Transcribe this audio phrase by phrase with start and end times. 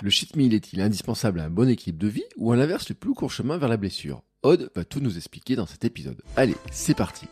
[0.00, 2.94] Le cheat meal est-il indispensable à un bon équilibre de vie ou à l'inverse le
[2.94, 4.22] plus court chemin vers la blessure?
[4.44, 6.22] Odd va tout nous expliquer dans cet épisode.
[6.36, 7.26] Allez, c'est parti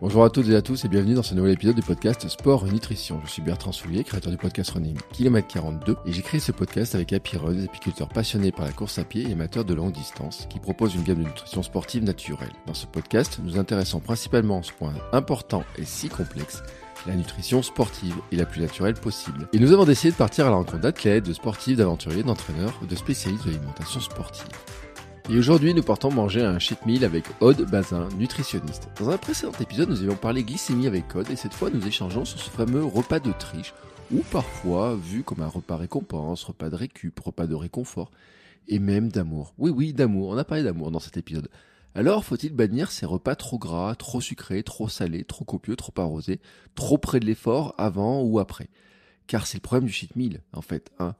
[0.00, 2.66] Bonjour à toutes et à tous et bienvenue dans ce nouvel épisode du podcast Sport
[2.66, 3.20] Nutrition.
[3.24, 6.94] Je suis Bertrand Soulier, créateur du podcast Running Kilomètre 42 et j'ai créé ce podcast
[6.94, 9.90] avec Happy Run, des apiculteurs passionnés par la course à pied et amateurs de longue
[9.90, 12.52] distance qui proposent une gamme de nutrition sportive naturelle.
[12.68, 16.62] Dans ce podcast, nous intéressons principalement à ce point important et si complexe
[17.06, 19.48] la nutrition sportive est la plus naturelle possible.
[19.52, 22.96] Et nous avons décidé de partir à la rencontre d'athlètes, de sportifs, d'aventuriers, d'entraîneurs, de
[22.96, 24.48] spécialistes de l'alimentation sportive.
[25.30, 28.88] Et aujourd'hui, nous partons manger un cheat meal avec Aude Bazin, nutritionniste.
[28.98, 32.24] Dans un précédent épisode, nous avions parlé glycémie avec Aude et cette fois, nous échangeons
[32.24, 33.74] sur ce fameux repas de triche
[34.10, 38.10] ou parfois vu comme un repas récompense, repas de récup, repas de réconfort
[38.68, 39.52] et même d'amour.
[39.58, 40.30] Oui, oui, d'amour.
[40.30, 41.48] On a parlé d'amour dans cet épisode.
[41.94, 46.40] Alors faut-il bannir ces repas trop gras, trop sucrés, trop salés, trop copieux, trop arrosés,
[46.74, 48.68] trop près de l'effort, avant ou après?
[49.26, 50.90] Car c'est le problème du cheat meal, en fait.
[50.98, 51.14] Hein.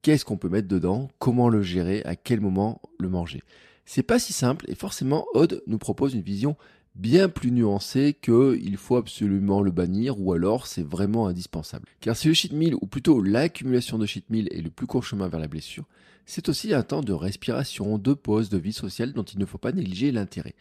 [0.00, 1.10] Qu'est-ce qu'on peut mettre dedans?
[1.18, 2.02] Comment le gérer?
[2.04, 3.42] À quel moment le manger?
[3.84, 6.56] C'est pas si simple et forcément Odd nous propose une vision
[6.94, 11.86] bien plus nuancée que il faut absolument le bannir ou alors c'est vraiment indispensable.
[12.00, 15.04] Car si le cheat meal ou plutôt l'accumulation de cheat meal est le plus court
[15.04, 15.84] chemin vers la blessure,
[16.26, 19.58] c'est aussi un temps de respiration, de pause, de vie sociale dont il ne faut
[19.58, 20.54] pas négliger l'intérêt.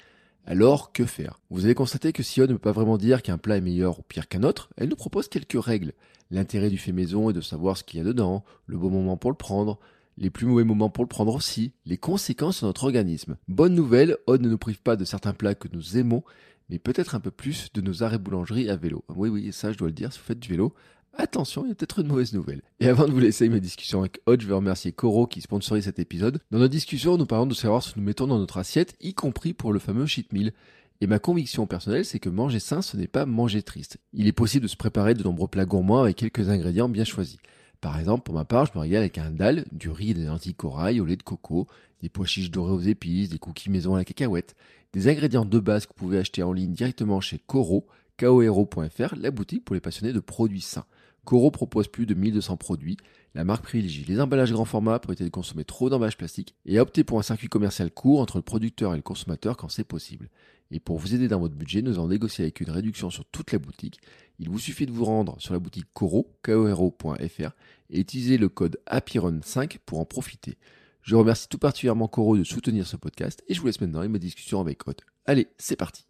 [0.46, 1.40] Alors, que faire?
[1.52, 4.02] Vous avez constaté que Sion ne peut pas vraiment dire qu'un plat est meilleur ou
[4.02, 5.94] pire qu'un autre, elle nous propose quelques règles.
[6.32, 9.18] L'intérêt du fait maison est de savoir ce qu'il y a dedans, le bon moment
[9.18, 9.80] pour le prendre,
[10.18, 13.38] les plus mauvais moments pour le prendre aussi, les conséquences sur notre organisme.
[13.48, 16.24] Bonne nouvelle, Odd ne nous prive pas de certains plats que nous aimons,
[16.70, 19.04] mais peut-être un peu plus de nos arrêts boulangerie à vélo.
[19.10, 20.74] Oui, oui, ça je dois le dire, si vous faites du vélo,
[21.14, 22.62] attention, il y a peut-être une mauvaise nouvelle.
[22.80, 25.86] Et avant de vous laisser mes discussions avec Hodge, je vais remercier Coro qui sponsorise
[25.86, 26.40] cet épisode.
[26.52, 29.14] Dans nos discussions, nous parlons de savoir ce que nous mettons dans notre assiette, y
[29.14, 30.54] compris pour le fameux cheat meal.
[31.02, 33.98] Et ma conviction personnelle, c'est que manger sain, ce n'est pas manger triste.
[34.14, 37.38] Il est possible de se préparer de nombreux plats gourmands avec quelques ingrédients bien choisis.
[37.82, 40.26] Par exemple, pour ma part, je me régale avec un dalle, du riz et des
[40.26, 41.68] lentilles corail au lait de coco,
[42.02, 44.56] des pois chiches dorés aux épices, des cookies maison à la cacahuète,
[44.94, 47.88] des ingrédients de base que vous pouvez acheter en ligne directement chez Coro,
[48.20, 50.86] koero.fr, la boutique pour les passionnés de produits sains.
[51.26, 52.98] Coro propose plus de 1200 produits.
[53.36, 56.78] La marque privilégie les emballages grand format pour éviter de consommer trop d'emballages plastiques et
[56.78, 59.84] a opté pour un circuit commercial court entre le producteur et le consommateur quand c'est
[59.84, 60.30] possible.
[60.72, 63.52] Et pour vous aider dans votre budget, nous avons négocié avec une réduction sur toute
[63.52, 64.00] la boutique.
[64.40, 67.52] Il vous suffit de vous rendre sur la boutique Coro, koero.fr
[67.90, 70.58] et utiliser le code HAPPYRUN5 pour en profiter.
[71.02, 74.12] Je remercie tout particulièrement Coro de soutenir ce podcast et je vous laisse maintenant avec
[74.12, 75.02] ma discussion avec Rod.
[75.26, 76.06] Allez, c'est parti.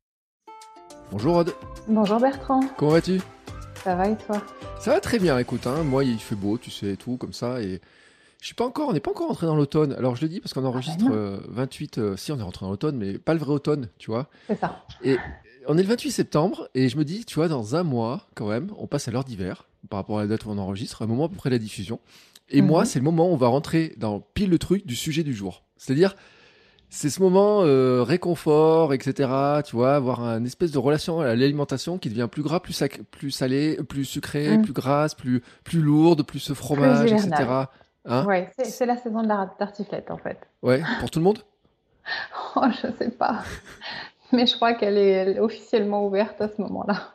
[1.11, 1.53] Bonjour Rod.
[1.87, 2.61] Bonjour Bertrand.
[2.77, 3.19] Comment vas-tu?
[3.83, 4.41] Ça va et toi?
[4.79, 7.61] Ça va très bien, écoute, hein, moi il fait beau, tu sais, tout comme ça,
[7.61, 7.81] et
[8.39, 9.93] je suis pas encore, on n'est pas encore rentré dans l'automne.
[9.93, 11.05] Alors je le dis parce qu'on enregistre
[11.49, 13.89] 28, ah, ben euh, si on est rentré dans l'automne, mais pas le vrai automne,
[13.97, 14.27] tu vois.
[14.47, 14.83] C'est ça.
[15.03, 15.17] Et
[15.67, 18.47] on est le 28 septembre, et je me dis, tu vois, dans un mois, quand
[18.47, 21.07] même, on passe à l'heure d'hiver, par rapport à la date où on enregistre, un
[21.07, 21.99] moment après la diffusion.
[22.49, 22.85] Et moi, mhm.
[22.85, 25.63] c'est le moment où on va rentrer dans pile le truc du sujet du jour.
[25.77, 26.15] C'est-à-dire,
[26.93, 29.29] c'est ce moment euh, réconfort, etc.
[29.65, 33.31] Tu vois, avoir une espèce de relation à l'alimentation qui devient plus gras, plus, plus
[33.31, 34.61] salé, plus sucré, mm.
[34.61, 37.31] plus grasse, plus, plus lourde, plus ce fromage, etc.
[38.05, 40.37] Hein ouais, c'est la saison de la tartiflette en fait.
[40.61, 41.39] Ouais, pour tout le monde?
[42.55, 43.43] Oh, je sais pas.
[44.33, 47.13] Mais je crois qu'elle est officiellement ouverte à ce moment-là.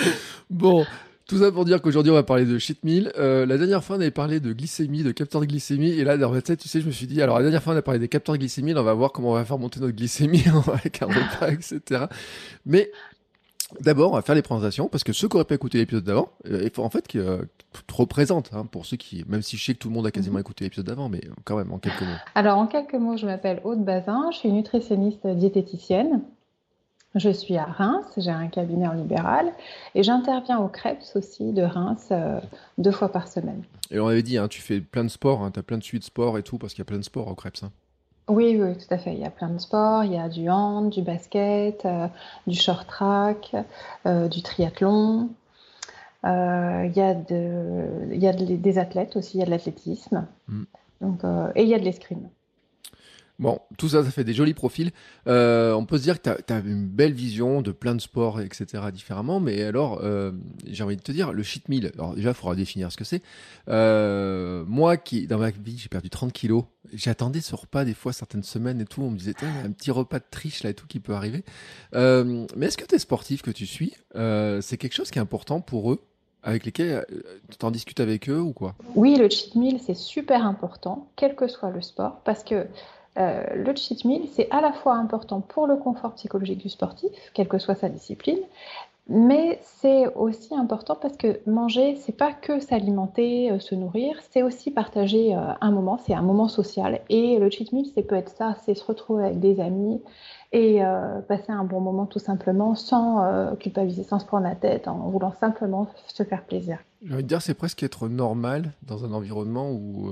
[0.50, 0.86] bon,
[1.28, 3.12] tout ça pour dire qu'aujourd'hui, on va parler de cheat meal.
[3.18, 5.90] Euh, la dernière fois, on avait parlé de glycémie, de capteur de glycémie.
[5.90, 7.74] Et là, dans ma tête, tu sais, je me suis dit, alors la dernière fois,
[7.74, 8.74] on a parlé des capteurs de glycémie.
[8.74, 12.06] on va voir comment on va faire monter notre glycémie avec un repas, etc.
[12.64, 12.90] Mais
[13.82, 16.30] d'abord, on va faire les présentations parce que ceux qui n'auraient pas écouté l'épisode d'avant,
[16.50, 17.42] euh, en fait, qui euh,
[17.86, 20.10] te représentent, hein, pour ceux qui, même si je sais que tout le monde a
[20.10, 20.40] quasiment mhm.
[20.40, 22.16] écouté l'épisode d'avant, mais quand même, en quelques mots.
[22.36, 24.30] Alors, en quelques mots, je m'appelle Aude Bazin.
[24.32, 26.22] Je suis nutritionniste diététicienne.
[27.14, 29.50] Je suis à Reims, j'ai un cabinet en libéral
[29.94, 32.38] et j'interviens au CREPS aussi de Reims euh,
[32.76, 33.62] deux fois par semaine.
[33.90, 35.82] Et on avait dit, hein, tu fais plein de sports, hein, tu as plein de
[35.82, 37.62] suites de sport et tout, parce qu'il y a plein de sports au CREPS.
[37.62, 37.72] Hein.
[38.28, 39.14] Oui, oui, tout à fait.
[39.14, 40.04] Il y a plein de sports.
[40.04, 42.08] Il y a du hand, du basket, euh,
[42.46, 43.56] du short track,
[44.04, 45.30] euh, du triathlon.
[46.24, 50.26] il y a, de, il y a des athlètes aussi, il y a de l'athlétisme.
[50.46, 50.64] Mm.
[51.54, 52.28] et il y a de l'escrime.
[53.38, 54.90] Bon, tout ça, ça fait des jolis profils.
[55.28, 58.40] Euh, on peut se dire que tu as, une belle vision de plein de sports,
[58.40, 58.66] etc.
[58.92, 59.38] différemment.
[59.38, 60.32] Mais alors, euh,
[60.66, 63.04] j'ai envie de te dire, le cheat meal, alors déjà, il faudra définir ce que
[63.04, 63.22] c'est.
[63.68, 68.12] Euh, moi, qui, dans ma vie, j'ai perdu 30 kilos, j'attendais ce repas des fois,
[68.12, 69.02] certaines semaines et tout.
[69.02, 70.98] On me disait, il y a un petit repas de triche là et tout qui
[70.98, 71.44] peut arriver.
[71.94, 75.92] mais est-ce que tes sportifs que tu suis, c'est quelque chose qui est important pour
[75.92, 76.02] eux
[76.42, 77.04] avec lesquels
[77.56, 78.74] tu en discutes avec eux ou quoi?
[78.96, 82.66] Oui, le cheat meal, c'est super important, quel que soit le sport, parce que
[83.18, 87.10] euh, le cheat meal, c'est à la fois important pour le confort psychologique du sportif,
[87.34, 88.38] quelle que soit sa discipline,
[89.08, 94.42] Mais c'est aussi important parce que manger, c'est pas que s'alimenter, euh, se nourrir, c'est
[94.42, 97.00] aussi partager euh, un moment, c'est un moment social.
[97.08, 100.00] Et le cheat meal, c'est peut être ça, c'est se retrouver avec des amis
[100.52, 100.80] et
[101.28, 105.34] passer un bon moment tout simplement sans culpabiliser, sans se prendre la tête, en voulant
[105.38, 106.78] simplement se faire plaisir.
[107.04, 110.10] J'ai envie dire, c'est presque être normal dans un environnement où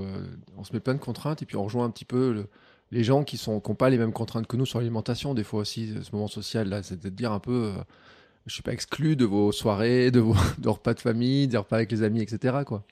[0.55, 2.45] on se met plein de contraintes et puis on rejoint un petit peu
[2.91, 5.33] les gens qui n'ont pas les mêmes contraintes que nous sur l'alimentation.
[5.33, 7.73] Des fois aussi, ce moment social là, c'est de dire un peu
[8.47, 10.35] je suis pas exclu de vos soirées, de vos
[10.65, 12.59] repas de famille, des repas avec les amis, etc.
[12.65, 12.83] Quoi.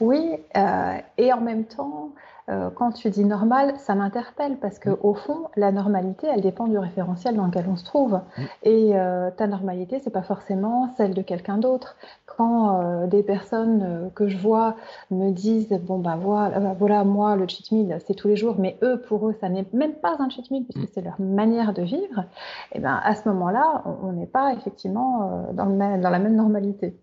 [0.00, 2.12] Oui, euh, et en même temps,
[2.50, 6.66] euh, quand tu dis normal, ça m'interpelle parce que au fond, la normalité, elle dépend
[6.66, 8.14] du référentiel dans lequel on se trouve.
[8.14, 8.42] Mm.
[8.64, 11.96] Et euh, ta normalité, c'est pas forcément celle de quelqu'un d'autre.
[12.26, 14.76] Quand euh, des personnes que je vois
[15.10, 18.78] me disent bon bah voilà, voilà moi le cheat meal c'est tous les jours, mais
[18.82, 20.92] eux pour eux ça n'est même pas un cheat meal puisque mm.
[20.94, 22.24] c'est leur manière de vivre.
[22.72, 26.96] Et ben à ce moment-là, on n'est pas effectivement dans, le dans la même normalité.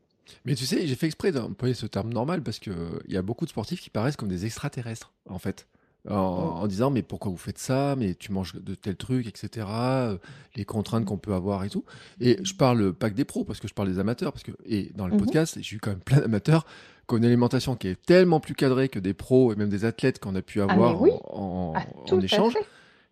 [0.45, 2.73] Mais tu sais, j'ai fait exprès d'employer ce terme normal parce qu'il
[3.07, 5.67] y a beaucoup de sportifs qui paraissent comme des extraterrestres, en fait.
[6.09, 6.67] En, mm.
[6.69, 7.95] disant, mais pourquoi vous faites ça?
[7.97, 9.67] Mais tu manges de tels trucs, etc.
[9.69, 10.17] Euh,
[10.55, 11.83] les contraintes qu'on peut avoir et tout.
[12.21, 14.31] Et je parle pas que des pros, parce que je parle des amateurs.
[14.31, 15.19] Parce que, et dans le mm-hmm.
[15.19, 16.65] podcast, j'ai eu quand même plein d'amateurs
[17.07, 19.85] qui ont une alimentation qui est tellement plus cadrée que des pros et même des
[19.85, 22.53] athlètes qu'on a pu ah, avoir en, ah, en échange.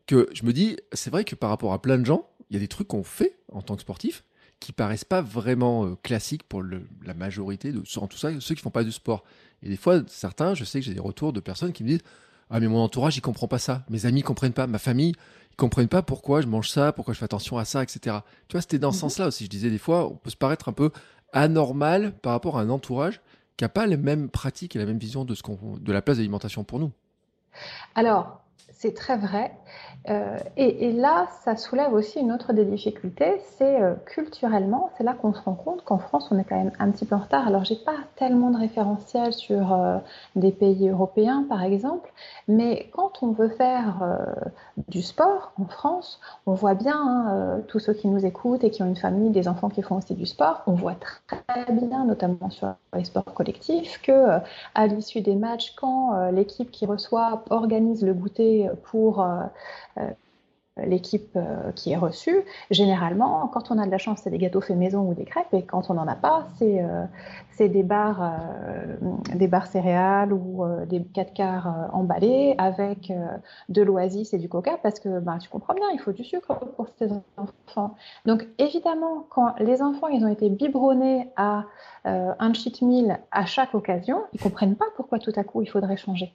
[0.08, 2.58] Que je me dis, c'est vrai que par rapport à plein de gens, il y
[2.58, 4.24] a des trucs qu'on fait en tant que sportif
[4.60, 8.62] qui paraissent pas vraiment euh, classiques pour la majorité, de, en tout ça, ceux qui
[8.62, 9.24] font pas du sport.
[9.64, 12.04] Et des fois, certains, je sais que j'ai des retours de personnes qui me disent
[12.50, 13.84] Ah, mais mon entourage, il comprend pas ça.
[13.90, 14.68] Mes amis comprennent pas.
[14.68, 15.14] Ma famille,
[15.52, 18.18] ils comprennent pas pourquoi je mange ça, pourquoi je fais attention à ça, etc.
[18.48, 19.02] Tu vois, c'était dans ce mhm.
[19.02, 19.46] sens-là aussi.
[19.46, 20.92] Je disais des fois, on peut se paraître un peu
[21.34, 23.22] anormal par rapport à un entourage
[23.58, 25.42] qui n'a pas les mêmes pratiques et la même vision de, ce
[25.80, 26.92] de la place d'alimentation pour nous.
[27.96, 28.45] Alors,
[28.76, 29.52] c'est très vrai.
[30.10, 35.14] Euh, et, là, ça soulève aussi une autre des difficultés, c'est euh, culturellement, c'est là
[35.14, 37.48] qu'on se rend compte qu'en France, on est quand même un petit peu en retard.
[37.48, 39.98] Alors, j'ai pas tellement de référentiels sur euh,
[40.36, 42.12] des pays européens, par exemple,
[42.48, 43.96] mais quand on veut faire
[44.88, 48.84] du sport en France, on voit bien hein, tous ceux qui nous écoutent et qui
[48.84, 50.96] ont une famille, des enfants qui font aussi du sport, on voit
[51.28, 54.40] très bien, notamment sur les sports collectifs, que
[54.76, 59.26] à l'issue des matchs, quand l'équipe qui reçoit organise le goûter pour
[60.78, 62.44] euh, l'équipe euh, qui est reçue.
[62.70, 65.54] Généralement, quand on a de la chance, c'est des gâteaux faits maison ou des crêpes,
[65.54, 67.06] et quand on n'en a pas, c'est euh,
[67.58, 68.34] des bars,
[69.34, 73.14] des bars céréales ou des 4 quarts emballés avec
[73.70, 76.54] de l'oasis et du coca, parce que bah, tu comprends bien, il faut du sucre
[76.76, 77.96] pour ces enfants.
[78.26, 81.64] Donc évidemment, quand les enfants ils ont été biberonnés à
[82.04, 85.96] un cheat meal à chaque occasion, ils comprennent pas pourquoi tout à coup il faudrait
[85.96, 86.34] changer.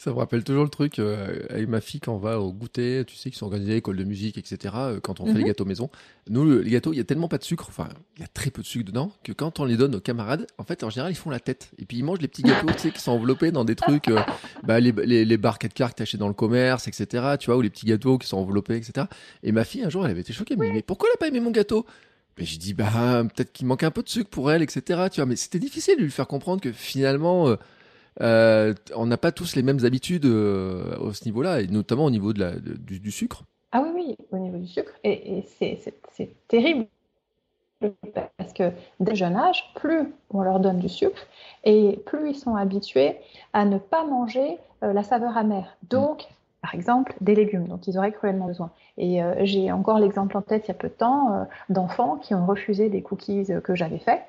[0.00, 3.02] Ça me rappelle toujours le truc euh, avec ma fille quand on va au goûter,
[3.04, 4.72] tu sais, qui sont organisés, école de musique, etc.
[4.76, 5.46] Euh, quand on fait les mhm.
[5.46, 5.90] gâteaux maison.
[6.30, 8.52] Nous, les gâteaux, il y a tellement pas de sucre, enfin, il y a très
[8.52, 11.10] peu de sucre dedans, que quand on les donne aux camarades, en fait, en général,
[11.10, 11.72] ils font la tête.
[11.78, 14.06] Et puis ils mangent les petits gâteaux, tu sais, qui sont enveloppés dans des trucs,
[14.06, 14.20] euh,
[14.62, 17.34] bah, les, les, les barres 4 quarts que t'achètes dans le commerce, etc.
[17.40, 19.06] Tu vois, ou les petits gâteaux qui sont enveloppés, etc.
[19.42, 20.54] Et ma fille, un jour, elle avait été choquée.
[20.54, 21.86] Elle me dit, mais pourquoi elle a pas aimé mon gâteau?
[22.38, 25.08] Mais j'ai dit, bah, peut-être qu'il manque un peu de sucre pour elle, etc.
[25.10, 27.56] Tu vois, mais c'était difficile de lui faire comprendre que finalement, euh,
[28.20, 32.32] on n'a pas tous les mêmes habitudes euh, au ce niveau-là, et notamment au niveau
[32.32, 33.42] de la, du, sucre.
[33.72, 34.92] Ah oui, oui, au niveau du sucre.
[35.04, 36.86] Et, c'est terrible
[38.12, 41.26] parce que dès jeune âge, plus on leur donne du sucre
[41.62, 43.16] et plus ils sont habitués
[43.52, 45.76] à ne pas manger euh, la saveur amère.
[45.88, 46.26] Donc,
[46.60, 48.72] par exemple, des légumes dont ils auraient cruellement besoin.
[48.96, 52.46] Et j'ai encore l'exemple en tête il y a peu de temps d'enfants qui ont
[52.46, 54.22] refusé des cookies que j'avais faits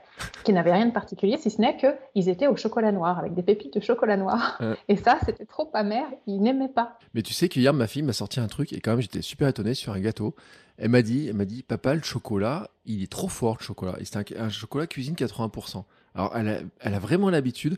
[0.44, 3.44] qui n'avaient rien de particulier, si ce n'est qu'ils étaient au chocolat noir, avec des
[3.44, 4.62] pépites de chocolat noir.
[4.88, 6.98] Et ça, c'était trop amer, ils n'aimaient pas.
[7.14, 9.48] Mais tu sais qu'hier, ma fille m'a sorti un truc, et quand même, j'étais super
[9.48, 10.36] étonné sur un gâteau.
[10.78, 13.96] Elle m'a dit, elle m'a dit, papa, le chocolat, il est trop fort, le chocolat.
[14.00, 15.84] Et c'est un, chocolat cuisine 80%.
[16.16, 17.78] Alors, elle a, elle a vraiment l'habitude,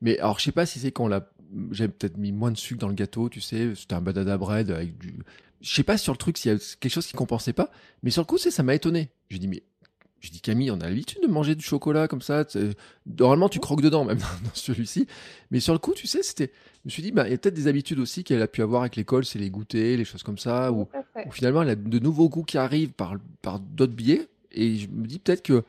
[0.00, 1.28] mais alors, je sais pas si c'est quand la,
[1.72, 4.70] j'ai peut-être mis moins de sucre dans le gâteau, tu sais, c'était un badada bread
[4.70, 5.14] avec du,
[5.60, 7.70] je sais pas sur le truc s'il y a quelque chose qui compensait pas,
[8.02, 9.10] mais sur le coup, c'est, ça m'a étonné.
[9.28, 9.62] Je dis, mais
[10.20, 12.44] je dis Camille, on a l'habitude de manger du chocolat comme ça.
[13.06, 15.06] Normalement, tu croques dedans, même dans celui-ci.
[15.50, 16.52] Mais sur le coup, tu sais, c'était.
[16.84, 18.62] Je me suis dit, bah, il y a peut-être des habitudes aussi qu'elle a pu
[18.62, 20.88] avoir avec l'école, c'est les goûters, les choses comme ça, ou
[21.30, 24.28] finalement, elle a de nouveaux goûts qui arrivent par, par d'autres biais.
[24.52, 25.64] Et je me dis peut-être que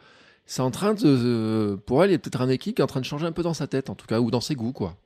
[0.46, 1.78] c'est en train de.
[1.86, 3.32] Pour elle, il y a peut-être un équipe qui est en train de changer un
[3.32, 4.98] peu dans sa tête, en tout cas, ou dans ses goûts, quoi.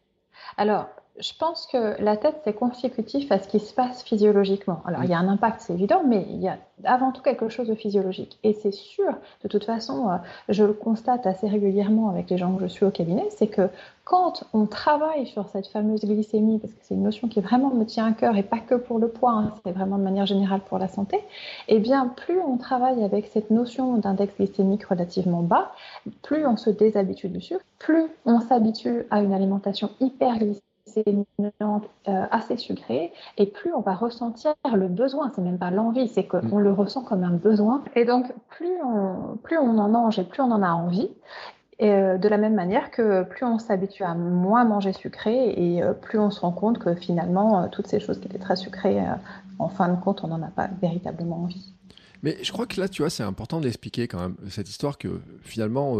[0.58, 4.82] Alors, je pense que la tête, c'est consécutif à ce qui se passe physiologiquement.
[4.86, 7.48] Alors, il y a un impact, c'est évident, mais il y a avant tout quelque
[7.48, 8.38] chose de physiologique.
[8.44, 10.18] Et c'est sûr, de toute façon, euh,
[10.50, 13.70] je le constate assez régulièrement avec les gens que je suis au cabinet, c'est que
[14.04, 17.86] quand on travaille sur cette fameuse glycémie, parce que c'est une notion qui vraiment me
[17.86, 20.62] tient à cœur et pas que pour le poids, hein, c'est vraiment de manière générale
[20.68, 21.22] pour la santé,
[21.70, 25.72] eh bien, plus on travaille avec cette notion d'index glycémique relativement bas,
[26.24, 30.62] plus on se déshabitue du sucre, plus on s'habitue à une alimentation hyper glycémique
[30.98, 36.26] euh, assez sucré et plus on va ressentir le besoin, c'est même pas l'envie, c'est
[36.26, 36.60] qu'on mm.
[36.60, 37.84] le ressent comme un besoin.
[37.96, 41.10] Et donc plus on, plus on en mange et plus on en a envie,
[41.80, 45.82] et euh, de la même manière que plus on s'habitue à moins manger sucré et
[45.84, 49.00] euh, plus on se rend compte que finalement toutes ces choses qui étaient très sucrées,
[49.60, 51.74] en fin de compte, on n'en a pas véritablement envie.
[52.22, 54.98] Mais je crois que là, tu vois, c'est important de l'expliquer quand même, cette histoire
[54.98, 55.98] que finalement,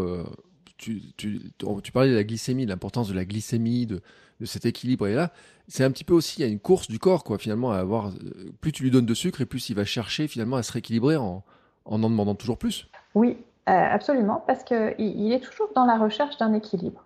[0.78, 4.02] tu, tu, tu, parlais de la glycémie, l'importance de la glycémie, de,
[4.40, 5.08] de cet équilibre.
[5.08, 5.32] Et là,
[5.68, 7.78] c'est un petit peu aussi, il y a une course du corps, quoi, finalement, à
[7.78, 8.08] avoir.
[8.08, 10.72] Euh, plus tu lui donnes de sucre et plus il va chercher finalement à se
[10.72, 11.44] rééquilibrer en
[11.86, 12.88] en, demandant toujours plus.
[13.14, 13.38] Oui,
[13.70, 17.06] euh, absolument, parce qu'il il est toujours dans la recherche d'un équilibre.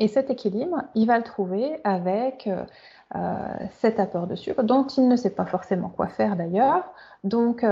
[0.00, 2.48] Et cet équilibre, il va le trouver avec
[3.14, 3.48] euh,
[3.80, 6.84] cet apport de sucre, dont il ne sait pas forcément quoi faire d'ailleurs.
[7.24, 7.64] Donc,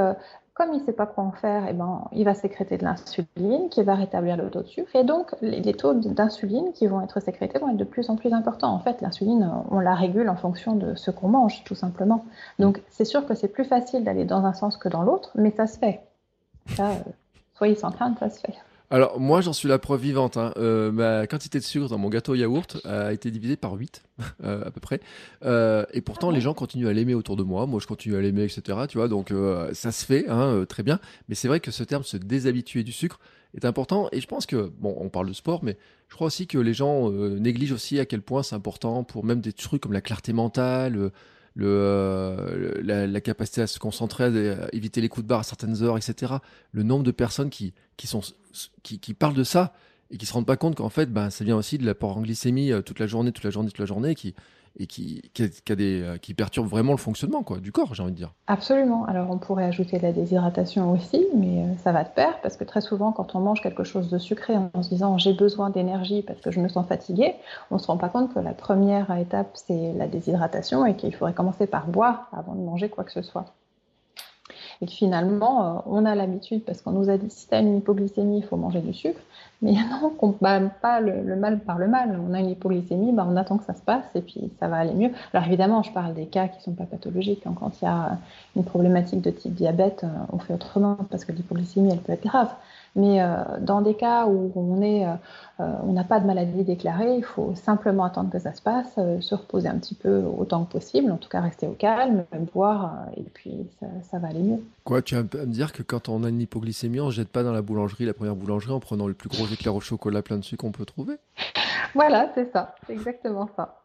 [0.56, 3.68] comme il ne sait pas quoi en faire, eh ben, il va sécréter de l'insuline
[3.68, 4.96] qui va rétablir le taux de sucre.
[4.96, 8.32] Et donc, les, taux d'insuline qui vont être sécrétés vont être de plus en plus
[8.32, 8.72] importants.
[8.72, 12.24] En fait, l'insuline, on la régule en fonction de ce qu'on mange, tout simplement.
[12.58, 15.50] Donc, c'est sûr que c'est plus facile d'aller dans un sens que dans l'autre, mais
[15.50, 16.00] ça se fait.
[16.68, 16.94] Ça, euh,
[17.54, 18.54] soyez sans crainte, ça se fait.
[18.88, 20.36] Alors, moi, j'en suis la preuve vivante.
[20.36, 20.52] Hein.
[20.56, 24.04] Euh, ma quantité de sucre dans mon gâteau yaourt a été divisée par 8,
[24.44, 25.00] euh, à peu près.
[25.44, 27.66] Euh, et pourtant, les gens continuent à l'aimer autour de moi.
[27.66, 28.78] Moi, je continue à l'aimer, etc.
[28.88, 29.32] Tu vois, donc
[29.72, 31.00] ça se fait, hein, très bien.
[31.28, 33.18] Mais c'est vrai que ce terme, se déshabituer du sucre,
[33.56, 34.08] est important.
[34.12, 35.76] Et je pense que, bon, on parle de sport, mais
[36.08, 39.40] je crois aussi que les gens négligent aussi à quel point c'est important pour même
[39.40, 41.10] des trucs comme la clarté mentale
[41.56, 45.82] le, euh, la, capacité à se concentrer, à éviter les coups de barre à certaines
[45.82, 46.34] heures, etc.
[46.70, 48.20] Le nombre de personnes qui, qui, sont,
[48.82, 49.74] qui, qui parlent de ça
[50.10, 52.20] et qui se rendent pas compte qu'en fait, ben, ça vient aussi de l'apport en
[52.20, 54.34] glycémie euh, toute la journée, toute la journée, toute la journée, qui,
[54.78, 58.34] et qui, euh, qui perturbe vraiment le fonctionnement du corps, j'ai envie de dire.
[58.46, 59.04] Absolument.
[59.06, 62.64] Alors on pourrait ajouter la déshydratation aussi, mais euh, ça va de pair parce que
[62.64, 66.22] très souvent quand on mange quelque chose de sucré en se disant j'ai besoin d'énergie
[66.22, 67.34] parce que je me sens fatigué,
[67.70, 71.34] on se rend pas compte que la première étape c'est la déshydratation et qu'il faudrait
[71.34, 73.46] commencer par boire avant de manger quoi que ce soit.
[74.82, 78.38] Et finalement, euh, on a l'habitude, parce qu'on nous a dit si tu une hypoglycémie,
[78.38, 79.20] il faut manger du sucre.
[79.62, 82.18] Mais non, on ne pas le, mal par le mal.
[82.28, 84.76] On a une hypoglycémie, bah, on attend que ça se passe et puis ça va
[84.76, 85.10] aller mieux.
[85.32, 87.46] Alors évidemment, je parle des cas qui ne sont pas pathologiques.
[87.46, 87.54] Hein.
[87.58, 88.18] Quand il y a
[88.54, 92.24] une problématique de type diabète, euh, on fait autrement parce que l'hypoglycémie, elle peut être
[92.24, 92.50] grave.
[92.96, 95.12] Mais euh, dans des cas où on est, euh,
[95.60, 98.98] euh, on n'a pas de maladie déclarée, il faut simplement attendre que ça se passe,
[99.20, 102.24] se reposer un petit peu autant que possible, en tout cas rester au calme,
[102.54, 103.66] boire, et puis
[104.10, 104.64] ça, va aller mieux.
[104.84, 107.42] Quoi, tu vas me dire que quand on a une hypoglycémie, on ne jette pas
[107.42, 110.38] dans la boulangerie, la première boulangerie, en prenant le plus gros éclair au chocolat plein
[110.38, 111.16] de sucre qu'on peut trouver?
[111.94, 113.82] Voilà, c'est ça, c'est exactement ça.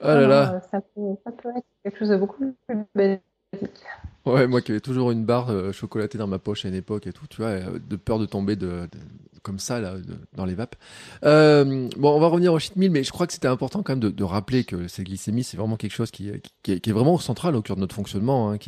[0.00, 0.60] Ah là là.
[0.70, 2.54] Ça peut, ça peut être quelque chose de beaucoup
[2.94, 3.20] plus.
[4.28, 7.06] Ouais, moi qui avais toujours une barre euh, chocolatée dans ma poche à une époque
[7.06, 8.86] et tout, tu vois, euh, de peur de tomber de,
[9.42, 9.94] comme ça là,
[10.34, 10.76] dans les vapes.
[11.24, 13.92] Euh, bon, on va revenir au cheat meal, mais je crois que c'était important quand
[13.96, 17.62] même de, rappeler que cette glycémie, c'est vraiment quelque chose qui, est, vraiment central au
[17.62, 18.58] cœur de notre fonctionnement, hein,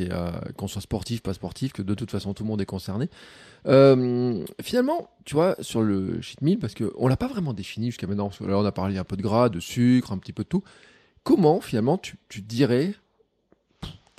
[0.57, 3.11] qu'on soit sportif, pas sportif, que de toute façon tout le monde est concerné.
[3.67, 8.31] finalement, tu vois, sur le cheat meal, parce qu'on l'a pas vraiment défini jusqu'à maintenant,
[8.41, 10.63] là on a parlé un peu de gras, de sucre, un petit peu de tout.
[11.23, 12.95] Comment finalement tu dirais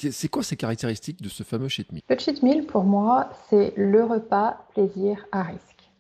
[0.09, 2.01] c'est quoi ces caractéristiques de ce fameux cheat meal?
[2.09, 5.91] Le cheat meal, pour moi, c'est le repas plaisir à risque.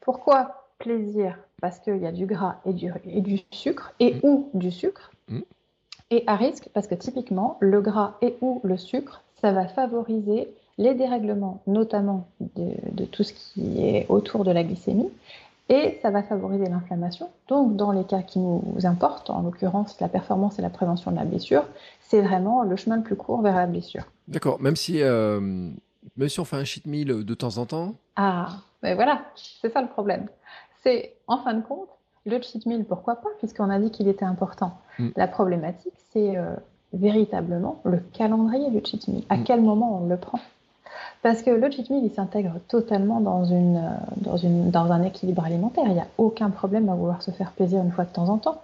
[0.00, 1.36] Pourquoi plaisir?
[1.60, 4.20] Parce qu'il y a du gras et du, et du sucre, et mm.
[4.22, 5.10] ou du sucre.
[5.28, 5.40] Mm.
[6.10, 10.48] Et à risque, parce que typiquement, le gras et ou le sucre, ça va favoriser
[10.78, 15.10] les dérèglements, notamment de, de tout ce qui est autour de la glycémie,
[15.70, 17.30] et ça va favoriser l'inflammation.
[17.48, 21.16] Donc, dans les cas qui nous importent, en l'occurrence la performance et la prévention de
[21.16, 21.64] la blessure,
[22.00, 24.02] c'est vraiment le chemin le plus court vers la blessure.
[24.26, 27.94] D'accord, même si, euh, même si on fait un cheat meal de temps en temps
[28.16, 28.48] Ah,
[28.82, 30.26] mais voilà, c'est ça le problème.
[30.82, 31.88] C'est, en fin de compte,
[32.26, 34.76] le cheat meal, pourquoi pas, puisqu'on a dit qu'il était important.
[34.98, 35.10] Hmm.
[35.14, 36.56] La problématique, c'est euh,
[36.92, 39.22] véritablement le calendrier du cheat meal.
[39.28, 39.44] À hmm.
[39.44, 40.40] quel moment on le prend?
[41.22, 45.84] Parce que le cheat meal, il s'intègre totalement euh, dans, un équilibre alimentaire.
[45.86, 48.38] Il n'y a aucun problème à vouloir se faire plaisir une fois de temps en
[48.38, 48.62] temps.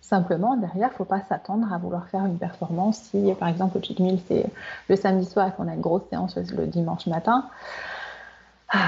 [0.00, 2.98] Simplement, derrière, il ne faut pas s'attendre à vouloir faire une performance.
[2.98, 4.46] Si, par exemple, le cheat meal, c'est
[4.88, 7.46] le samedi soir et qu'on a une grosse séance le dimanche matin,
[8.74, 8.78] euh,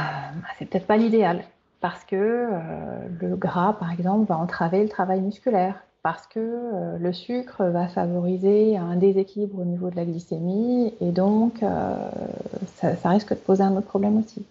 [0.59, 1.45] c'est peut-être pas l'idéal.
[1.81, 5.75] Parce que euh, le gras, par exemple, va entraver le travail musculaire.
[6.03, 11.11] Parce que euh, le sucre va favoriser un déséquilibre au niveau de la glycémie et
[11.11, 11.95] donc euh,
[12.77, 14.45] ça, ça, risque de poser un autre problème aussi.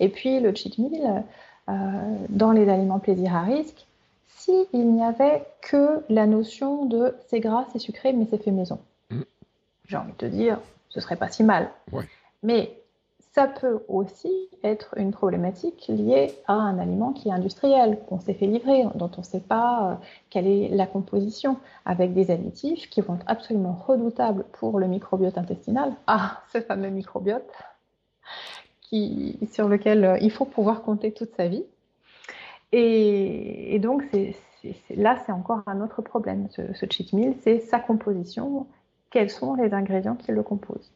[0.00, 1.24] Et puis le cheat meal,
[1.68, 1.72] euh,
[2.28, 3.86] dans les aliments plaisir à risque,
[4.26, 8.78] s'il n'y avait que la notion de c'est gras, c'est sucré, mais c'est fait maison.
[9.10, 9.20] Mmh.
[9.86, 10.58] J'ai envie de te dire,
[10.88, 11.70] ce serait pas si mal.
[11.92, 12.04] Ouais.
[12.42, 12.78] Mais
[13.36, 18.32] ça peut aussi être une problématique liée à un aliment qui est industriel, qu'on s'est
[18.32, 19.94] fait livrer, dont on ne sait pas euh,
[20.30, 25.36] quelle est la composition, avec des additifs qui vont être absolument redoutables pour le microbiote
[25.36, 25.92] intestinal.
[26.06, 27.52] Ah, ce fameux microbiote
[28.90, 31.64] sur lequel euh, il faut pouvoir compter toute sa vie.
[32.72, 34.02] Et, donc,
[34.96, 38.66] là, c'est encore un autre problème, ce, ce cheat meal, c'est sa composition,
[39.10, 40.90] quels sont les ingrédients qui le composent.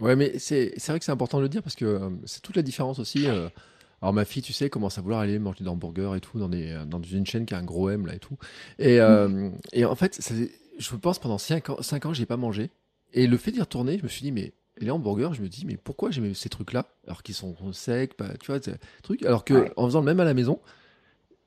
[0.00, 2.56] Ouais, mais c'est vrai que c'est important de le dire parce que euh, c'est toute
[2.56, 3.28] la différence aussi.
[3.28, 3.48] Euh.
[4.02, 6.48] alors ma fille, tu sais, commence à vouloir aller manger des hamburgers et tout dans,
[6.48, 8.36] des, dans une chaîne qui a un gros M là et tout.
[8.78, 10.34] Et, euh, et en fait, ça,
[10.78, 12.70] je pense pendant 5 ans, 5 ans, j'ai pas mangé.
[13.12, 15.64] Et le fait d'y retourner, je me suis dit, mais les hamburgers, je me dis,
[15.64, 16.86] mais pourquoi j'aime ces trucs-là?
[17.06, 18.58] Alors qu'ils sont secs, pas, tu vois,
[19.04, 20.58] trucs, alors que en faisant le même à la maison,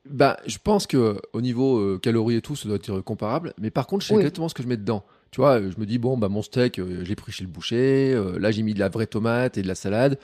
[0.08, 3.52] bah, je pense que au niveau calories et tout, ça doit être comparable.
[3.60, 5.04] Mais par contre, je sais exactement ce que je mets dedans.
[5.30, 8.12] Tu vois, je me dis, bon, bah, mon steak, euh, j'ai pris chez le boucher.
[8.14, 10.18] Euh, là, j'ai mis de la vraie tomate et de la salade.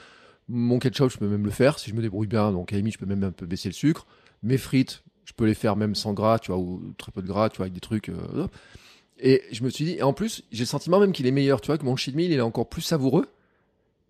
[0.48, 2.52] Mon ketchup, je peux même le faire si je me débrouille bien.
[2.52, 4.06] Donc, à la je peux même un peu baisser le sucre.
[4.42, 7.26] Mes frites, je peux les faire même sans gras, tu vois, ou très peu de
[7.26, 8.08] gras, tu vois, avec des trucs.
[8.08, 8.46] Euh,
[9.18, 11.60] et je me suis dit, et en plus, j'ai le sentiment même qu'il est meilleur,
[11.60, 13.26] tu vois, que mon cheat il est encore plus savoureux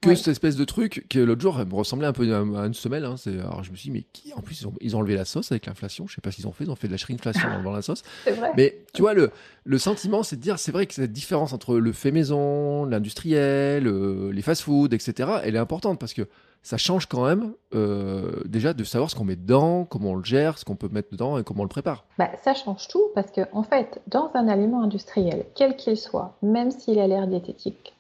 [0.05, 3.05] que cette espèce de truc qui l'autre jour me ressemblait un peu à une semelle.
[3.05, 3.17] Hein.
[3.27, 5.25] Alors je me suis dit, mais qui En plus, ils ont, ils ont enlevé la
[5.25, 6.07] sauce avec l'inflation.
[6.07, 6.65] Je sais pas ce qu'ils ont fait.
[6.65, 8.03] Ils ont fait de la shrinkflation dans la sauce.
[8.27, 8.53] Vrai.
[8.57, 9.31] Mais tu vois, le,
[9.65, 13.87] le sentiment, c'est de dire, c'est vrai que cette différence entre le fait maison, l'industriel,
[13.87, 16.27] euh, les fast-food, etc., elle est importante parce que
[16.65, 20.25] ça change quand même euh, déjà de savoir ce qu'on met dedans, comment on le
[20.25, 22.05] gère, ce qu'on peut mettre dedans et comment on le prépare.
[22.19, 26.37] Bah, ça change tout parce que en fait, dans un aliment industriel, quel qu'il soit,
[26.43, 27.95] même s'il a l'air diététique,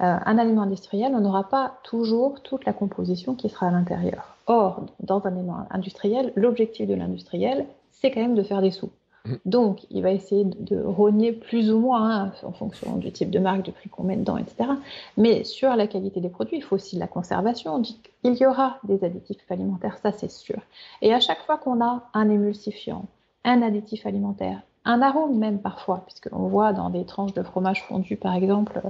[0.00, 4.36] un aliment industriel, on n'aura pas toujours toute la composition qui sera à l'intérieur.
[4.46, 8.90] Or, dans un aliment industriel, l'objectif de l'industriel, c'est quand même de faire des sous.
[9.24, 9.34] Mmh.
[9.44, 13.38] Donc, il va essayer de, rogner plus ou moins hein, en fonction du type de
[13.38, 14.70] marque, du prix qu'on met dedans, etc.
[15.16, 17.82] Mais sur la qualité des produits, il faut aussi la conservation.
[18.24, 20.58] Il y aura des additifs alimentaires, ça c'est sûr.
[21.02, 23.04] Et à chaque fois qu'on a un émulsifiant,
[23.44, 28.16] un additif alimentaire, un arôme même parfois, puisqu'on voit dans des tranches de fromage fondu,
[28.16, 28.80] par exemple,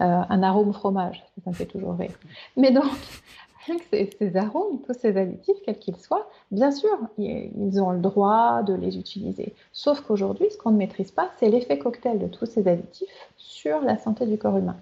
[0.00, 1.24] euh, un arôme fromage.
[1.44, 2.12] Ça me fait toujours rire.
[2.56, 2.84] Mais donc,
[3.68, 8.00] avec ces, ces arômes, tous ces additifs, quels qu'ils soient, bien sûr, ils ont le
[8.00, 9.54] droit de les utiliser.
[9.72, 13.80] Sauf qu'aujourd'hui, ce qu'on ne maîtrise pas, c'est l'effet cocktail de tous ces additifs sur
[13.80, 14.76] la santé du corps humain.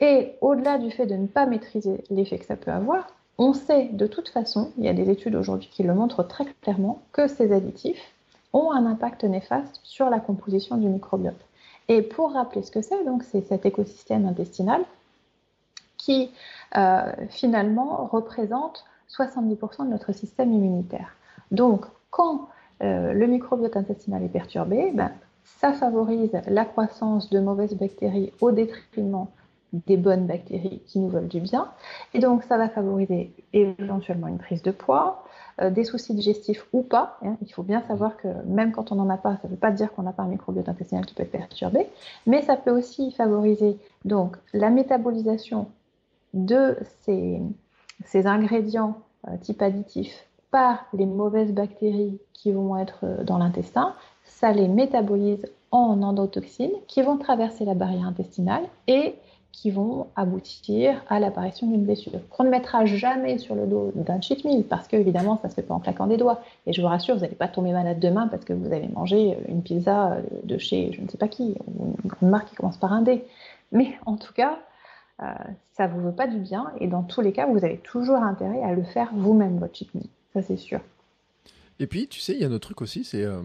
[0.00, 3.06] Et au-delà du fait de ne pas maîtriser l'effet que ça peut avoir,
[3.38, 6.44] on sait de toute façon, il y a des études aujourd'hui qui le montrent très
[6.62, 8.13] clairement, que ces additifs
[8.54, 11.34] ont un impact néfaste sur la composition du microbiote.
[11.88, 14.82] Et pour rappeler ce que c'est, donc c'est cet écosystème intestinal
[15.98, 16.30] qui
[16.76, 21.14] euh, finalement représente 70% de notre système immunitaire.
[21.50, 22.48] Donc quand
[22.82, 25.10] euh, le microbiote intestinal est perturbé, ben,
[25.44, 29.26] ça favorise la croissance de mauvaises bactéries au détriment
[29.86, 31.68] des bonnes bactéries qui nous veulent du bien.
[32.14, 35.24] Et donc, ça va favoriser éventuellement une prise de poids,
[35.60, 37.18] euh, des soucis digestifs ou pas.
[37.22, 37.36] Hein.
[37.42, 39.70] Il faut bien savoir que même quand on n'en a pas, ça ne veut pas
[39.70, 41.86] dire qu'on n'a pas un microbiote intestinal qui peut être perturbé,
[42.26, 45.68] mais ça peut aussi favoriser donc la métabolisation
[46.32, 47.40] de ces,
[48.26, 53.94] ingrédients euh, type additifs par les mauvaises bactéries qui vont être euh, dans l'intestin.
[54.24, 59.14] Ça les métabolise en endotoxines qui vont traverser la barrière intestinale et
[59.54, 62.12] qui vont aboutir à l'apparition d'une blessure.
[62.28, 65.54] Qu'on ne mettra jamais sur le dos d'un cheat meal parce que évidemment ça se
[65.54, 66.42] fait pas en claquant des doigts.
[66.66, 69.38] Et je vous rassure, vous n'allez pas tomber malade demain parce que vous avez mangé
[69.48, 72.76] une pizza de chez je ne sais pas qui, ou une grande marque qui commence
[72.76, 73.24] par un D.
[73.70, 74.58] Mais en tout cas,
[75.22, 75.26] euh,
[75.72, 78.62] ça vous veut pas du bien et dans tous les cas, vous avez toujours intérêt
[78.62, 80.08] à le faire vous-même votre cheat meal.
[80.32, 80.80] Ça c'est sûr.
[81.78, 83.42] Et puis, tu sais, il y a un autre truc aussi, c'est, euh,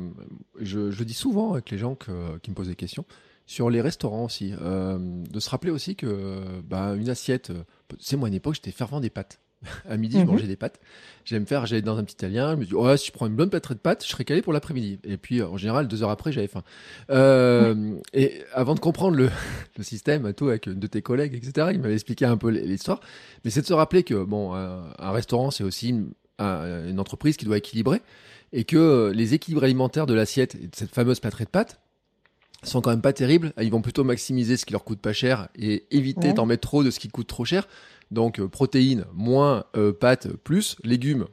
[0.60, 3.06] je, je, dis souvent avec les gens qui me posent des questions,
[3.49, 7.51] sur les restaurants aussi, euh, de se rappeler aussi que bah, une assiette,
[7.99, 9.39] c'est moi à une époque j'étais fervent des pâtes.
[9.89, 10.27] à midi, je mhm.
[10.27, 10.79] mangeais des pâtes.
[11.25, 13.35] J'aime faire, j'allais dans un petit italien, je me dis, oh, si je prends une
[13.35, 14.99] bonne pâte de pâtes, je serais calé pour l'après-midi.
[15.03, 16.62] Et puis, en général, deux heures après, j'avais faim.
[17.09, 19.31] Euh, Et avant de comprendre le,
[19.77, 23.01] le, système, tout avec de tes collègues, etc., il m'avait expliqué un peu l'histoire.
[23.43, 27.45] Mais c'est de se rappeler que, bon, un, restaurant, c'est aussi une, une, entreprise qui
[27.45, 28.03] doit équilibrer
[28.53, 31.79] et que les équilibres alimentaires de l'assiette, de cette fameuse pâte de pâtes,
[32.63, 33.54] sont quand même pas terribles.
[33.62, 36.84] Ils vont plutôt maximiser ce qui leur coûte pas cher et éviter d'en mettre trop
[36.84, 37.67] de ce qui coûte trop cher.
[38.12, 41.28] Donc euh, protéines moins euh, pâtes plus légumes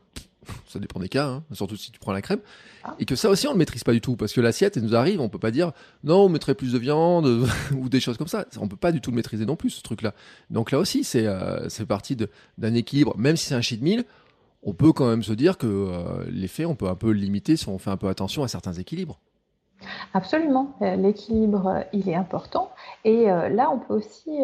[0.66, 2.40] ça dépend des cas, hein, surtout si tu prends la crème,
[2.84, 2.94] ah.
[2.98, 4.94] et que ça aussi on ne maîtrise pas du tout, parce que l'assiette, elle nous
[4.94, 5.72] arrive, on peut pas dire
[6.04, 7.26] non, on mettrait plus de viande
[7.76, 9.82] ou des choses comme ça, on peut pas du tout le maîtriser non plus ce
[9.82, 10.14] truc-là.
[10.50, 12.16] Donc là aussi, c'est euh, partie
[12.58, 14.04] d'un équilibre, même si c'est un cheat meal,
[14.62, 17.56] on peut quand même se dire que euh, l'effet, on peut un peu le limiter
[17.56, 19.20] si on fait un peu attention à certains équilibres.
[20.14, 22.70] Absolument, euh, l'équilibre, il est important.
[23.04, 24.40] Et là, on peut aussi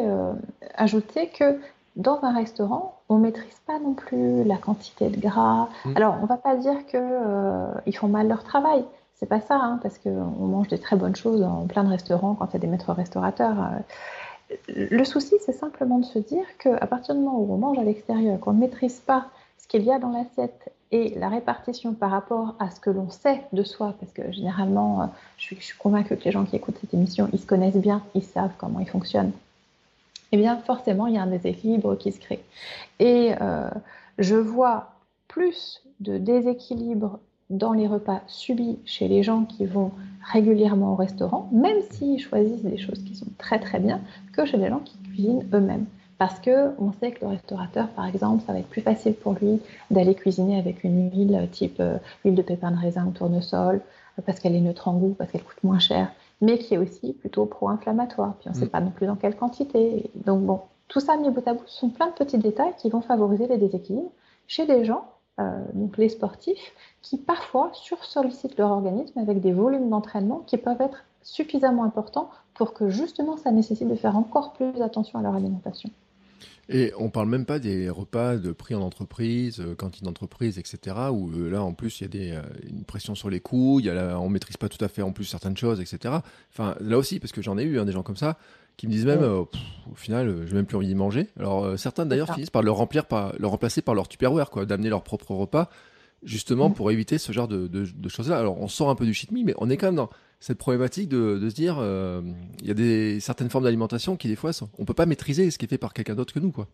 [0.76, 1.58] ajouter que
[1.96, 5.68] dans un restaurant, on ne maîtrise pas non plus la quantité de gras.
[5.84, 5.96] Mm.
[5.96, 8.84] Alors, on ne va pas dire qu'ils euh, font mal leur travail.
[9.14, 12.34] C'est pas ça, hein, parce qu'on mange des très bonnes choses en plein de restaurants
[12.34, 13.56] quand il y a des maîtres restaurateurs.
[13.60, 14.56] Euh.
[14.68, 17.84] Le souci, c'est simplement de se dire qu'à partir du moment où on mange à
[17.84, 19.26] l'extérieur, qu'on ne maîtrise pas
[19.58, 23.10] ce qu'il y a dans l'assiette et la répartition par rapport à ce que l'on
[23.10, 25.06] sait de soi, parce que généralement, euh,
[25.38, 28.02] je suis, je convaincue que les gens qui écoutent cette émission, ils se connaissent bien,
[28.14, 29.32] ils savent comment ils fonctionnent
[30.32, 32.42] eh bien forcément, il y a un déséquilibre qui se crée.
[32.98, 33.68] Et euh,
[34.18, 34.94] je vois
[35.28, 39.92] plus de déséquilibre dans les repas subis chez les gens qui vont
[40.32, 44.00] régulièrement au restaurant, même s'ils choisissent des choses qui sont très très bien,
[44.32, 45.84] que chez les gens qui cuisinent eux-mêmes.
[46.22, 49.60] Parce qu'on sait que le restaurateur, par exemple, ça va être plus facile pour lui
[49.90, 53.80] d'aller cuisiner avec une huile type euh, huile de pépins de raisin ou tournesol,
[54.24, 57.14] parce qu'elle est neutre en goût, parce qu'elle coûte moins cher mais qui est aussi
[57.14, 58.34] plutôt pro-inflammatoire.
[58.40, 58.70] Puis on ne sait mm.
[58.70, 60.10] pas non plus dans quelle quantité.
[60.14, 62.90] Donc bon, tout ça mis bout à bout, ce sont plein de petits détails qui
[62.90, 64.12] vont favoriser les déséquilibres
[64.48, 65.04] chez des gens,
[65.40, 70.80] euh, donc les sportifs, qui parfois sursollicitent leur organisme avec des volumes d'entraînement qui peuvent
[70.80, 75.34] être suffisamment importants pour que justement ça nécessite de faire encore plus attention à leur
[75.34, 75.90] alimentation.
[76.68, 80.96] Et on parle même pas des repas de prix en entreprise, euh, cantine d'entreprise, etc.
[81.10, 83.80] Où euh, là, en plus, il y a des, euh, une pression sur les coûts,
[83.80, 86.14] il y a la, on maîtrise pas tout à fait en plus certaines choses, etc.
[86.52, 88.38] Enfin, là aussi, parce que j'en ai eu hein, des gens comme ça
[88.76, 89.48] qui me disent même, au
[89.94, 91.28] final, j'ai même plus envie d'y manger.
[91.38, 94.88] Alors certains d'ailleurs finissent par le remplir, par le remplacer par leur Tupperware, quoi, d'amener
[94.88, 95.68] leur propre repas,
[96.22, 96.74] justement mm.
[96.74, 98.38] pour éviter ce genre de, de, de choses-là.
[98.38, 100.08] Alors on sort un peu du meal, mais on est quand même dans
[100.42, 102.20] cette problématique de, se dire, euh,
[102.62, 105.52] il y a des certaines formes d'alimentation qui des fois, sont, on peut pas maîtriser
[105.52, 106.66] ce qui est fait par quelqu'un d'autre que nous, quoi.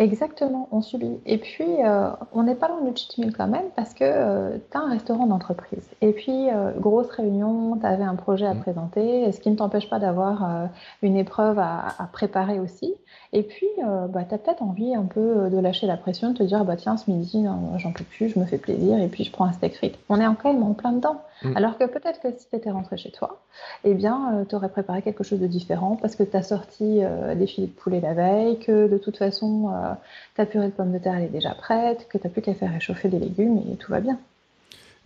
[0.00, 1.20] Exactement, on subit.
[1.26, 4.56] Et puis, euh, on n'est pas loin du cheat meal quand même parce que euh,
[4.70, 5.86] tu as un restaurant d'entreprise.
[6.00, 8.60] Et puis, grosse réunion, tu avais un projet à mmh.
[8.60, 10.68] présenter, ce qui ne t'empêche pas d'avoir
[11.02, 12.94] une épreuve à, à, préparer aussi.
[13.34, 13.68] Et puis,
[14.08, 16.76] bah, tu as peut-être envie un peu de lâcher la pression, de te dire, bah,
[16.76, 19.52] tiens, ce midi, j'en peux plus, je me fais plaisir, et puis je prends un
[19.52, 19.98] steak frites.
[20.08, 21.20] On est quand même en plein dedans.
[21.42, 21.56] Mm.
[21.56, 23.40] Alors que peut-être que si tu étais rentré chez toi,
[23.84, 27.00] eh bien, euh, tu aurais préparé quelque chose de différent parce que tu as sorti
[27.02, 29.89] euh, des filets de poulet la veille, que de toute façon, euh,
[30.34, 32.54] ta purée de pommes de terre elle est déjà prête, que tu n'as plus qu'à
[32.54, 34.18] faire réchauffer des légumes et tout va bien.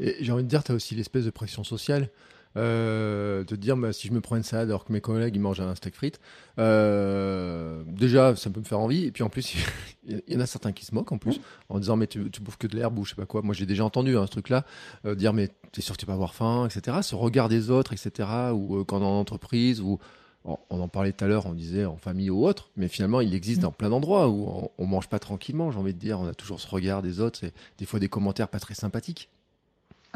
[0.00, 2.08] Et j'ai envie de dire, tu as aussi l'espèce de pression sociale
[2.56, 5.40] euh, de dire bah, si je me prends une salade alors que mes collègues ils
[5.40, 6.20] mangent un steak frites,
[6.60, 9.06] euh, déjà ça peut me faire envie.
[9.06, 9.56] Et puis en plus,
[10.06, 12.58] il y en a certains qui se moquent en plus en disant mais tu, bouffes
[12.58, 13.42] que de l'herbe ou je sais pas quoi.
[13.42, 14.64] Moi j'ai déjà entendu hein, ce truc-là,
[15.04, 16.98] euh, dire mais t'es sûr que tu vas avoir faim, etc.
[17.02, 18.28] Ce regard des autres, etc.
[18.52, 19.98] Ou euh, quand on est en entreprise ou
[20.44, 23.34] on en parlait tout à l'heure, on disait en famille ou autre, mais finalement, il
[23.34, 26.20] existe dans plein d'endroits où on, on, mange pas tranquillement, j'ai envie de dire.
[26.20, 29.30] On a toujours ce regard des autres, c'est des fois des commentaires pas très sympathiques.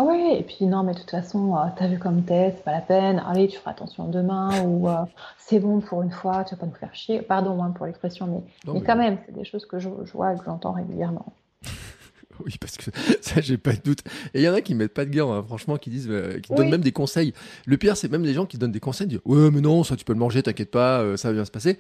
[0.00, 2.62] Ah ouais, et puis non, mais de toute façon, euh, t'as vu comme t'es, c'est
[2.62, 3.20] pas la peine.
[3.26, 5.04] Allez, tu feras attention demain, ou euh,
[5.38, 7.20] c'est bon pour une fois, tu vas pas nous faire chier.
[7.20, 10.38] Pardon hein, pour l'expression, mais, mais, quand même, c'est des choses que je, vois et
[10.38, 11.32] que j'entends régulièrement.
[12.46, 14.00] oui, parce que ça, j'ai pas de doute.
[14.34, 16.40] Et il y en a qui mettent pas de gants, hein, franchement, qui disent, euh,
[16.40, 17.32] qui donnent même des conseils.
[17.66, 19.96] Le pire, c'est même les gens qui donnent des conseils, disent ouais, mais non, ça
[19.96, 21.78] tu peux le manger, t'inquiète pas, ça va bien se passer.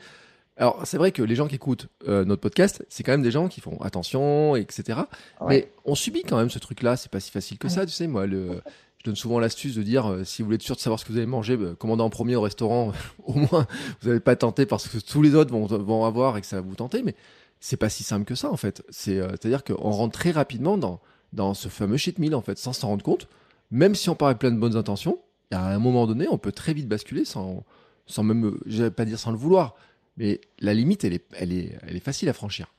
[0.58, 3.30] Alors, c'est vrai que les gens qui écoutent euh, notre podcast, c'est quand même des
[3.30, 5.00] gens qui font attention, etc.
[5.46, 6.96] Mais on subit quand même ce truc-là.
[6.96, 8.08] C'est pas si facile que ça, tu sais.
[8.08, 8.60] Moi, le,
[8.98, 11.04] je donne souvent l'astuce de dire euh, si vous voulez être sûr de savoir ce
[11.04, 12.92] que vous allez manger, bah, commandez en premier au restaurant.
[13.24, 13.68] au moins,
[14.00, 16.56] vous n'allez pas tenter parce que tous les autres vont, vont avoir et que ça
[16.56, 17.04] va vous tenter.
[17.04, 17.14] Mais
[17.60, 18.82] c'est pas si simple que ça, en fait.
[18.88, 21.00] C'est, euh, c'est-à-dire qu'on rentre très rapidement dans,
[21.32, 23.28] dans ce fameux shit meal, en fait, sans s'en rendre compte.
[23.70, 25.18] Même si on part plein de bonnes intentions,
[25.50, 27.64] à un moment donné, on peut très vite basculer sans,
[28.06, 29.74] sans même, je vais pas dire sans le vouloir,
[30.16, 32.72] mais la limite, elle est, elle est, elle est facile à franchir.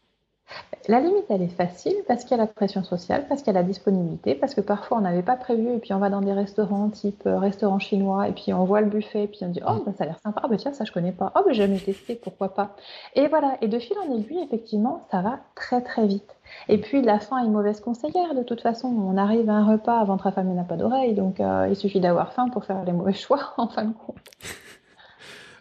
[0.87, 3.55] La limite, elle est facile parce qu'il y a la pression sociale, parce qu'il y
[3.55, 6.21] a la disponibilité, parce que parfois on n'avait pas prévu et puis on va dans
[6.21, 9.49] des restaurants type euh, restaurant chinois et puis on voit le buffet et puis on
[9.49, 11.41] dit oh bah, ça a l'air sympa, oh bah tiens ça je connais pas, oh
[11.45, 12.75] bah j'ai jamais testé, pourquoi pas.
[13.13, 16.35] Et voilà, et de fil en aiguille effectivement ça va très très vite.
[16.69, 20.03] Et puis la faim est mauvaise conseillère de toute façon, on arrive à un repas,
[20.05, 23.13] ventre affamé n'a pas d'oreille, donc euh, il suffit d'avoir faim pour faire les mauvais
[23.25, 24.17] choix en fin de compte.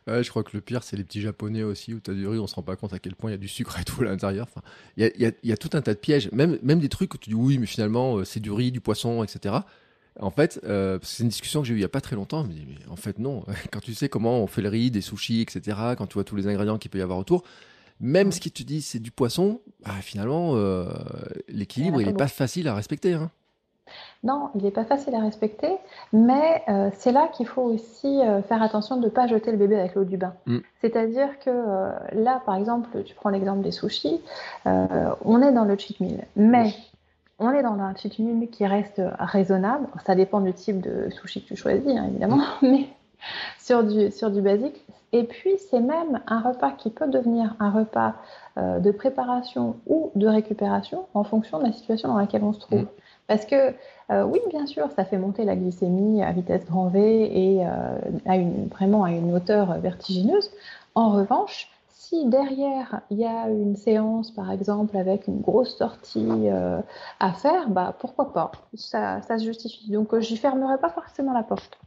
[0.09, 2.27] Ouais, je crois que le pire, c'est les petits japonais aussi, où tu as du
[2.27, 3.85] riz, on se rend pas compte à quel point il y a du sucre et
[3.85, 4.47] tout à l'intérieur.
[4.51, 4.63] Enfin,
[4.97, 6.89] il y a, y, a, y a, tout un tas de pièges, même, même des
[6.89, 9.57] trucs où tu dis oui, mais finalement, euh, c'est du riz, du poisson, etc.
[10.21, 12.45] En fait, euh, c'est une discussion que j'ai eue il y a pas très longtemps.
[12.45, 12.55] Mais
[12.91, 13.45] en fait, non.
[13.73, 16.37] Quand tu sais comment on fait le riz, des sushis, etc., quand tu vois tous
[16.37, 17.45] les ingrédients qu'il peut y avoir autour,
[18.01, 20.87] même ce qui te dit c'est du poisson, bah, finalement, euh,
[21.49, 23.15] l'équilibre, il n'est pas facile à respecter.
[23.15, 23.31] Hein.
[24.25, 25.71] Non, il n'est pas facile à respecter,
[26.13, 29.57] mais euh, c'est là qu'il faut aussi euh, faire attention de ne pas jeter le
[29.57, 30.35] bébé avec l'eau du bain.
[30.47, 30.59] Mm.
[30.81, 31.51] C'est-à-dire que
[32.13, 34.21] là, par exemple, tu prends l'exemple des sushis,
[34.65, 36.73] on est dans le cheat meal, mais
[37.39, 39.87] on est dans un cheat meal qui reste raisonnable.
[40.07, 42.89] Ça dépend du type de sushi que tu choisis, hein, évidemment, mais
[43.59, 44.85] sur du, sur du basique.
[45.13, 48.15] Et puis, c'est même un repas qui peut devenir un repas
[48.59, 52.61] euh, de préparation ou de récupération en fonction de la situation dans laquelle on se
[52.61, 52.83] trouve.
[52.83, 52.89] Mm.
[53.29, 53.75] Parce que,
[54.11, 57.99] euh, oui, bien sûr, ça fait monter la glycémie à vitesse grand V et euh,
[58.27, 60.51] à une, vraiment à une hauteur vertigineuse.
[60.97, 66.49] En revanche, si derrière il y a une séance, par exemple, avec une grosse sortie
[67.21, 69.91] à faire, bah pourquoi pas ça, ça se justifie.
[69.91, 71.79] Donc, j'y fermerai pas forcément la porte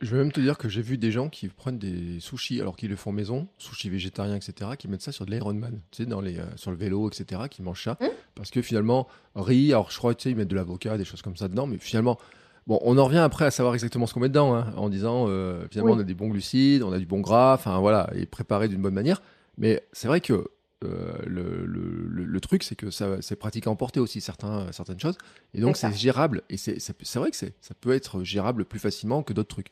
[0.00, 2.76] je vais même te dire que j'ai vu des gens qui prennent des sushis alors
[2.76, 6.06] qu'ils le font maison, sushis végétariens, etc., qui mettent ça sur de l'Ironman, tu sais,
[6.06, 7.96] dans les, euh, sur le vélo, etc., qui mangent ça.
[8.00, 8.06] Mmh.
[8.34, 11.22] Parce que finalement, riz, alors je crois, tu sais, ils mettent de l'avocat, des choses
[11.22, 12.18] comme ça dedans, mais finalement,
[12.66, 15.26] bon, on en revient après à savoir exactement ce qu'on met dedans, hein, en disant,
[15.28, 18.26] euh, finalement, on a des bons glucides, on a du bon gras, enfin voilà, et
[18.26, 19.22] préparé d'une bonne manière.
[19.58, 20.50] Mais c'est vrai que
[20.84, 25.00] euh, le, le, le, truc, c'est que ça, c'est pratique à emporter aussi certains, certaines
[25.00, 25.18] choses.
[25.52, 26.42] Et donc, c'est gérable.
[26.50, 26.78] Et c'est,
[27.16, 29.70] vrai que c'est, ça peut être gérable plus facilement que d'autres trucs.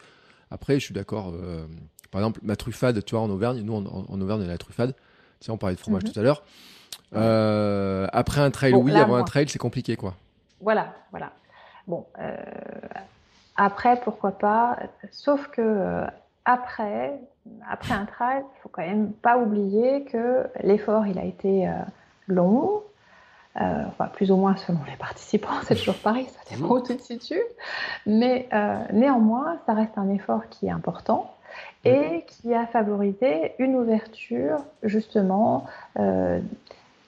[0.50, 1.32] Après, je suis d'accord.
[1.32, 1.66] Euh,
[2.10, 4.94] par exemple, ma truffade, tu vois, en Auvergne, nous, en, Auvergne, on a la truffade.
[5.40, 6.12] Tu sais, on parlait de fromage mhm.
[6.12, 6.42] tout à l'heure.
[7.14, 8.92] Euh, après un trail, oui.
[8.96, 10.16] avant un trail, c'est compliqué, quoi.
[10.60, 11.32] Voilà, voilà.
[11.86, 12.04] Bon,
[13.54, 14.78] après, pourquoi pas.
[15.12, 16.04] Sauf que
[16.44, 17.20] après,
[17.68, 21.72] après un trail, il faut quand même pas oublier que l'effort, il a été euh,
[22.28, 22.82] long,
[23.60, 26.96] euh, enfin, plus ou moins selon les participants, c'est toujours pareil, ça dépend où tu
[26.96, 27.42] te situes.
[28.06, 31.32] Mais euh, néanmoins, ça reste un effort qui est important
[31.84, 35.66] et qui a favorisé une ouverture justement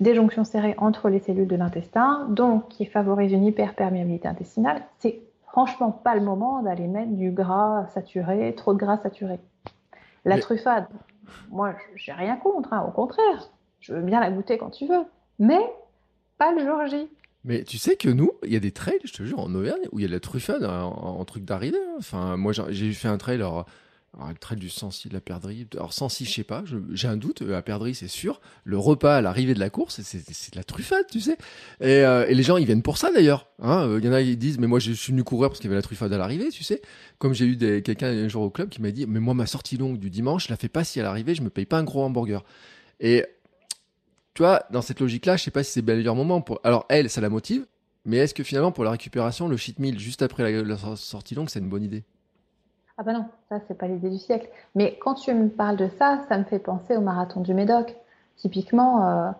[0.01, 4.83] des jonctions serrées entre les cellules de l'intestin, donc qui favorise une hyperperméabilité intestinale.
[5.01, 9.41] C'est franchement pas le moment d'aller mettre du gras saturé, trop de gras saturé.
[10.25, 10.87] La truffade,
[11.51, 13.51] moi, j'ai rien contre, hein, au contraire.
[13.81, 15.05] Je veux bien la goûter quand tu veux,
[15.39, 15.61] mais
[16.37, 17.09] pas le jour J.
[17.45, 19.87] Mais tu sais que nous, il y a des trails, je te jure, en Auvergne,
[19.93, 21.79] où il y a de la truffade en, truc d'arrivée.
[21.79, 21.97] Hein.
[21.99, 23.67] Enfin, moi, j'ai fait un trail, alors,
[24.17, 25.67] le trail du Sancy, de la perdrix.
[25.75, 27.43] Alors, Sancy, je sais pas, j'ai un doute.
[27.43, 28.41] La perdrix, c'est sûr.
[28.65, 31.37] Le repas à l'arrivée de la course, c'est de la truffade, tu sais.
[31.81, 33.49] Et, euh, et, les gens, ils viennent pour ça d'ailleurs.
[33.63, 33.97] Hein.
[33.99, 35.73] Il y en a, ils disent, mais moi, je suis venu courir parce qu'il y
[35.73, 36.83] avait la truffade à l'arrivée, tu sais.
[37.19, 39.77] Comme j'ai eu quelqu'un un jour au club qui m'a dit, mais moi, ma sortie
[39.77, 41.85] longue du dimanche, je la fais pas si à l'arrivée, je me paye pas un
[41.85, 42.45] gros hamburger.
[43.01, 43.25] Et
[44.35, 46.41] tu vois, dans cette logique-là, je sais pas si c'est le meilleur moment.
[46.41, 46.61] Pour...
[46.65, 47.67] Alors, elle, ça la motive.
[48.05, 51.51] Mais est-ce que finalement, pour la récupération, le cheat meal juste après la sortie longue,
[51.51, 52.05] c'est une bonne idée?
[52.99, 54.49] Ah ben non, ça c'est pas l'idée du siècle.
[54.75, 57.95] Mais quand tu me parles de ça, ça me fait penser au marathon du Médoc.
[58.37, 59.31] Typiquement, euh,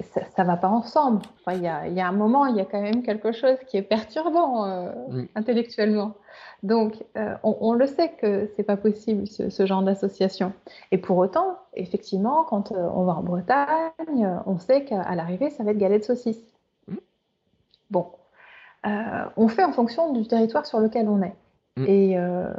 [0.00, 1.22] ça, ne va pas ensemble.
[1.48, 4.66] il y, a, un moment, il y a quand même quelque chose qui est perturbant
[4.66, 4.92] euh,
[5.34, 6.12] intellectuellement.
[6.62, 10.52] Donc, euh, on, le sait que c'est pas possible ce, genre d'association.
[10.92, 15.70] Et pour autant, effectivement, quand on va en Bretagne, on sait qu'à l'arrivée, ça va
[15.70, 16.42] être galette de saucisse.
[16.88, 16.96] Mm.
[17.90, 18.06] Bon,
[18.84, 21.34] on fait en fonction du territoire sur lequel on est.
[21.76, 21.84] Mm.
[21.86, 22.52] Et euh,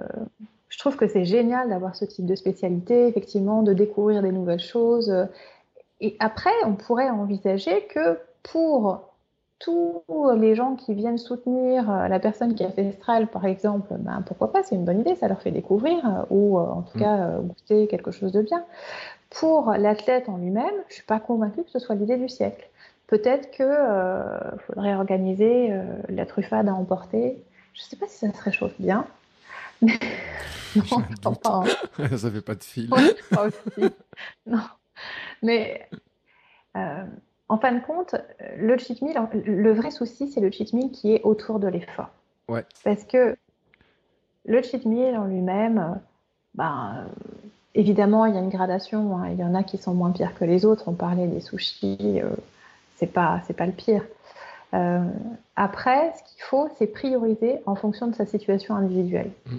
[0.69, 4.59] je trouve que c'est génial d'avoir ce type de spécialité, effectivement, de découvrir des nouvelles
[4.59, 5.13] choses.
[5.99, 9.01] Et après, on pourrait envisager que pour
[9.59, 10.01] tous
[10.37, 14.23] les gens qui viennent soutenir euh, la personne qui a fait Estral, par exemple, ben,
[14.25, 17.01] pourquoi pas, c'est une bonne idée, ça leur fait découvrir euh, ou en tout mm.
[17.01, 18.65] cas goûter quelque chose de bien.
[19.29, 22.67] Pour l'athlète en lui-même, je ne suis pas convaincue que ce soit l'idée du siècle.
[23.07, 25.69] Peut-être qu'il faudrait organiser
[26.07, 27.43] la truffade à emporter
[27.73, 29.05] je ne sais pas si ça se réchauffe bien.
[31.25, 31.63] non, pas.
[31.97, 32.17] Hein.
[32.17, 32.89] ça fait pas de fil.
[33.29, 33.93] pas aussi.
[34.45, 34.61] Non.
[35.41, 35.87] Mais
[36.77, 37.03] euh,
[37.49, 38.15] en fin de compte,
[38.57, 42.09] le cheat meal, le vrai souci, c'est le cheat meal qui est autour de l'effort.
[42.47, 42.65] Ouais.
[42.83, 43.35] Parce que
[44.45, 45.99] le cheat meal en lui-même,
[46.55, 47.07] ben,
[47.75, 49.17] évidemment, il y a une gradation.
[49.17, 49.29] Hein.
[49.31, 50.87] Il y en a qui sont moins pires que les autres.
[50.87, 52.29] On parlait des sushis, euh,
[52.95, 54.03] c'est pas, c'est pas le pire.
[54.73, 55.03] Euh,
[55.55, 59.31] après, ce qu'il faut, c'est prioriser en fonction de sa situation individuelle.
[59.45, 59.57] Mm.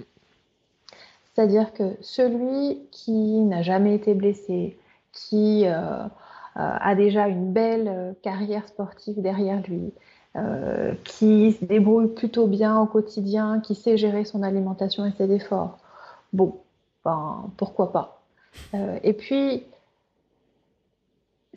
[1.33, 4.77] C'est-à-dire que celui qui n'a jamais été blessé,
[5.11, 6.07] qui euh, euh,
[6.55, 9.93] a déjà une belle carrière sportive derrière lui,
[11.03, 15.77] qui se débrouille plutôt bien au quotidien, qui sait gérer son alimentation et ses efforts,
[16.33, 16.57] bon,
[17.05, 18.19] ben, pourquoi pas.
[19.03, 19.63] et puis,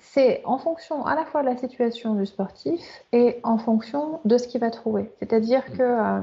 [0.00, 2.80] c'est en fonction à la fois de la situation du sportif
[3.12, 5.10] et en fonction de ce qu'il va trouver.
[5.18, 6.20] C'est-à-dire que euh,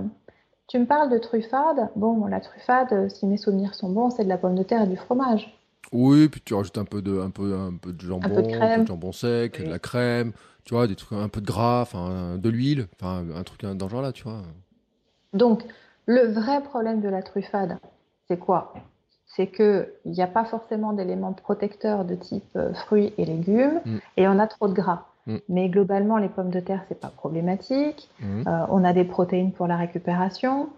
[0.67, 1.89] tu me parles de truffade.
[1.95, 4.87] Bon, la truffade, si mes souvenirs sont bons, c'est de la pomme de terre et
[4.87, 5.57] du fromage.
[5.91, 8.41] Oui, puis tu rajoutes un peu de, un peu, un peu de jambon, un peu
[8.41, 8.87] de, crème.
[8.87, 10.31] jambon sec, de la crème,
[10.65, 11.87] tu vois, des trucs, un peu de gras,
[12.37, 14.41] de l'huile, enfin, un truc dans ce genre-là, tu vois.
[15.33, 15.63] Donc,
[16.05, 17.77] le vrai problème de la truffade,
[18.27, 18.73] c'est quoi?
[19.35, 23.97] C'est qu'il n'y a pas forcément d'éléments protecteurs de type euh, fruits et légumes, mm.
[24.17, 25.05] et on a trop de gras.
[25.25, 25.37] Mm.
[25.49, 28.09] Mais globalement, les pommes de terre, c'est pas problématique.
[28.19, 28.47] Mm.
[28.47, 30.69] Euh, on a des protéines pour la récupération.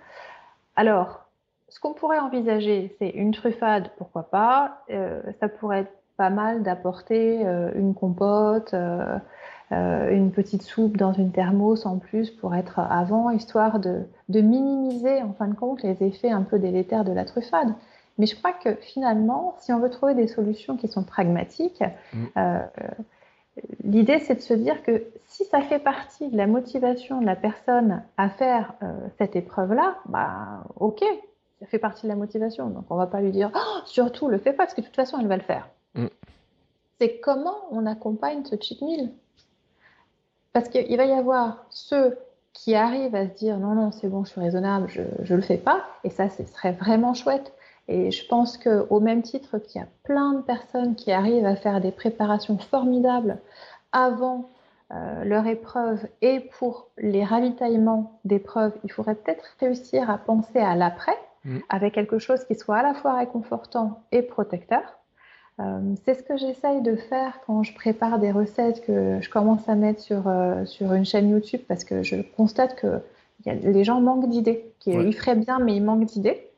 [0.78, 1.26] Alors,
[1.68, 4.84] ce qu'on pourrait envisager, c'est une truffade, pourquoi pas.
[4.90, 7.42] Euh, ça pourrait être pas mal d'apporter
[7.76, 8.74] une compote,
[9.70, 15.34] une petite soupe dans une thermos en plus pour être avant, histoire de, minimiser en
[15.34, 17.74] fin de compte les effets un peu délétères de la truffade.
[18.18, 22.26] Mais je crois que finalement, si on veut trouver des solutions qui sont pragmatiques, mm.
[22.38, 22.60] euh,
[23.84, 27.36] l'idée c'est de se dire que si ça fait partie de la motivation de la
[27.36, 31.04] personne à faire euh, cette épreuve-là, bah ok,
[31.60, 32.70] ça fait partie de la motivation.
[32.70, 34.96] Donc on va pas lui dire oh, surtout le fais pas parce que de toute
[34.96, 35.68] façon elle va le faire.
[35.96, 36.08] Mm.
[37.00, 39.12] C'est comment on accompagne ce cheat meal?
[40.54, 42.18] Parce qu'il va y avoir ceux
[42.54, 45.42] qui arrivent à se dire non, non, c'est bon, je suis raisonnable, je ne le
[45.42, 45.84] fais pas.
[46.06, 47.52] Et ça, ce serait vraiment chouette.
[47.88, 51.56] Et je pense qu'au même titre qu'il y a plein de personnes qui arrivent à
[51.56, 53.38] faire des préparations formidables
[53.92, 54.50] avant
[54.92, 60.76] euh, leur épreuve et pour les ravitaillements d'épreuves, il faudrait peut-être réussir à penser à
[60.76, 61.58] l'après mmh.
[61.70, 64.84] avec quelque chose qui soit à la fois réconfortant et protecteur.
[65.60, 69.68] Euh, c'est ce que j'essaye de faire quand je prépare des recettes que je commence
[69.70, 73.00] à mettre sur, euh, sur une chaîne YouTube parce que je constate que
[73.46, 74.72] les gens manquent d'idées.
[74.86, 76.50] Ils feraient bien, mais ils manquent d'idées.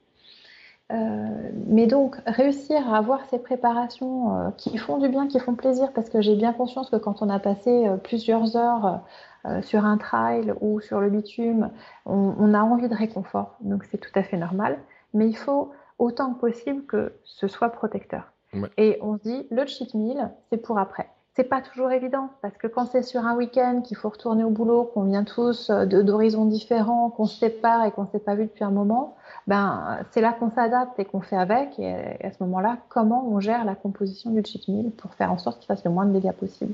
[0.91, 5.91] Euh, mais donc, réussir à avoir ces préparations qui font du bien, qui font plaisir,
[5.93, 9.01] parce que j'ai bien conscience que quand on a passé plusieurs heures
[9.61, 11.71] sur un trail ou sur le bitume,
[12.05, 13.55] on, on a envie de réconfort.
[13.61, 14.77] Donc, c'est tout à fait normal.
[15.13, 18.31] Mais il faut autant que possible que ce soit protecteur.
[18.77, 21.09] Et on se dit, le cheat meal, c'est pour après.
[21.35, 24.49] C'est pas toujours évident parce que quand c'est sur un week-end qu'il faut retourner au
[24.49, 28.45] boulot, qu'on vient tous euh, d'horizons différents, qu'on se sépare et qu'on s'est pas vu
[28.45, 29.15] depuis un moment,
[29.47, 31.79] ben c'est là qu'on s'adapte et qu'on fait avec.
[31.79, 35.37] Et à ce moment-là, comment on gère la composition du cheat meal pour faire en
[35.37, 36.73] sorte qu'il fasse le moins de dégâts possible?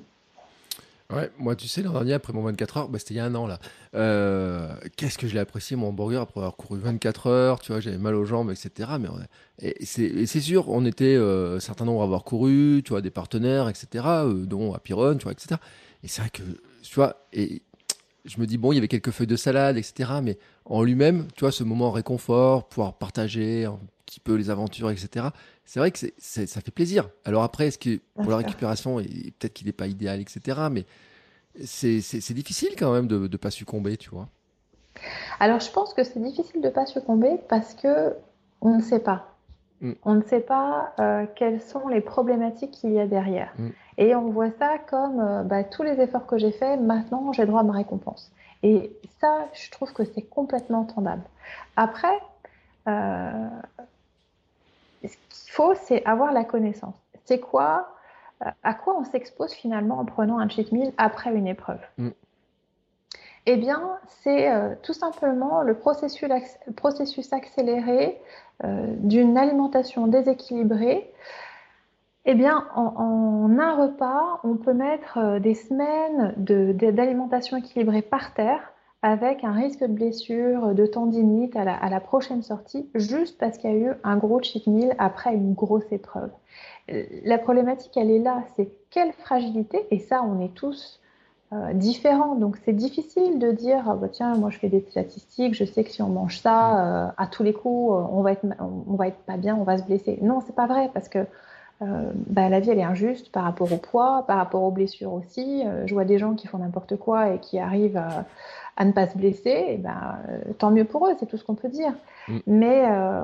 [1.13, 3.25] Ouais, moi, tu sais, l'an dernier, après mon 24 heures, bah, c'était il y a
[3.25, 3.59] un an, là.
[3.93, 7.81] Euh, qu'est-ce que je l'ai apprécié, mon hamburger, après avoir couru 24 heures, tu vois,
[7.81, 8.91] j'avais mal aux jambes, etc.
[8.99, 13.69] Mais c'est sûr, on était euh, certains nombre à avoir couru, tu vois, des partenaires,
[13.69, 15.59] etc., euh, dont Apiron, tu vois, etc.
[16.03, 16.41] Et c'est vrai que,
[16.81, 17.61] tu vois, et
[18.25, 21.27] je me dis, bon, il y avait quelques feuilles de salade, etc., mais en lui-même,
[21.35, 25.27] tu vois, ce moment réconfort, pouvoir partager un petit peu les aventures, etc.,
[25.65, 27.09] c'est vrai que ça fait plaisir.
[27.25, 30.67] Alors après, est-ce que pour la récupération, peut-être qu'il n'est pas idéal, etc.
[30.71, 30.85] Mais
[31.63, 34.27] c'est, difficile quand même de ne pas succomber, tu vois.
[35.39, 38.13] Alors je pense que c'est difficile de ne pas succomber parce que
[38.61, 39.32] on ne sait pas.
[39.83, 39.91] Mm.
[40.03, 43.53] On ne sait pas euh, quelles sont les problématiques qu'il y a derrière.
[43.59, 43.69] Mm.
[43.97, 47.45] Et on voit ça comme euh, bah, tous les efforts que j'ai faits, maintenant j'ai
[47.45, 48.31] droit à ma récompense.
[48.63, 51.23] Et ça, je trouve que c'est complètement entendable.
[51.75, 52.17] Après,
[52.87, 53.49] euh,
[55.49, 56.95] faut, c'est avoir la connaissance.
[57.25, 57.89] C'est quoi,
[58.63, 61.81] à quoi on s'expose finalement en prenant un cheat meal après une épreuve?
[61.97, 62.09] Mm.
[63.45, 66.29] Eh bien, c'est euh, tout simplement le processus,
[66.77, 68.21] processus accéléré
[68.61, 71.11] d'une alimentation déséquilibrée.
[72.25, 79.43] Eh bien, en, un repas, on peut mettre des semaines d'alimentation équilibrée par terre avec
[79.43, 83.77] un risque de blessure, de tendinite à la, prochaine sortie, juste parce qu'il y a
[83.77, 86.31] eu un gros cheat meal après une grosse épreuve.
[86.89, 91.01] Euh, la problématique, elle est là, c'est quelle fragilité, et ça, on est tous
[91.53, 95.53] euh, différents, donc c'est difficile de dire, ah bah tiens, moi je fais des statistiques,
[95.53, 98.45] je sais que si on mange ça, euh, à tous les coups, on va, être,
[98.59, 100.19] on va être pas bien, on va se blesser.
[100.21, 101.25] Non, c'est pas vrai, parce que
[102.29, 105.65] bah, la vie elle est injuste par rapport au poids, par rapport aux blessures aussi.
[105.85, 108.23] je vois des gens qui font n'importe quoi et qui arrivent à,
[108.77, 111.55] à ne pas se blesser, et euh, tant mieux pour eux, c'est tout ce qu'on
[111.55, 111.93] peut dire.
[112.27, 112.37] Mm.
[112.47, 113.23] Mais euh,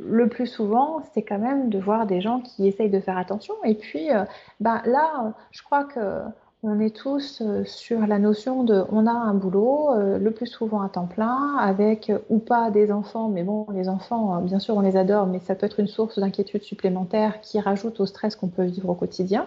[0.00, 3.54] le plus souvent, c'est quand même de voir des gens qui essayent de faire attention.
[3.64, 4.24] Et puis, euh,
[4.60, 6.22] là, je crois que
[6.62, 10.88] on est tous sur la notion de on a un boulot, le plus souvent à
[10.88, 14.96] temps plein, avec ou pas des enfants, mais bon, les enfants, bien sûr, on les
[14.96, 18.64] adore, mais ça peut être une source d'inquiétude supplémentaire qui rajoute au stress qu'on peut
[18.64, 19.46] vivre au quotidien.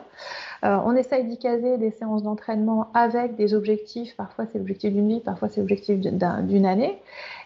[0.63, 4.15] Euh, on essaye d'y caser des séances d'entraînement avec des objectifs.
[4.15, 7.01] Parfois, c'est l'objectif d'une vie, parfois, c'est l'objectif d'une année.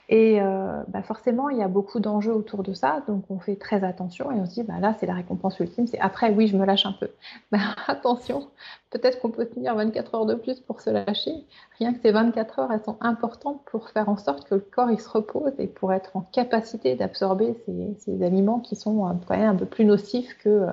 [0.07, 3.55] Et euh, bah forcément, il y a beaucoup d'enjeux autour de ça, donc on fait
[3.55, 6.47] très attention et on se dit, bah là, c'est la récompense ultime, c'est après, oui,
[6.47, 7.09] je me lâche un peu.
[7.87, 8.47] Attention,
[8.91, 11.31] peut-être qu'on peut tenir 24 heures de plus pour se lâcher.
[11.79, 14.91] Rien que ces 24 heures, elles sont importantes pour faire en sorte que le corps
[14.91, 19.49] il se repose et pour être en capacité d'absorber ces, aliments qui sont quand même
[19.49, 20.67] un peu plus nocifs euh,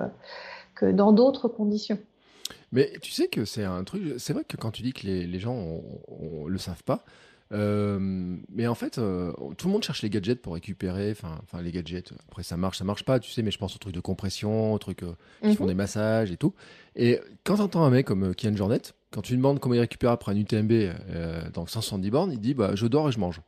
[0.75, 1.97] que dans d'autres conditions.
[2.71, 5.25] Mais tu sais que c'est un truc, c'est vrai que quand tu dis que les,
[5.27, 7.05] les gens ne le savent pas,
[7.53, 7.99] euh,
[8.49, 11.11] mais en fait, euh, tout le monde cherche les gadgets pour récupérer.
[11.11, 12.11] Enfin, les gadgets.
[12.27, 13.41] Après, ça marche, ça marche pas, tu sais.
[13.41, 15.69] Mais je pense aux trucs de compression, aux trucs euh, qui font mhm.
[15.69, 16.53] des massages et tout.
[16.95, 18.81] Et quand t'entends un mec comme Kian Jornet,
[19.11, 22.53] quand tu lui demandes comment il récupère après un UTMB dans 170 bornes, il dit
[22.53, 23.41] bah je dors et je mange.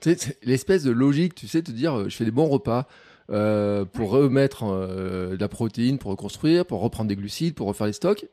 [0.00, 2.88] tu sais, l'espèce de logique, tu sais, te dire je fais des bons repas.
[3.28, 8.26] Pour remettre de la protéine, pour reconstruire, pour reprendre des glucides, pour refaire les stocks,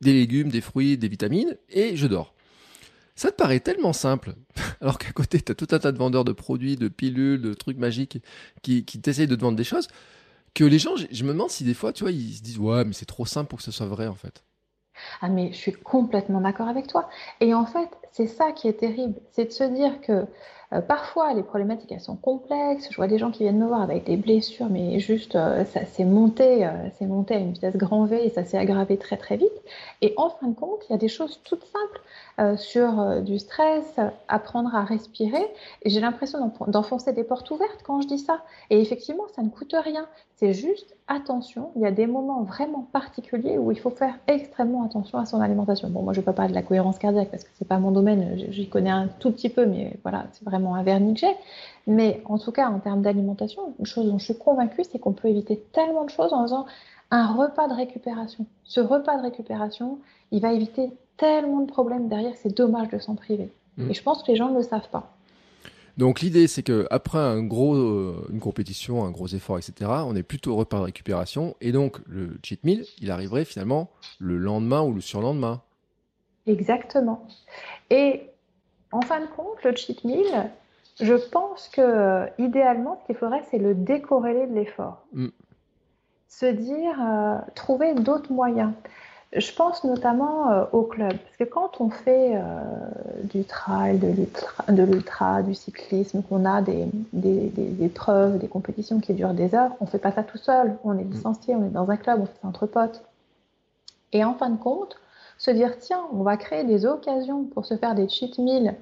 [0.00, 2.34] des légumes, des fruits, des vitamines, et je dors.
[3.14, 4.34] Ça te paraît tellement simple,
[4.80, 7.54] alors qu'à côté, tu as tout un tas de vendeurs de produits, de pilules, de
[7.54, 8.18] trucs magiques
[8.62, 9.88] qui, qui t'essayent de te vendre des choses,
[10.54, 12.84] que les gens, je, me demande si des fois, tu vois, ils se disent, ouais,
[12.84, 14.42] mais c'est trop simple pour que ce soit vrai, en fait.
[15.20, 17.08] Ah, mais je suis complètement d'accord avec toi.
[17.40, 20.26] Et en fait, c'est ça qui est terrible, c'est de se dire que
[20.72, 22.88] euh, parfois, les problématiques, elles sont complexes.
[22.90, 25.84] Je vois des gens qui viennent me voir avec des blessures, mais juste, euh, ça
[25.84, 29.16] s'est monté, euh, c'est monté à une vitesse grand V et ça s'est aggravé très
[29.16, 29.52] très vite.
[30.02, 32.00] Et en fin de compte, il y a des choses toutes simples
[32.58, 33.98] sur du stress,
[34.28, 35.50] apprendre à respirer.
[35.82, 38.42] Et j'ai l'impression d'enfoncer des portes ouvertes quand je dis ça.
[38.68, 40.06] Et effectivement, ça ne coûte rien.
[40.36, 41.70] C'est juste attention.
[41.76, 45.40] Il y a des moments vraiment particuliers où il faut faire extrêmement attention à son
[45.40, 45.88] alimentation.
[45.88, 47.78] Bon, moi, je ne peux pas parler de la cohérence cardiaque parce que c'est pas
[47.78, 48.36] mon domaine.
[48.50, 51.36] J'y connais un tout petit peu, mais voilà, c'est vraiment un vernis que j'ai.
[51.86, 55.12] Mais en tout cas, en termes d'alimentation, une chose dont je suis convaincue, c'est qu'on
[55.12, 56.66] peut éviter tellement de choses en faisant
[57.10, 58.46] un repas de récupération.
[58.64, 59.98] Ce repas de récupération,
[60.32, 63.52] il va éviter tellement de problèmes derrière, c'est dommage de s'en priver.
[63.76, 63.90] Mmh.
[63.90, 65.16] Et je pense que les gens ne le savent pas.
[65.96, 70.14] Donc l'idée, c'est que après un gros, euh, une compétition, un gros effort, etc., on
[70.14, 71.56] est plutôt au repas de récupération.
[71.62, 73.88] Et donc le cheat meal, il arriverait finalement
[74.18, 75.62] le lendemain ou le surlendemain.
[76.46, 77.26] Exactement.
[77.90, 78.30] Et
[78.96, 80.50] en fin de compte, le cheat meal,
[81.00, 85.04] je pense que idéalement, ce qu'il faudrait, c'est le décorréler de l'effort.
[85.12, 85.28] Mm.
[86.28, 88.72] Se dire, euh, trouver d'autres moyens.
[89.34, 92.40] Je pense notamment euh, au club, parce que quand on fait euh,
[93.24, 99.12] du trail, de l'ultra, du cyclisme, qu'on a des, des, des, preuves, des compétitions qui
[99.12, 100.76] durent des heures, on ne fait pas ça tout seul.
[100.84, 103.02] On est licencié, on est dans un club, on fait ça entre potes.
[104.12, 104.96] Et en fin de compte,
[105.38, 108.74] se dire tiens, on va créer des occasions pour se faire des cheat meals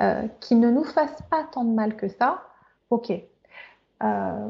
[0.00, 2.42] euh, qui ne nous fassent pas tant de mal que ça.
[2.88, 3.12] Ok.
[4.02, 4.48] Euh,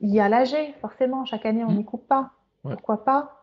[0.00, 1.76] il y a l'AG, forcément, chaque année on mmh.
[1.76, 2.30] n'y coupe pas.
[2.62, 3.34] Pourquoi pas?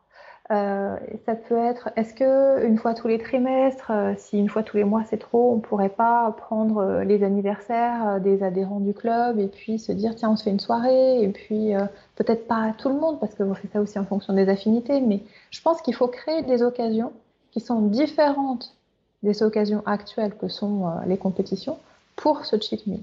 [0.51, 4.77] Euh, ça peut être, est-ce que une fois tous les trimestres, si une fois tous
[4.77, 9.47] les mois c'est trop, on pourrait pas prendre les anniversaires des adhérents du club et
[9.47, 11.73] puis se dire tiens on se fait une soirée et puis
[12.15, 14.47] peut-être pas à tout le monde parce que vous faites ça aussi en fonction des
[14.47, 17.11] affinités, mais je pense qu'il faut créer des occasions
[17.55, 18.75] qui sont différentes
[19.23, 21.79] des occasions actuelles que sont euh, les compétitions
[22.17, 22.99] pour ce cheat meal.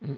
[0.00, 0.14] Mm.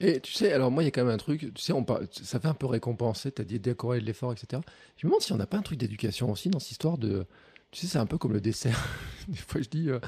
[0.00, 1.84] Et tu sais, alors moi, il y a quand même un truc, tu sais, on
[1.84, 4.62] parle, ça fait un peu récompenser, tu as dit décorer de l'effort, etc.
[4.96, 7.26] Je me demande si on n'a pas un truc d'éducation aussi dans cette histoire de.
[7.72, 8.88] Tu sais, c'est un peu comme le dessert.
[9.28, 9.90] des fois, je dis.
[9.90, 10.00] Euh,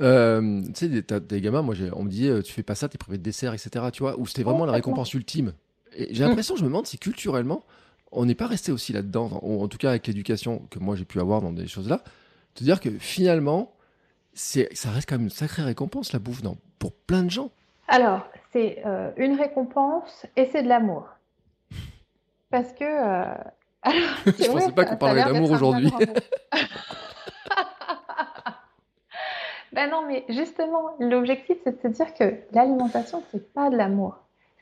[0.00, 2.96] euh, tu sais, des, des gamins, moi, on me dit, tu fais pas ça, t'es
[2.96, 3.84] privé de dessert, etc.
[3.92, 5.52] Tu vois, où c'était vraiment la récompense ultime.
[5.94, 7.66] Et j'ai l'impression, je me demande si culturellement,
[8.10, 11.20] on n'est pas resté aussi là-dedans, en tout cas avec l'éducation que moi j'ai pu
[11.20, 12.02] avoir dans des choses là,
[12.54, 13.72] te dire que finalement,
[14.34, 17.50] ça reste quand même une sacrée récompense, la bouffe, non pour plein de gens.
[17.88, 21.06] Alors, c'est euh, une récompense et c'est de l'amour.
[22.50, 22.84] Parce que.
[22.84, 23.34] Euh,
[24.26, 25.90] Je ne pensais pas qu'on parlait d'amour aujourd'hui.
[29.72, 34.18] ben non, mais justement, l'objectif, c'est de se dire que l'alimentation, c'est pas de l'amour.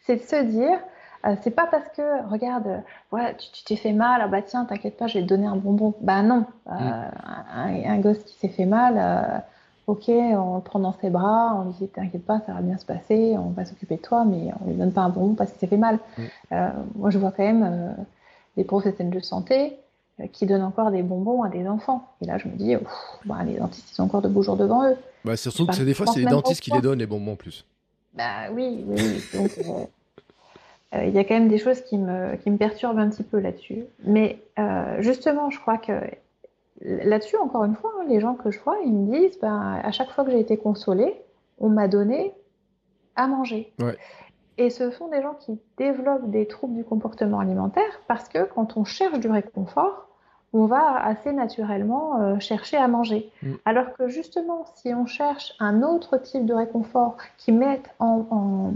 [0.07, 0.81] C'est de se dire,
[1.25, 4.97] euh, c'est pas parce que, regarde, voilà, tu t'es fait mal, ah bah tiens, t'inquiète
[4.97, 5.95] pas, je vais te donner un bonbon.
[6.01, 7.87] Bah non, euh, mm.
[7.87, 9.39] un, gosse qui s'est fait mal, euh,
[9.87, 12.77] ok, on le prend dans ses bras, on lui dit t'inquiète pas, ça va bien
[12.77, 15.51] se passer, on va s'occuper de toi, mais on lui donne pas un bonbon parce
[15.53, 16.01] qu'il s'est fait mal.
[16.19, 16.57] Mm.
[16.97, 17.95] moi, je vois quand même
[18.57, 19.79] des professionnels de santé
[20.33, 22.09] qui donnent encore des bonbons à des enfants.
[22.21, 22.75] Et là, je me dis,
[23.25, 24.97] bah, les dentistes, ils ont encore de beaux jours devant eux.
[25.25, 27.65] Bah, surtout que des fois, c'est les dentistes qui les donnent les bonbons en plus.
[28.15, 29.23] Bah oui, oui.
[29.33, 29.51] Donc,
[30.95, 33.39] il y a quand même des choses qui me, qui me perturbent un petit peu
[33.39, 33.85] là-dessus.
[34.05, 35.93] Mais euh, justement, je crois que
[36.83, 39.91] là-dessus, encore une fois, hein, les gens que je vois, ils me disent, ben, à
[39.93, 41.15] chaque fois que j'ai été consolée,
[41.59, 42.33] on m'a donné
[43.17, 43.73] à manger.
[44.59, 48.77] Et ce sont des gens qui développent des troubles du comportement alimentaire parce que quand
[48.77, 50.09] on cherche du réconfort,
[50.53, 53.31] on va assez naturellement euh, chercher à manger.
[53.43, 53.55] Mm.
[53.65, 58.73] Alors que justement, si on cherche un autre type de réconfort qui mette en,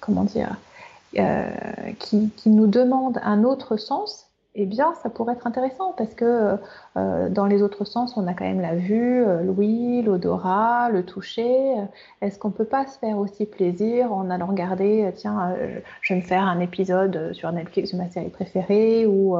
[0.00, 0.67] comment dire, euh,
[1.12, 4.27] qui, qui, nous demande un autre sens,
[4.60, 6.58] eh bien, ça pourrait être intéressant parce que
[6.96, 11.04] euh, dans les autres sens, on a quand même la vue, euh, l'ouïe, l'odorat, le
[11.04, 11.76] toucher.
[12.22, 15.54] Est-ce qu'on peut pas se faire aussi plaisir en allant regarder, euh, tiens,
[16.02, 19.36] je vais me faire un épisode sur Netflix de ma série préférée ou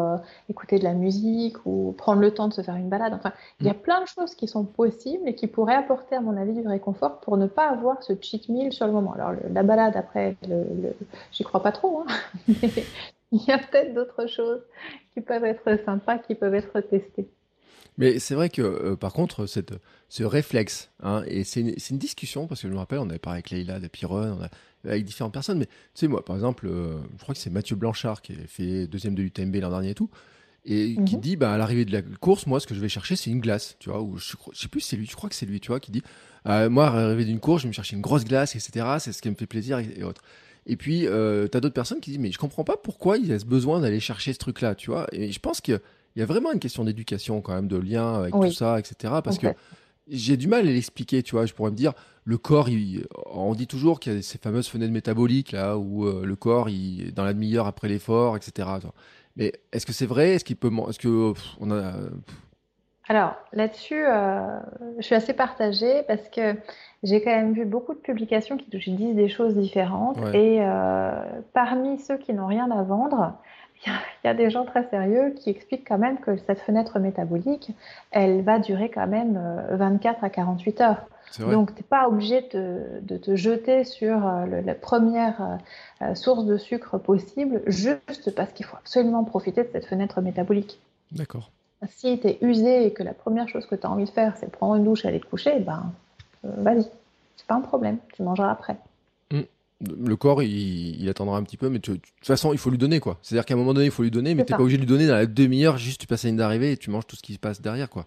[0.48, 3.12] écouter de la musique ou prendre le temps de se faire une balade.
[3.12, 3.78] Enfin, il y a mm.
[3.78, 7.18] plein de choses qui sont possibles et qui pourraient apporter, à mon avis, du réconfort
[7.18, 9.14] pour ne pas avoir ce cheat meal sur le moment.
[9.14, 10.36] Alors, la balade, après,
[11.32, 12.54] j'y crois pas trop, hein,
[13.32, 14.62] il y a peut-être d'autres choses
[15.18, 17.28] qui peuvent être sympas, qui peuvent être testées.
[17.96, 19.74] Mais c'est vrai que, euh, par contre, cette,
[20.08, 23.18] ce réflexe, hein, et c'est une, une, discussion, parce que je me rappelle, on avait
[23.18, 24.38] parlé avec Leïla de Piron,
[24.84, 27.74] avec différentes personnes, mais tu sais, moi, par exemple, euh, je crois que c'est Mathieu
[27.74, 30.10] Blanchard qui a fait deuxième de UTMB l'an dernier et tout,
[30.64, 31.20] et qui mhm.
[31.20, 33.40] dit, bah, à l'arrivée de la course, moi, ce que je vais chercher, c'est une
[33.40, 35.46] glace, tu vois, ou je, je sais plus si c'est lui, je crois que c'est
[35.46, 36.02] lui, tu vois, qui dit,
[36.46, 39.12] euh, moi, à l'arrivée d'une course, je vais me chercher une grosse glace, etc., c'est
[39.12, 40.22] ce qui me fait plaisir et, et autres.
[40.68, 43.26] Et puis, euh, tu as d'autres personnes qui disent, mais je comprends pas pourquoi il
[43.26, 45.06] y a ce besoin d'aller chercher ce truc-là, tu vois.
[45.12, 45.80] Et je pense qu'il
[46.14, 49.14] y a vraiment une question d'éducation, quand même, de lien avec tout ça, etc.
[49.24, 49.48] Parce que
[50.06, 51.46] j'ai du mal à l'expliquer, tu vois.
[51.46, 51.94] Je pourrais me dire,
[52.24, 52.68] le corps,
[53.26, 56.68] on dit toujours qu'il y a ces fameuses fenêtres métaboliques, là, où euh, le corps,
[56.68, 58.68] il, dans la demi-heure après l'effort, etc.
[59.36, 60.34] Mais est-ce que c'est vrai?
[60.34, 60.70] Est-ce qu'il peut.
[60.88, 61.32] Est-ce que.
[61.60, 61.94] on a.
[63.08, 64.58] Alors, là-dessus, euh,
[64.98, 66.54] je suis assez partagée parce que
[67.02, 70.18] j'ai quand même vu beaucoup de publications qui disent des choses différentes.
[70.34, 71.12] Et euh,
[71.52, 73.34] parmi ceux qui n'ont rien à vendre,
[73.86, 73.92] il
[74.24, 77.70] y, a des gens très sérieux qui expliquent quand même que cette fenêtre métabolique,
[78.10, 79.40] elle va durer quand même
[79.70, 81.06] 24 euh, à 48 heures.
[81.38, 85.58] Donc, tu n'es pas obligé de, te jeter sur euh, la première
[86.14, 90.80] source de sucre possible juste parce qu'il faut absolument profiter de cette fenêtre métabolique.
[91.12, 91.52] D'accord.
[91.86, 94.36] Si tu es usé et que la première chose que tu as envie de faire,
[94.36, 95.92] c'est prendre une douche et aller te coucher, ben,
[96.42, 96.88] vas-y,
[97.36, 98.76] c'est pas un problème, tu mangeras après.
[99.30, 99.42] Hmm.
[99.80, 103.00] Le corps, il, attendra un petit peu, mais de toute façon, il faut lui donner,
[103.00, 103.18] quoi.
[103.22, 104.88] C'est-à-dire qu'à un moment donné, il faut lui donner, mais t'es pas obligé de lui
[104.88, 107.22] donner dans la demi-heure, juste tu passes à une d'arrivée et tu manges tout ce
[107.22, 108.06] qui se passe derrière, quoi.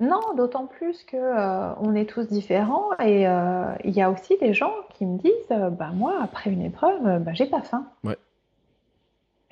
[0.00, 4.36] Non, d'autant plus que euh, on est tous différents et euh, il y a aussi
[4.38, 7.86] des gens qui me disent, bah moi, après une épreuve, bah, j'ai pas faim.
[8.02, 8.18] Ouais.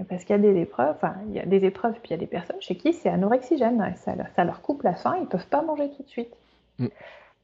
[0.09, 2.15] Parce qu'il y a des épreuves, enfin, il y a des épreuves, puis il y
[2.15, 5.47] a des personnes chez qui c'est anorexigène, ça, ça leur coupe la faim, ils peuvent
[5.47, 6.35] pas manger tout de suite.
[6.79, 6.89] Hmm.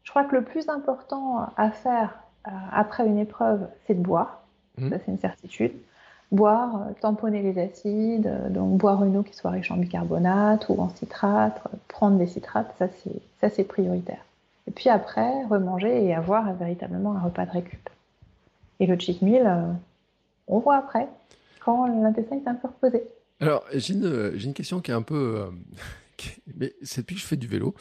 [0.09, 4.41] Je crois que le plus important à faire euh, après une épreuve, c'est de boire.
[4.79, 4.89] Mmh.
[4.89, 5.73] Ça, c'est une certitude.
[6.33, 10.65] Boire, euh, tamponner les acides, euh, donc boire une eau qui soit riche en bicarbonate
[10.71, 14.25] ou en citrate, prendre des citrates, ça c'est, ça c'est prioritaire.
[14.67, 17.91] Et puis après, remanger et avoir véritablement un repas de récup.
[18.81, 19.47] Et le cheat meal,
[20.47, 21.07] on voit après,
[21.63, 23.05] quand l'intestin est un peu reposé.
[23.41, 25.51] Alors, j'ai une, j'ai une question qui est un peu
[26.57, 27.75] mais c'est depuis que je fais du vélo.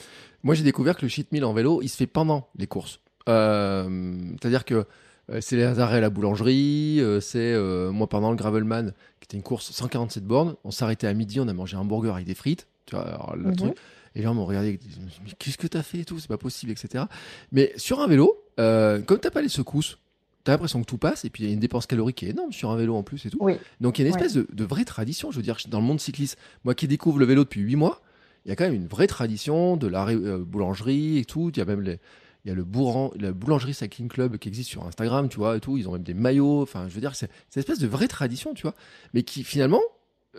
[0.44, 3.00] Moi, j'ai découvert que le cheat meal en vélo, il se fait pendant les courses.
[3.28, 4.86] Euh, c'est-à-dire que
[5.30, 7.56] euh, c'est les arrêts à la boulangerie, euh, c'est
[7.92, 11.48] moi pendant le Gravelman, qui était une course 147 bornes, on s'arrêtait à midi, on
[11.48, 13.56] a mangé un burger avec des frites, tu vois, le mhm.
[13.56, 13.74] truc.
[14.16, 14.80] Et les gens m'ont regardé,
[15.24, 17.04] mais qu'est-ce que t'as fait et tout, c'est pas possible, etc.
[17.52, 20.00] Mais sur un vélo, comme t'as pas les secousses,
[20.44, 22.30] t'as l'impression que tout passe, et puis il y a une dépense calorique qui est
[22.30, 23.40] énorme sur un vélo en plus et tout.
[23.82, 25.86] Donc il y a une espèce de, de, vraie tradition, je veux dire, dans le
[25.86, 26.38] monde cycliste.
[26.64, 28.02] Moi qui découvre le vélo depuis 8 mois,
[28.48, 31.52] il y a quand même une vraie tradition de la euh, boulangerie et tout.
[31.54, 32.00] Il y a même les,
[32.46, 35.58] il y a le bourran, la boulangerie Cycling Club qui existe sur Instagram, tu vois,
[35.58, 35.78] et tout.
[35.78, 36.62] Ils ont même des maillots.
[36.62, 38.74] Enfin, je veux dire, c'est une espèce de vraie tradition, tu vois.
[39.14, 39.82] Mais qui, finalement,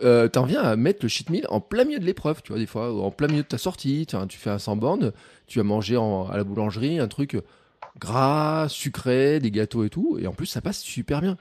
[0.01, 2.57] euh, t'en viens à mettre le cheat meal en plein milieu de l'épreuve, tu vois,
[2.57, 4.07] des fois, en plein milieu de ta sortie.
[4.07, 5.11] Tu, tu fais un 100 bornes,
[5.45, 7.37] tu as mangé à la boulangerie un truc
[7.99, 10.17] gras, sucré, des gâteaux et tout.
[10.19, 11.37] Et en plus, ça passe super bien.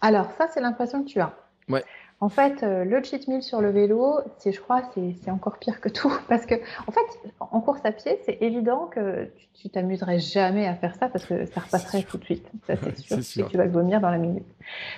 [0.00, 1.32] Alors, ça, c'est l'impression que tu as.
[1.68, 1.84] Ouais.
[2.20, 5.80] En fait, euh, le cheat meal sur le vélo, c'est, je crois, c'est encore pire
[5.80, 6.12] que tout.
[6.28, 6.54] Parce que,
[6.86, 11.08] en fait, en course à pied, c'est évident que tu, t'amuserais jamais à faire ça
[11.08, 12.46] parce que ça repasserait tout de suite.
[12.66, 13.48] Ça, c'est sûr.
[13.48, 14.44] tu vas le vomir dans la minute.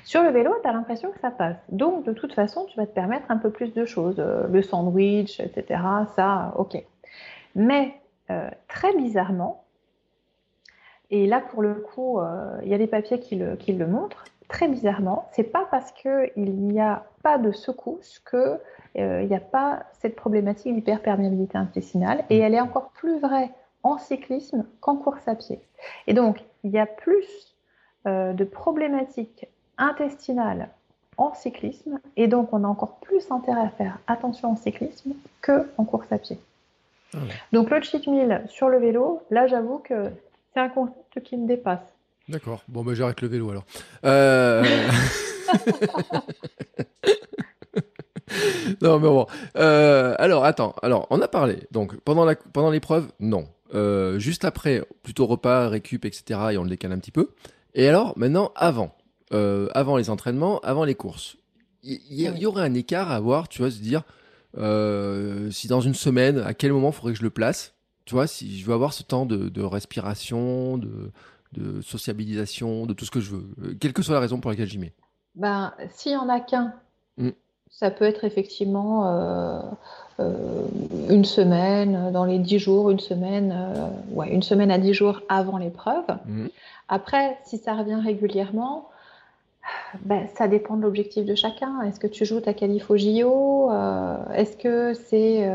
[0.04, 1.56] Sur le vélo, tu as l'impression que ça passe.
[1.70, 4.16] Donc, de toute façon, tu vas te permettre un peu plus de choses.
[4.18, 5.80] Euh, le sandwich, etc.
[6.16, 6.82] Ça, ok.
[7.54, 7.94] Mais,
[8.30, 9.64] euh, très bizarrement,
[11.10, 12.18] et là, pour le coup,
[12.64, 15.92] il y a des papiers qui le, qui le montrent, très bizarrement, c'est pas parce
[15.92, 18.58] qu'il n'y a pas de secousse que
[18.98, 23.50] euh, il n'y a pas cette problématique d'hyperperméabilité intestinale et elle est encore plus vraie
[23.82, 25.60] en cyclisme qu'en course à pied.
[26.06, 27.56] Et donc, il y a plus
[28.06, 30.68] euh, de problématiques intestinales
[31.18, 35.66] en cyclisme et donc on a encore plus intérêt à faire attention en cyclisme que
[35.78, 36.38] en course à pied.
[37.14, 37.18] Ah
[37.52, 40.10] donc le cheat meal sur le vélo, là j'avoue que
[40.52, 41.95] c'est un concept qui me dépasse.
[42.28, 42.64] D'accord.
[42.68, 43.64] Bon, bah, j'arrête le vélo alors.
[44.04, 44.64] Euh,
[48.82, 49.26] non, mais bon.
[49.56, 50.74] Euh, alors, attends.
[50.82, 51.58] Alors, on a parlé.
[51.70, 53.46] Donc, pendant la, pendant l'épreuve, non.
[53.74, 56.40] Euh, juste après, plutôt repas, récup, etc.
[56.52, 57.30] Et on le décale un petit peu.
[57.74, 58.96] Et alors, maintenant, avant.
[59.30, 61.36] Avant les entraînements, avant les courses.
[61.82, 64.02] Il y, aurait un écart à avoir, tu vois, se dire,
[65.52, 67.74] si dans une semaine, à quel moment faudrait que je le place?
[68.06, 71.12] Tu vois, si je veux avoir ce temps de, de respiration, de,
[71.56, 74.68] de sociabilisation, de tout ce que je veux, quelle que soit la raison pour laquelle
[74.68, 74.92] j'y mets.
[75.36, 76.72] Ben, s'il y en a qu'un,
[77.18, 77.30] mm.
[77.70, 79.60] ça peut être effectivement euh,
[80.20, 80.66] euh,
[81.10, 85.20] une semaine, dans les dix jours, une semaine, euh, ouais, une semaine à dix jours
[85.28, 86.06] avant l'épreuve.
[86.26, 86.46] Mm.
[86.88, 88.88] Après, si ça revient régulièrement,
[90.00, 91.82] ben, ça dépend de l'objectif de chacun.
[91.82, 93.70] Est-ce que tu joues ta qualif au JO
[94.32, 95.50] Est-ce que c'est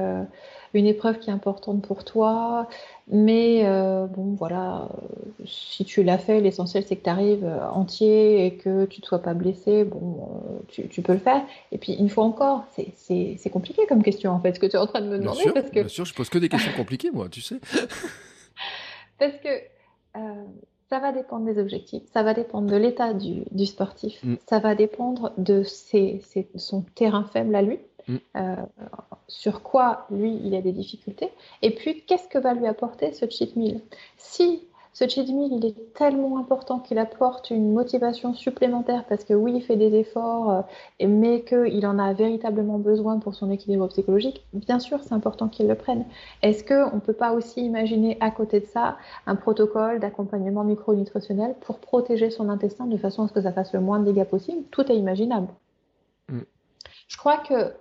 [0.73, 2.67] une épreuve qui est importante pour toi.
[3.07, 4.87] Mais euh, bon, voilà,
[5.45, 9.05] si tu l'as fait, l'essentiel c'est que tu arrives euh, entier et que tu ne
[9.05, 9.83] sois pas blessé.
[9.83, 10.29] Bon,
[10.79, 11.43] euh, tu, peux le faire.
[11.71, 12.65] Et puis, une fois encore,
[12.95, 15.43] c'est compliqué comme question en fait, ce que tu es en train de me demander.
[15.43, 15.79] Bien sûr, parce que...
[15.79, 17.59] bien sûr je pose que des questions compliquées, moi, tu sais.
[19.19, 19.49] parce que
[20.91, 24.35] ça va dépendre des objectifs, ça va dépendre de l'état du, sportif, mm.
[24.45, 26.21] ça va dépendre de ses,
[26.55, 27.79] son terrain faible à lui.
[28.11, 28.17] Mm.
[28.35, 28.55] Euh,
[29.27, 31.29] sur quoi lui il a des difficultés,
[31.61, 33.79] et puis qu'est-ce que va lui apporter ce cheat meal?
[34.17, 39.33] Si ce cheat meal il est tellement important qu'il apporte une motivation supplémentaire parce que
[39.33, 43.87] oui il fait des efforts, euh, mais qu'il en a véritablement besoin pour son équilibre
[43.87, 46.03] psychologique, bien sûr c'est important qu'il le prenne.
[46.41, 51.55] Est-ce qu'on ne peut pas aussi imaginer à côté de ça un protocole d'accompagnement micronutritionnel
[51.61, 54.25] pour protéger son intestin de façon à ce que ça fasse le moins de dégâts
[54.25, 54.63] possible?
[54.71, 55.47] Tout est imaginable.
[56.27, 56.41] Mm.
[57.07, 57.73] Je crois que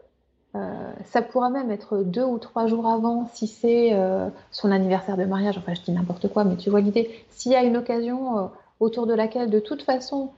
[0.56, 5.16] euh, ça pourra même être deux ou trois jours avant si c'est euh, son anniversaire
[5.16, 5.56] de mariage.
[5.58, 7.24] Enfin, je dis n'importe quoi, mais tu vois l'idée.
[7.30, 8.46] S'il y a une occasion euh,
[8.80, 10.32] autour de laquelle, de toute façon,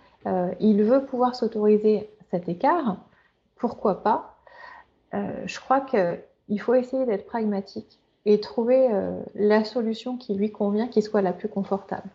[0.61, 2.97] il veut pouvoir s'autoriser cet écart,
[3.57, 4.37] pourquoi pas?
[5.13, 8.89] Je crois qu'il faut essayer d'être pragmatique et trouver
[9.35, 12.09] la solution qui lui convient, qui soit la plus confortable.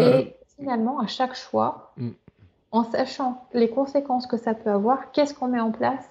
[0.00, 2.10] Et finalement, à chaque choix, mm
[2.74, 6.10] en sachant les conséquences que ça peut avoir, qu'est-ce qu'on met en place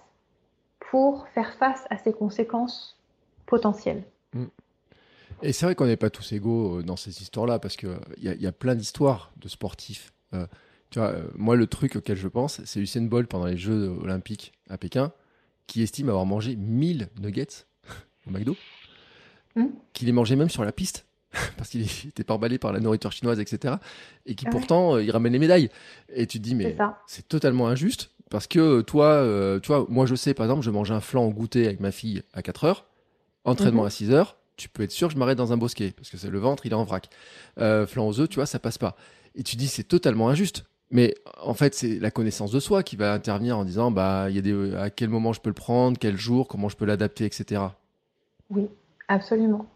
[0.80, 2.98] pour faire face à ces conséquences
[3.46, 4.04] potentielles.
[4.34, 4.46] Mm.
[5.42, 8.30] Et c'est vrai qu'on n'est pas tous égaux euh, dans ces histoires-là, parce qu'il y,
[8.30, 10.14] y, a plein d'histoires de sportifs.
[10.34, 10.48] Euh,
[10.90, 13.90] tu vois, euh, moi, le truc auquel je pense, c'est Usain Bolt pendant les Jeux
[14.02, 15.12] olympiques à Pékin,
[15.68, 17.66] qui estime avoir mangé 1000 nuggets
[18.26, 18.56] au McDo,
[19.58, 19.66] mm.
[19.92, 21.06] qu'il les mangeait même sur la piste.
[21.58, 23.76] parce qu'il était pas emballé par la nourriture chinoise, etc.
[24.26, 25.70] Et qui pourtant, euh, il ramène les médailles.
[26.14, 26.76] Et tu te dis, mais
[27.08, 28.12] c'est totalement injuste.
[28.30, 31.26] Parce que toi, euh, tu vois, moi je sais, par exemple, je mange un flan
[31.26, 32.86] au goûter avec ma fille à 4 heures,
[33.46, 33.88] entraînement mhm.
[33.88, 36.18] à 6 heures, tu peux être sûr que je m'arrête dans un bosquet, parce que
[36.18, 37.10] c'est le ventre, il est en vrac.
[37.60, 38.96] Euh, flan aux œufs, tu vois, ça passe pas.
[39.36, 40.66] Et tu dis, c'est totalement injuste.
[40.92, 44.36] Mais en fait, c'est la connaissance de soi qui va intervenir en disant, bah, il
[44.36, 46.86] y a des, à quel moment je peux le prendre, quel jour, comment je peux
[46.86, 47.62] l'adapter, etc.
[48.52, 48.68] Oui,
[49.08, 49.68] absolument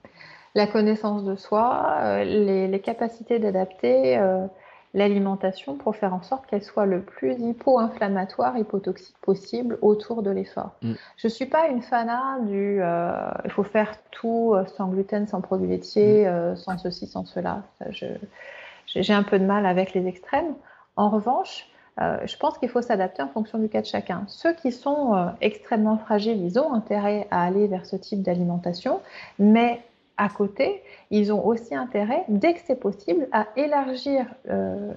[0.58, 4.48] la connaissance de soi, euh, les, capacités d'adapter euh,
[4.96, 10.72] l'alimentation pour faire en sorte qu'elle soit le plus hypo-inflammatoire, hypotoxique possible autour de l'effort.
[10.82, 10.94] Mm.
[11.18, 15.42] Je ne suis pas une fanat du euh, il faut faire tout sans gluten, sans
[15.42, 16.56] produits laitiers, mm.
[16.56, 17.62] sans ceci, sans cela.
[17.92, 20.56] J'ai un peu de mal avec les extrêmes.
[20.96, 21.68] En revanche,
[22.00, 24.24] je pense qu'il faut s'adapter en fonction du cas de chacun.
[24.28, 29.02] Ceux qui sont extrêmement fragiles, ils ont intérêt à aller vers ce type d'alimentation,
[29.38, 29.82] mais
[30.18, 34.94] à côté, ils ont aussi intérêt, dès que c'est possible, à élargir euh,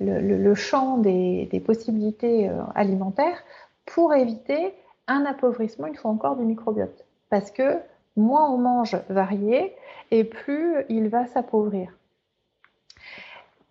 [0.00, 3.42] le, champ des, possibilités euh, alimentaires
[3.86, 4.74] pour éviter
[5.06, 7.04] un appauvrissement, une fois encore, du microbiote.
[7.30, 7.78] Parce que
[8.16, 9.74] moins on mange varié
[10.10, 11.92] et plus il va s'appauvrir.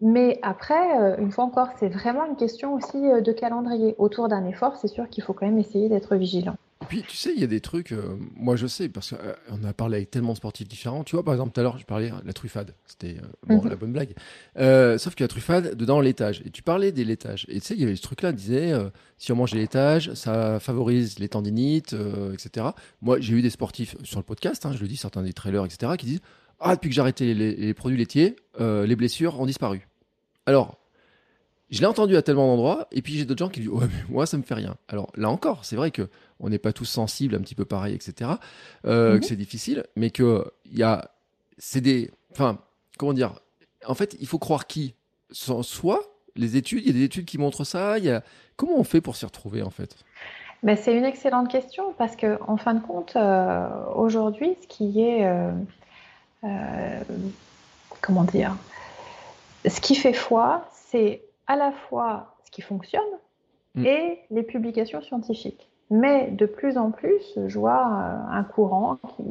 [0.01, 3.95] Mais après, euh, une fois encore, c'est vraiment une question aussi de calendrier.
[3.97, 6.55] Autour d'un effort, c'est sûr qu'il faut quand même essayer d'être vigilant.
[6.87, 9.17] Et puis, tu sais, il y a des trucs, euh, moi je sais, parce qu'on
[9.17, 11.03] euh, a parlé avec tellement de sportifs différents.
[11.03, 12.73] Tu vois, par exemple, tout à l'heure, je parlais de la truffade.
[12.85, 13.69] C'était euh, bon, mhm.
[13.69, 14.13] la bonne blague.
[14.97, 16.41] sauf que la truffade, dedans, laitage.
[16.45, 17.45] Et tu parlais des laitages.
[17.49, 18.71] Et tu sais, il y avait ce truc-là, disait,
[19.17, 21.93] si on mange des laitages, ça favorise les tendinites,
[22.33, 22.67] etc.
[23.01, 25.65] Moi, j'ai eu des sportifs sur le podcast, hein, je le dis, certains des trailers,
[25.65, 26.21] etc., qui disent
[26.61, 29.89] Ah, depuis que j'ai arrêté les, les, produits laitiers, les blessures ont disparu.
[30.45, 30.77] Alors,
[31.69, 34.03] je l'ai entendu à tellement d'endroits, et puis j'ai d'autres gens qui disent ouais mais
[34.09, 34.75] moi ça me fait rien.
[34.87, 36.09] Alors là encore, c'est vrai que
[36.39, 38.31] on n'est pas tous sensibles, un petit peu pareil, etc.
[38.85, 39.19] Euh, mhm.
[39.19, 41.11] Que c'est difficile, mais que il y a,
[41.57, 42.59] c'est des, enfin
[42.97, 43.39] comment dire,
[43.85, 44.95] en fait il faut croire qui,
[45.31, 46.01] soit
[46.35, 47.97] les études, il y a des études qui montrent ça.
[47.97, 48.23] Il y a
[48.55, 49.95] comment on fait pour s'y retrouver en fait?
[50.63, 55.01] Ben, c'est une excellente question parce que en fin de compte, euh, aujourd'hui, ce qui
[55.01, 55.25] est,
[56.43, 57.03] euh,
[58.01, 58.55] comment dire,
[59.67, 63.01] ce qui fait foi, c'est à la fois ce qui fonctionne,
[63.75, 63.85] mm.
[63.85, 65.69] et les publications scientifiques.
[65.89, 69.23] Mais de plus en plus, je vois euh, un courant qui,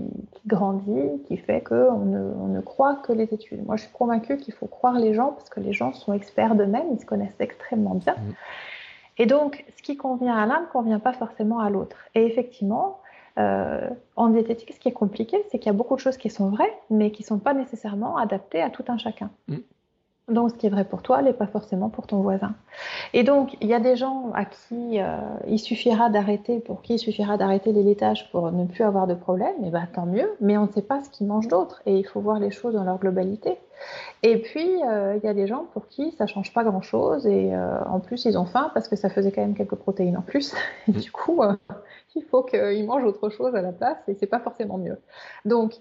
[0.46, 3.64] grandit, qui fait qu'on ne, on ne croit que les études.
[3.66, 6.54] Moi, je suis convaincue qu'il faut croire les gens parce que les gens sont experts
[6.54, 8.14] d'eux-mêmes, ils se connaissent extrêmement bien.
[8.14, 8.32] Mm.
[9.18, 11.96] Et donc, ce qui convient à l'un ne convient pas forcément à l'autre.
[12.14, 13.00] Et effectivement,
[13.38, 16.30] euh, en diététique, ce qui est compliqué, c'est qu'il y a beaucoup de choses qui
[16.30, 19.30] sont vraies, mais qui ne sont pas nécessairement adaptées à tout un chacun.
[19.48, 19.56] Mm.
[20.28, 22.56] Donc, ce qui est vrai pour toi n'est pas forcément pour ton voisin.
[23.12, 26.94] Et donc, il y a des gens à qui euh, il suffira d'arrêter, pour qui
[26.94, 30.28] il suffira d'arrêter les laitages pour ne plus avoir de problème, et ben tant mieux.
[30.40, 32.74] Mais on ne sait pas ce qu'ils mangent d'autre, et il faut voir les choses
[32.74, 33.56] dans leur globalité.
[34.24, 37.54] Et puis, euh, il y a des gens pour qui ça change pas grand-chose, et
[37.54, 40.22] euh, en plus, ils ont faim parce que ça faisait quand même quelques protéines en
[40.22, 40.56] plus.
[40.88, 41.40] Et du coup,
[42.16, 44.98] il faut qu'ils mangent autre chose à la place, et c'est pas forcément mieux.
[45.44, 45.74] Donc,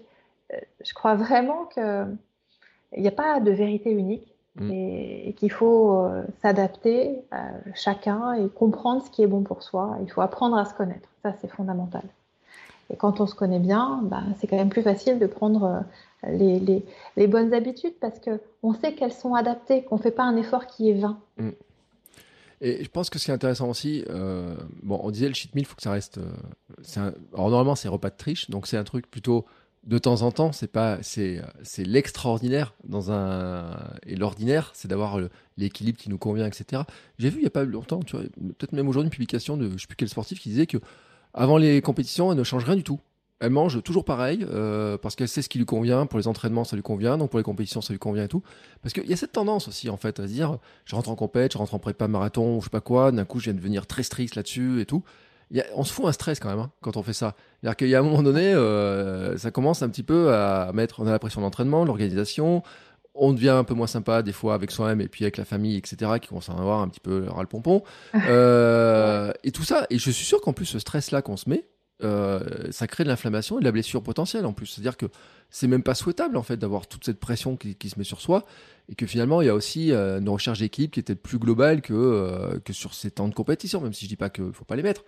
[0.84, 2.06] je crois vraiment que
[2.96, 4.35] il n'y a pas de vérité unique.
[4.58, 4.70] Mm.
[4.70, 9.98] et, qu'il faut euh, s'adapter à chacun et comprendre ce qui est bon pour soi.
[10.02, 11.08] Il faut apprendre à se connaître.
[11.22, 12.02] Ça, c'est fondamental.
[12.88, 15.84] Et quand on se connaît bien, bah, c'est quand même plus facile de prendre
[16.24, 16.84] euh, les, les,
[17.16, 20.66] les bonnes habitudes parce qu'on sait qu'elles sont adaptées, qu'on ne fait pas un effort
[20.66, 21.18] qui est vain.
[21.36, 21.50] Mm.
[22.62, 25.54] Et je pense que ce qui est intéressant aussi, euh, bon, on disait le cheat
[25.54, 26.18] meal, il faut que ça reste.
[26.96, 29.44] Un, alors normalement, c'est repas de triche, donc c'est un truc plutôt
[29.86, 35.18] de temps en temps, c'est pas, c'est, c'est l'extraordinaire dans un et l'ordinaire, c'est d'avoir
[35.56, 36.82] l'équilibre qui nous convient, etc.
[37.18, 38.24] J'ai vu il y a pas longtemps, tu vois,
[38.58, 40.78] peut-être même aujourd'hui une publication de je sais plus quel sportif qui disait que
[41.34, 42.98] avant les compétitions, elle ne change rien du tout.
[43.38, 46.06] Elle mange toujours pareil euh, parce qu'elle sait ce qui lui convient.
[46.06, 47.18] Pour les entraînements, ça lui convient.
[47.18, 48.42] Donc pour les compétitions, ça lui convient et tout.
[48.82, 51.16] Parce qu'il y a cette tendance aussi en fait à se dire, je rentre en
[51.16, 53.12] compète, je rentre en prépa marathon, je sais pas quoi.
[53.12, 55.04] D'un coup, je viens de devenir très strict là-dessus et tout
[55.74, 57.34] on se fout un stress quand même hein, quand on fait ça.
[57.60, 61.00] C'est-à-dire qu'il y a un moment donné, euh, ça commence un petit peu à mettre,
[61.00, 62.62] on a la pression d'entraînement, l'organisation,
[63.14, 65.76] on devient un peu moins sympa des fois avec soi-même et puis avec la famille,
[65.76, 67.82] etc., qui commence à avoir un petit peu ras le pompon.
[68.28, 71.64] Euh, et tout ça, et je suis sûr qu'en plus ce stress-là qu'on se met,
[72.02, 72.40] euh,
[72.70, 74.66] ça crée de l'inflammation et de la blessure potentielle en plus.
[74.66, 75.06] C'est-à-dire que
[75.48, 78.20] c'est même pas souhaitable en fait d'avoir toute cette pression qui, qui, se met sur
[78.20, 78.44] soi
[78.88, 82.58] et que finalement il y a aussi une recherche d'équipe qui était plus globale que,
[82.64, 84.82] que sur ces temps de compétition, même si je dis pas qu'il faut pas les
[84.82, 85.04] mettre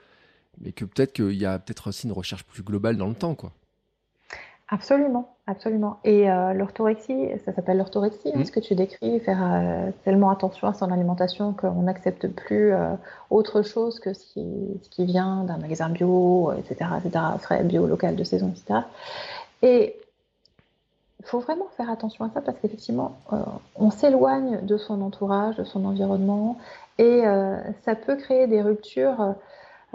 [0.61, 3.35] mais que peut-être qu'il y a peut-être aussi une recherche plus globale dans le temps,
[3.35, 3.53] quoi.
[4.71, 5.99] Absolument, absolument.
[6.05, 8.45] Et euh, l'orthorexie, ça s'appelle l'orthorexie, hein, mmh.
[8.45, 12.95] ce que tu décris, faire euh, tellement attention à son alimentation qu'on n'accepte plus euh,
[13.31, 14.45] autre chose que ce qui,
[14.83, 18.81] ce qui vient d'un magasin bio, etc., etc., frais, bio, local, de saison, etc.
[19.63, 19.97] Et
[21.21, 23.19] il faut vraiment faire attention à ça parce qu'effectivement,
[23.75, 26.59] on s'éloigne de son entourage, de son environnement,
[26.97, 27.23] et
[27.83, 29.35] ça peut créer des ruptures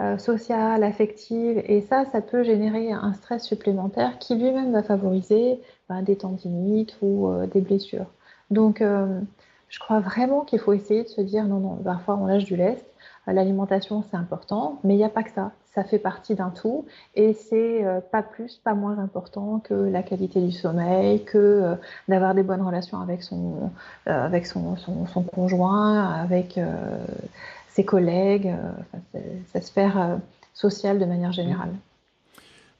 [0.00, 5.60] euh, sociale, affective, et ça, ça peut générer un stress supplémentaire qui lui-même va favoriser
[5.88, 8.06] ben, des tendinites ou euh, des blessures.
[8.50, 9.20] Donc, euh,
[9.68, 12.56] je crois vraiment qu'il faut essayer de se dire non, non, parfois on lâche du
[12.56, 12.84] lest,
[13.28, 16.86] l'alimentation c'est important, mais il n'y a pas que ça, ça fait partie d'un tout,
[17.14, 21.76] et c'est pas plus, pas moins important que la qualité du sommeil, que
[22.08, 23.70] d'avoir des bonnes relations avec son,
[24.06, 26.60] avec son, son, conjoint, avec
[27.68, 28.54] ses collègues,
[29.52, 30.16] sa sphère euh,
[30.52, 31.74] sociale de manière générale.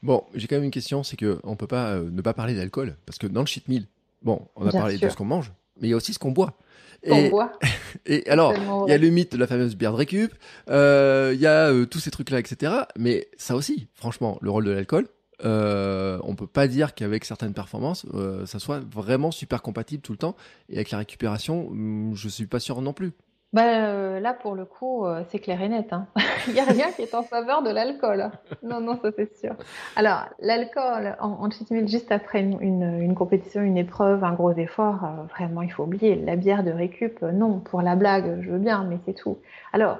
[0.02, 2.54] Bon, j'ai quand même une question, c'est qu'on ne peut pas euh, ne pas parler
[2.54, 3.86] d'alcool, parce que dans le cheat meal,
[4.22, 6.32] bon, on a parlé de ce qu'on mange, mais il y a aussi ce qu'on
[6.32, 6.54] boit.
[7.02, 7.52] Et, boit.
[8.06, 8.54] et alors,
[8.86, 10.32] il y a le mythe de la fameuse bière de récup,
[10.68, 12.72] il y a tous ces trucs-là, etc.
[12.98, 15.08] Mais ça aussi, franchement, le rôle de l'alcool,
[15.44, 18.06] euh, on peut pas dire qu'avec certaines performances,
[18.46, 20.36] ça soit vraiment super compatible tout le temps.
[20.68, 23.12] Et avec la récupération, hmm, je suis pas sûr non plus.
[23.54, 25.92] Bah, euh, là, pour le coup, euh, c'est clair et net.
[25.92, 26.08] Hein.
[26.48, 28.32] Il n'y a rien qui est en faveur de l'alcool.
[28.64, 29.54] Non, non, ça c'est sûr.
[29.94, 35.62] Alors, l'alcool en, en juste après une, compétition, une épreuve, un gros effort, euh, vraiment,
[35.62, 36.16] il faut oublier.
[36.16, 39.38] La bière de récup, non, pour la blague, je veux bien, mais c'est tout.
[39.72, 39.98] Alors,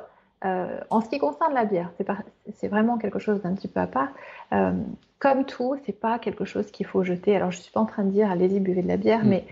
[0.91, 1.91] en ce qui concerne la bière,
[2.53, 4.11] c'est vraiment quelque chose d'un petit peu à part.
[5.19, 7.35] comme tout, c'est pas quelque chose qu'il faut jeter.
[7.35, 9.29] Alors, je suis pas en train de dire allez-y, buvez de la bière, mm.
[9.29, 9.47] mais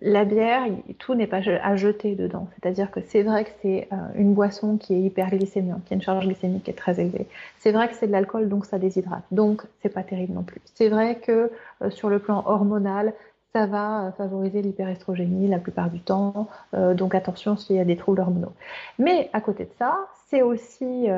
[0.00, 0.62] la bière,
[0.98, 2.48] tout n'est pas à jeter dedans.
[2.54, 6.02] C'est-à-dire que c'est vrai que c'est euh, une boisson qui est hyperglycémique, qui a une
[6.02, 7.26] charge glycémique qui est très élevée.
[7.58, 9.24] C'est vrai que c'est de l'alcool, donc ça déshydrate.
[9.32, 10.60] Donc, c'est pas terrible non plus.
[10.74, 11.50] C'est vrai que
[11.82, 13.12] euh, sur le plan hormonal,
[13.52, 16.48] ça va euh, favoriser l'hyperestrogénie la plupart du temps.
[16.72, 18.52] donc, attention s'il y a des troubles hormonaux.
[18.98, 21.08] Mais à côté de ça, c'est aussi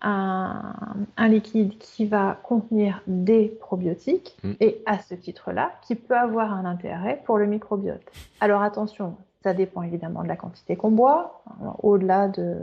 [0.00, 4.52] un, liquide qui va contenir des probiotiques mm.
[4.60, 8.02] et à ce titre-là, qui peut avoir un intérêt pour le microbiote.
[8.40, 11.42] Alors attention, ça dépend évidemment de la quantité qu'on boit.
[11.82, 12.58] Au-delà de,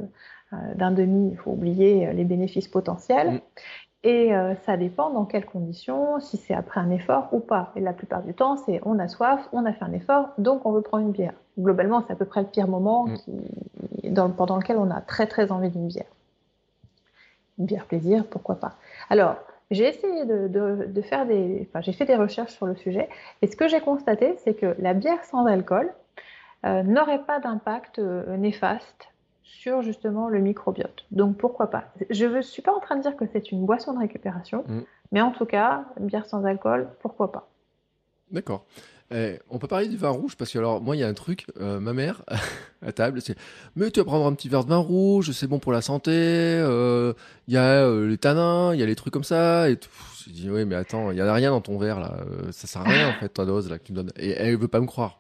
[0.54, 3.32] euh, d'un demi, il faut oublier les bénéfices potentiels.
[3.32, 3.40] Mm.
[4.04, 7.72] Et euh, ça dépend dans quelles conditions, si c'est après un effort ou pas.
[7.76, 10.66] Et la plupart du temps, c'est on a soif, on a fait un effort, donc
[10.66, 11.34] on veut prendre une bière.
[11.60, 13.18] Globalement, c'est à peu près le pire moment mm.
[13.18, 16.10] qui, dans, pendant lequel on a très très envie d'une bière.
[17.62, 18.74] Une bière plaisir, pourquoi pas.
[19.12, 19.36] Alors,
[19.70, 23.07] j'ai essayé de, faire des, enfin, j'ai fait des recherches sur le sujet,
[23.43, 25.93] et ce que j'ai constaté, c'est que la bière sans alcool
[26.66, 29.09] euh, n'aurait pas d'impact euh, néfaste
[29.43, 31.05] sur justement le microbiote.
[31.12, 33.93] Donc pourquoi pas Je ne suis pas en train de dire que c'est une boisson
[33.93, 34.80] de récupération, mm.
[35.12, 37.47] mais en tout cas, bière sans alcool, pourquoi pas
[38.32, 38.66] D'accord.
[39.14, 41.14] Eh, on peut parler du vin rouge parce que alors moi il y a un
[41.14, 42.24] truc, euh, ma mère
[42.86, 43.36] à table, c'est
[43.76, 46.12] mais tu vas prendre un petit verre de vin rouge, c'est bon pour la santé.
[46.14, 47.12] Euh,
[47.47, 49.89] il y a euh, les tanins, il y a les trucs comme ça et tout.
[50.26, 52.20] Je dis oui mais attends, il y a rien dans ton verre là,
[52.51, 54.12] ça sert à rien en fait ta dose là que tu me donnes.
[54.16, 55.20] Et elle veut pas me croire.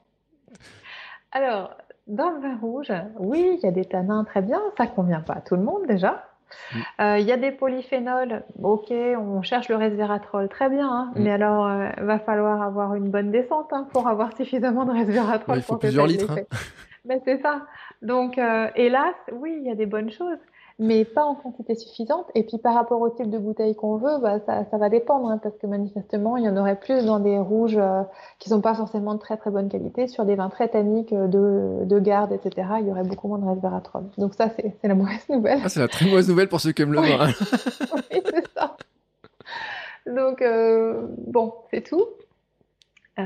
[1.33, 1.75] Alors
[2.07, 5.33] dans le vin rouge, oui il y a des tanins très bien, ça convient pas
[5.33, 6.30] à tout le monde déjà.
[6.73, 6.79] Mm.
[7.01, 11.11] Euh, il y a des polyphénols, ok, on cherche le resveratrol, très bien, hein.
[11.15, 11.23] mm.
[11.23, 14.91] mais alors il euh, va falloir avoir une bonne descente hein, pour avoir suffisamment de
[14.91, 15.57] resveratrol.
[15.57, 16.31] il faut plusieurs litres.
[16.31, 16.57] Hein.
[17.05, 17.65] Mais c'est ça.
[18.01, 20.37] Donc, euh, hélas, oui, il y a des bonnes choses,
[20.81, 22.25] mais pas en quantité suffisante.
[22.33, 25.29] Et puis par rapport au type de bouteille qu'on veut, bah, ça, ça, va dépendre,
[25.29, 28.01] hein, parce que manifestement, il y en aurait plus dans des rouges euh,
[28.39, 30.07] qui sont pas forcément de très très bonne qualité.
[30.07, 33.37] Sur des vins très tanniques euh, de, de garde, etc., il y aurait beaucoup moins
[33.37, 34.05] de resveratrol.
[34.17, 35.59] Donc ça, c'est la mauvaise nouvelle.
[35.63, 37.27] Ah, c'est la très mauvaise nouvelle pour ceux qui aiment le vin.
[38.11, 38.75] oui, c'est ça.
[40.07, 42.07] Donc, euh, bon, c'est tout.
[43.19, 43.23] Euh,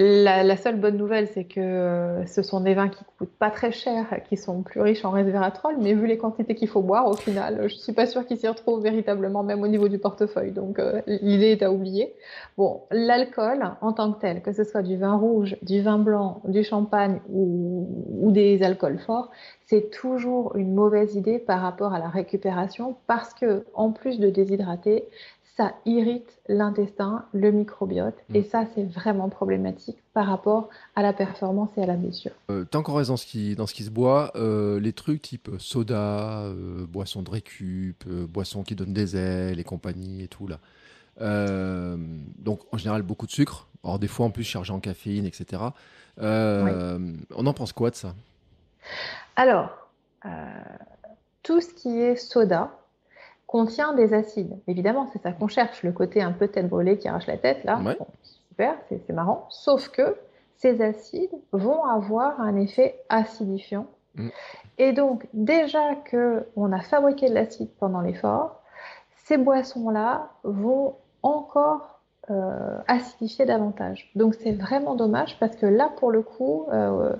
[0.00, 3.72] la, seule bonne nouvelle, c'est que euh, ce sont des vins qui coûtent pas très
[3.72, 7.14] cher, qui sont plus riches en resveratrol, mais vu les quantités qu'il faut boire, au
[7.14, 10.52] final, je suis pas sûre qu'ils s'y retrouvent véritablement, même au niveau du portefeuille.
[10.52, 12.14] Donc, euh, l'idée est à oublier.
[12.56, 16.42] Bon, l'alcool en tant que tel, que ce soit du vin rouge, du vin blanc,
[16.44, 17.88] du champagne ou,
[18.20, 19.30] ou des alcools forts,
[19.66, 24.30] c'est toujours une mauvaise idée par rapport à la récupération parce que, en plus de
[24.30, 25.04] déshydrater,
[25.58, 28.44] ça irrite l'intestin, le microbiote, et mm.
[28.44, 32.30] ça, c'est vraiment problématique par rapport à la performance et à la blessure.
[32.48, 35.20] Euh, T'as encore raison dans ce qui, dans ce qui se boit, euh, les trucs
[35.20, 40.28] type soda, euh, boisson de récup, euh, boisson qui donne des ailes et compagnie et
[40.28, 40.60] tout là.
[42.38, 45.60] donc en général beaucoup de sucre, or des fois en plus chargé en caféine, etc.
[46.20, 48.14] On en pense quoi de ça?
[49.34, 49.88] Alors,
[51.42, 52.78] tout ce qui est soda,
[53.48, 54.56] contient des acides.
[54.68, 57.64] Évidemment, c'est ça qu'on cherche, le côté un peu tête brûlée qui arrache la tête,
[57.64, 57.80] là.
[58.50, 59.46] super, c'est marrant.
[59.48, 60.16] Sauf que
[60.58, 63.86] ces acides vont avoir un effet acidifiant.
[64.14, 64.28] Mm.
[64.76, 68.60] Et donc, déjà que on a fabriqué de l'acide pendant l'effort,
[69.24, 74.10] ces boissons-là vont encore euh, acidifier davantage.
[74.14, 77.16] Donc, c'est vraiment dommage parce que là, pour le coup, euh,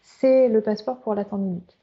[0.00, 1.76] c'est le passeport pour la tendinite.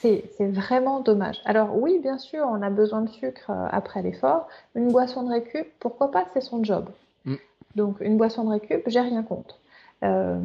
[0.00, 1.40] C'est vraiment dommage.
[1.44, 4.48] Alors oui, bien sûr, on a besoin de sucre euh, après l'effort.
[4.74, 6.86] Une boisson de récup, pourquoi pas, c'est son job.
[7.24, 7.34] Mm.
[7.76, 9.58] Donc une boisson de récup, j'ai rien contre.
[10.04, 10.38] Euh,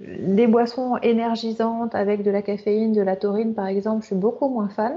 [0.00, 4.48] des boissons énergisantes avec de la caféine, de la taurine par exemple, je suis beaucoup
[4.48, 4.94] moins fan.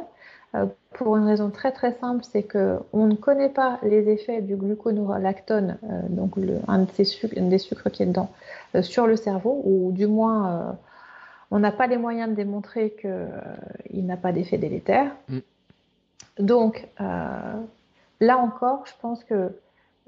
[0.55, 4.41] Euh, pour une raison très très simple, c'est que on ne connaît pas les effets
[4.41, 5.77] du gluconolactone,
[6.09, 6.33] donc
[6.67, 8.29] un, de ces sucres, des sucres qui est dedans,
[8.81, 10.77] sur le cerveau, ou du moins
[11.53, 13.27] on n'a pas les moyens de démontrer qu'il euh,
[13.93, 15.15] n'a pas d'effet délétère.
[15.29, 15.37] Mm.
[16.39, 17.53] Donc, euh,
[18.19, 19.51] là encore, je pense que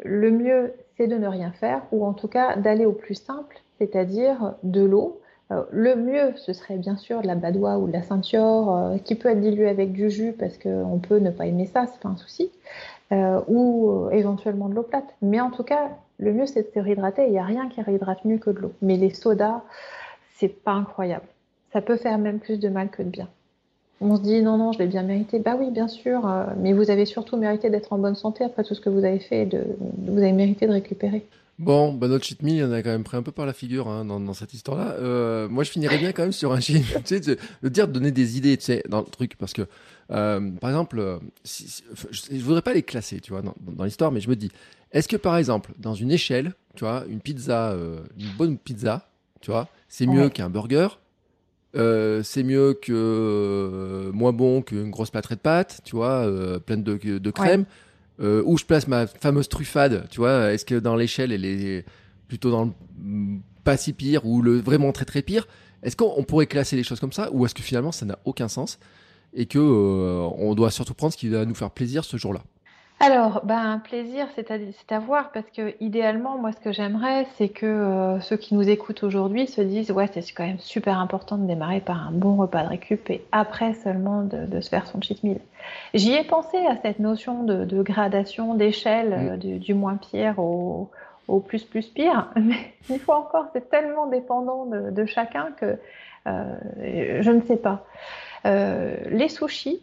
[0.03, 3.61] le mieux, c'est de ne rien faire, ou en tout cas d'aller au plus simple,
[3.77, 5.21] c'est-à-dire de l'eau.
[5.51, 9.13] Euh, le mieux, ce serait bien sûr de la badoie ou de la ceinture, qui
[9.13, 12.09] peut être diluée avec du jus, parce qu'on peut ne pas aimer ça, c'est pas
[12.09, 12.51] un souci,
[13.47, 15.13] ou éventuellement de l'eau plate.
[15.21, 17.27] Mais en tout cas, le mieux, c'est de se réhydrater.
[17.27, 18.73] Il n'y a rien qui réhydrate mieux que de l'eau.
[18.81, 19.61] Mais les sodas,
[20.33, 21.27] c'est pas incroyable
[21.75, 23.27] ça peut faire même plus de mal que de bien.
[23.99, 25.39] On se dit non, non, je l'ai bien mérité.
[25.39, 28.63] Bah oui, bien sûr, euh, mais vous avez surtout mérité d'être en bonne santé après
[28.63, 29.61] tout ce que vous avez fait, de,
[29.97, 31.25] vous avez mérité de récupérer.
[31.59, 33.51] Bon, bah notre cheat meal, il en a quand même pris un peu par la
[33.51, 34.91] figure hein, dans, cette histoire-là.
[34.99, 37.93] Euh, moi, je finirais bien quand même sur un cheat tu sais, de, dire, de
[37.93, 39.63] donner des idées, tu sais, dans le truc, parce que,
[40.11, 44.37] euh, par exemple, je, voudrais pas les classer, tu vois, dans, l'histoire, mais je me
[44.37, 44.49] dis,
[44.93, 47.75] est-ce que par exemple, dans une échelle, tu vois, une pizza,
[48.17, 49.09] une bonne pizza,
[49.41, 50.87] tu vois, c'est mieux qu'un burger
[51.75, 56.59] euh, c'est mieux que euh, moins bon qu'une grosse plâtrée de pâtes, tu vois, euh,
[56.59, 57.65] pleine de, de crème.
[58.19, 60.53] où je place ma fameuse truffade, tu vois.
[60.53, 61.85] Est-ce que dans l'échelle, elle est
[62.27, 62.71] plutôt dans le
[63.63, 65.47] pas si pire ou le vraiment très très pire?
[65.83, 68.47] Est-ce qu'on pourrait classer les choses comme ça ou est-ce que finalement ça n'a aucun
[68.47, 68.79] sens
[69.33, 72.41] et que on doit surtout prendre ce qui va nous faire plaisir ce jour-là?
[73.05, 74.55] Alors, ben, un plaisir, c'est à,
[74.95, 78.67] à, voir parce que idéalement, moi, ce que j'aimerais, c'est que euh, ceux qui nous
[78.67, 82.35] écoutent aujourd'hui se disent, ouais, c'est quand même super important de démarrer par un bon
[82.35, 85.39] repas de récup et après seulement de, se faire son cheat meal.
[85.93, 89.29] J'y ai pensé à cette notion de, gradation, d'échelle, mm.
[89.45, 90.89] euh, du, moins pire au,
[91.27, 95.77] au, plus plus pire, mais une fois encore, c'est tellement dépendant de, chacun que
[96.25, 97.85] je ne sais pas.
[98.45, 99.79] les sushis,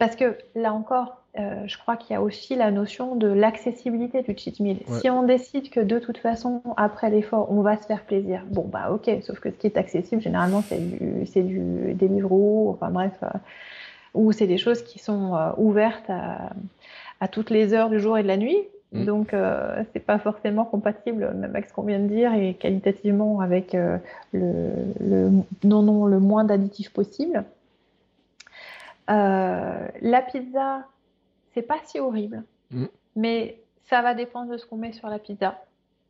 [0.00, 4.22] parce que là encore, euh, je crois qu'il y a aussi la notion de l'accessibilité
[4.22, 4.78] du cheat meal.
[5.00, 8.66] Si on décide que de toute façon, après l'effort, on va se faire plaisir, bon,
[8.66, 12.90] bah ok, sauf que ce qui est accessible, généralement, c'est du, c'est du Deliveroo, enfin
[12.90, 13.28] bref, euh,
[14.14, 16.50] ou c'est des choses qui sont euh, ouvertes à,
[17.20, 18.58] à, toutes les heures du jour et de la nuit.
[18.90, 19.04] Mm.
[19.04, 19.32] Donc,
[19.92, 24.00] c'est pas forcément compatible, même avec ce qu'on vient de dire, et qualitativement avec le,
[24.32, 25.30] le,
[25.62, 27.44] non, non, le moins d'additifs possible.
[29.06, 30.82] la pizza,
[31.54, 32.86] c'est pas si horrible, mm.
[33.16, 35.62] mais ça va dépendre de ce qu'on met sur la pizza.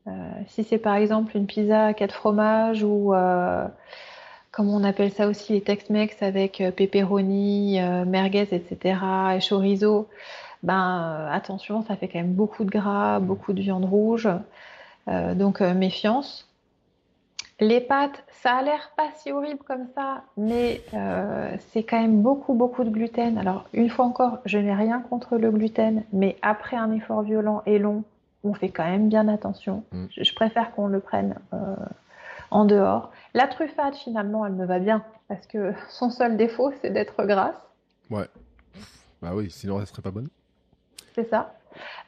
[0.06, 0.10] Euh,
[0.48, 3.66] si c'est par exemple une pizza à quatre fromages ou euh,
[4.50, 8.98] comme on appelle ça aussi les Tex-Mex avec euh, pepperoni, merguez, etc.
[9.34, 10.08] et chorizo,
[10.62, 14.28] ben attention, ça fait quand même beaucoup de gras, beaucoup de viande rouge,
[15.06, 16.49] donc méfiance.
[17.60, 22.22] Les pâtes, ça a l'air pas si horrible comme ça, mais euh, c'est quand même
[22.22, 23.36] beaucoup, beaucoup de gluten.
[23.36, 27.62] Alors, une fois encore, je n'ai rien contre le gluten, mais après un effort violent
[27.66, 28.04] et long,
[28.44, 29.84] on fait quand même bien attention.
[29.92, 30.06] Mm.
[30.10, 31.76] Je, préfère qu'on le prenne euh,
[32.50, 33.12] en dehors.
[33.34, 37.60] La truffade, finalement, elle me va bien, parce que son seul défaut, c'est d'être grasse.
[38.08, 38.28] Ouais.
[39.20, 40.28] Bah oui, sinon elle serait pas bonne.
[41.14, 41.54] C'est ça.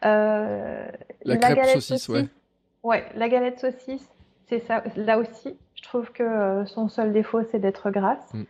[0.06, 0.88] Euh,
[1.24, 2.26] la, crêpe saucisse, ouais.
[2.82, 4.08] Ouais, la galette saucisse,
[4.52, 4.82] c'est ça.
[4.96, 8.34] Là aussi, je trouve que euh, son seul défaut, c'est d'être grasse.
[8.34, 8.42] Mm.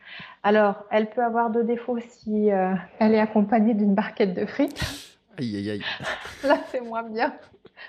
[0.43, 4.81] Alors, elle peut avoir deux défauts si euh, elle est accompagnée d'une barquette de frites.
[5.39, 5.83] Aïe, aïe, aïe.
[6.45, 7.33] Là, c'est moins bien.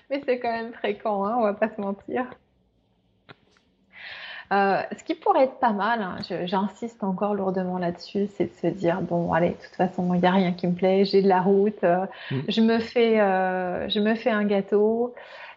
[0.09, 2.25] Mais c'est quand même fréquent, hein, on va pas se mentir.
[4.53, 8.67] Euh, ce qui pourrait être pas mal, hein, j'insiste encore lourdement là-dessus, c'est de se
[8.67, 11.27] dire bon, allez, de toute façon, il n'y a rien qui me plaît, j'ai de
[11.27, 12.39] la route, mm.
[12.47, 13.17] je me fais,
[13.89, 15.13] je me fais un gâteau.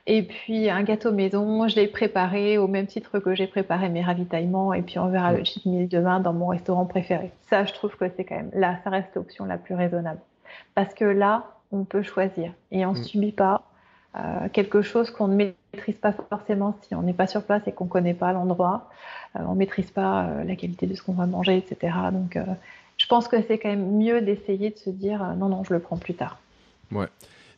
[0.07, 4.03] Et puis un gâteau maison, je l'ai préparé au même titre que j'ai préparé mes
[4.03, 4.73] ravitaillements.
[4.73, 7.33] Et puis on verra le cheat meal demain dans mon restaurant préféré.
[7.51, 10.21] Ça, je trouve que c'est quand même là, ça reste l'option la plus raisonnable.
[10.75, 13.05] Parce que là, on peut choisir et on ne mm.
[13.05, 13.65] subit pas
[14.17, 17.73] euh, quelque chose qu'on ne maîtrise pas forcément si on n'est pas sur place et
[17.73, 18.89] qu'on ne connaît pas l'endroit.
[19.35, 21.95] Euh, on ne maîtrise pas euh, la qualité de ce qu'on va manger, etc.
[22.13, 22.39] Donc,
[22.97, 25.81] je pense que c'est quand même mieux d'essayer de se dire non, non, je le
[25.81, 26.39] prends plus tard.
[26.93, 27.09] Ouais.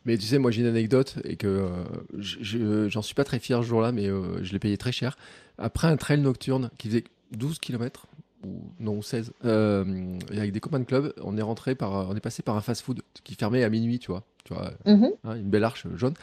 [0.05, 1.69] Mais tu sais, moi j'ai une anecdote et que
[2.17, 5.17] euh, j'en suis pas très fier ce jour-là, mais euh, je l'ai payé très cher.
[5.57, 8.07] Après un trail nocturne qui faisait 12 km,
[8.45, 12.21] ou non 16, euh, avec des copains de club, on est rentré par, on est
[12.21, 15.11] passé par un fast-food qui fermait à minuit, tu vois, tu vois, mhm.
[15.25, 16.13] hein, une belle arche jaune.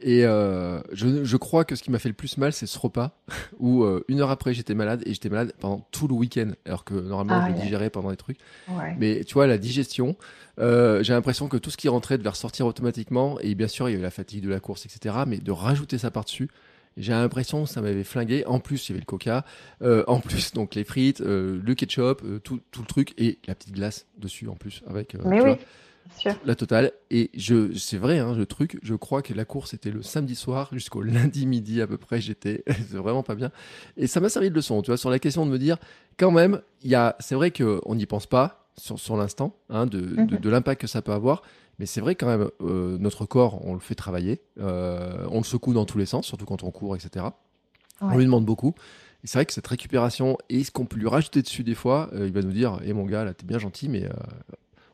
[0.00, 2.78] Et euh, je, je, crois que ce qui m'a fait le plus mal, c'est ce
[2.78, 3.18] repas
[3.58, 6.84] où euh, une heure après j'étais malade et j'étais malade pendant tout le week-end, alors
[6.84, 8.38] que normalement je le digérais pendant des trucs.
[8.98, 10.16] Mais tu vois, la digestion,
[10.58, 13.38] euh, j'ai l'impression que tout ce qui rentrait devait ressortir automatiquement.
[13.40, 15.14] Et bien sûr, il y avait la fatigue de la course, etc.
[15.26, 16.48] Mais de rajouter ça par-dessus,
[16.96, 18.44] j'ai l'impression que ça m'avait flingué.
[18.46, 19.44] En plus, il y avait le coca.
[19.82, 23.38] Euh, en plus, donc les frites, euh, le ketchup, euh, tout, tout, le truc et
[23.46, 25.14] la petite glace dessus en plus avec.
[25.24, 25.52] Mais oui.
[26.44, 26.92] La totale.
[27.10, 30.34] Et je, c'est vrai, hein, le truc, je crois que la course était le samedi
[30.34, 32.20] soir jusqu'au lundi midi à peu près.
[32.20, 33.50] J'étais vraiment pas bien.
[33.96, 35.78] Et ça m'a servi de leçon, tu vois, sur la question de me dire,
[36.18, 39.86] quand même, il y a, c'est vrai qu'on n'y pense pas sur, sur l'instant, hein,
[39.86, 40.26] de, de, mhm.
[40.26, 41.42] de l'impact que ça peut avoir.
[41.78, 45.44] Mais c'est vrai quand même, euh, notre corps, on le fait travailler, euh, on le
[45.44, 47.26] secoue dans tous les sens, surtout quand on court, etc.
[48.00, 48.74] On lui demande beaucoup.
[49.24, 52.08] Et c'est vrai que cette récupération, et ce qu'on peut lui rajouter dessus des fois,
[52.14, 54.08] euh, il va nous dire, hé mon gars, là, t'es bien gentil, mais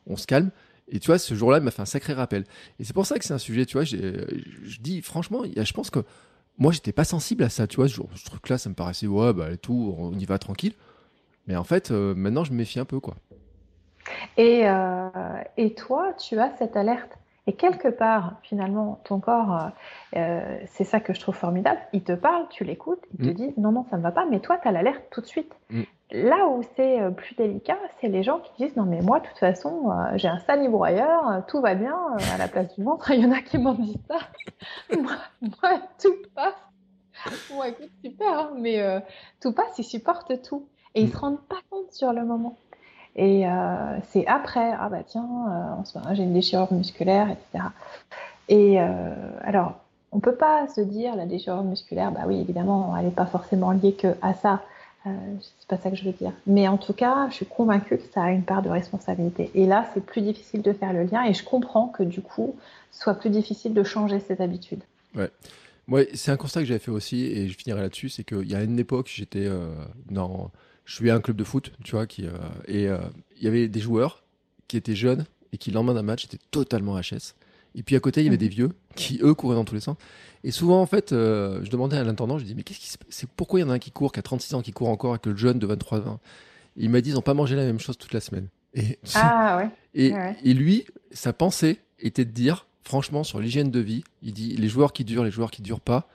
[0.07, 0.51] on se calme.
[0.89, 2.43] Et tu vois, ce jour-là, il m'a fait un sacré rappel.
[2.79, 5.89] Et c'est pour ça que c'est un sujet, tu vois, je dis franchement, je pense
[5.89, 5.99] que
[6.57, 9.57] moi, j'étais pas sensible à ça, tu vois, ce, truc-là, ça me paraissait, ouais, bah,
[9.57, 10.73] tout, on y va tranquille.
[11.47, 13.15] Mais en fait, euh, maintenant, je me méfie un peu, quoi.
[14.37, 15.09] Et, euh,
[15.57, 20.85] et toi, tu as cette alerte et quelque part, finalement, ton corps, euh, euh, c'est
[20.85, 21.79] ça que je trouve formidable.
[21.91, 23.33] Il te parle, tu l'écoutes, il te mm.
[23.33, 25.53] dit non, non, ça ne va pas, mais toi, tu as l'alerte tout de suite.
[25.69, 25.81] Mm.
[26.13, 29.25] Là où c'est euh, plus délicat, c'est les gens qui disent non, mais moi, de
[29.25, 31.97] toute façon, j'ai un salibroyeur, tout va bien
[32.33, 33.11] à la place du ventre.
[33.11, 34.19] Il y en a qui m'ont dit ça.
[34.97, 36.53] moi, tout passe.
[37.49, 39.03] Bon, écoute, super, hein, mais
[39.41, 40.67] tout passe, ils supportent tout.
[40.95, 42.55] Et ils se rendent pas compte sur le moment.
[43.15, 45.27] Et euh, c'est après, ah bah tiens,
[45.85, 47.65] euh, j'ai une déchirure musculaire, etc.
[48.49, 49.73] Et euh, alors,
[50.11, 53.71] on peut pas se dire la déchirure musculaire, bah oui, évidemment, elle n'est pas forcément
[53.71, 54.61] liée que à ça.
[55.05, 55.09] Euh,
[55.59, 56.31] c'est pas ça que je veux dire.
[56.47, 59.51] Mais en tout cas, je suis convaincue que ça a une part de responsabilité.
[59.53, 61.23] Et là, c'est plus difficile de faire le lien.
[61.25, 62.55] Et je comprends que du coup,
[62.91, 64.81] soit plus difficile de changer ses habitudes.
[65.15, 65.29] Ouais.
[65.87, 68.55] Moi, c'est un constat que j'avais fait aussi, et je finirai là-dessus, c'est qu'il y
[68.55, 69.67] a une époque, j'étais euh,
[70.09, 70.51] dans
[70.85, 72.31] je suis à un club de foot, tu vois, qui, euh,
[72.67, 72.87] et
[73.37, 74.23] il y avait des joueurs
[74.67, 77.35] qui étaient jeunes et qui, le lendemain d'un match, étaient totalement HS.
[77.75, 78.39] Et puis à côté, il y avait Mhm.
[78.41, 79.97] des vieux qui, eux, couraient dans tous les sens.
[80.43, 83.29] Et souvent, en fait, euh, je demandais à l'intendant, je dis, mais qu'est-ce qui C'est
[83.29, 85.15] pourquoi il y en a un qui court, qui a 36 ans, qui court encore,
[85.15, 86.19] et que le jeune de 23 ans
[86.75, 88.47] Il m'a dit, ils n'ont pas mangé la même chose toute la semaine.
[88.73, 89.69] Et, Ah ouais.
[89.93, 90.35] et, ouais.
[90.43, 94.67] et lui, sa pensée était de dire, franchement, sur l'hygiène de vie, il dit, les
[94.67, 96.07] joueurs qui durent, les joueurs qui durent pas,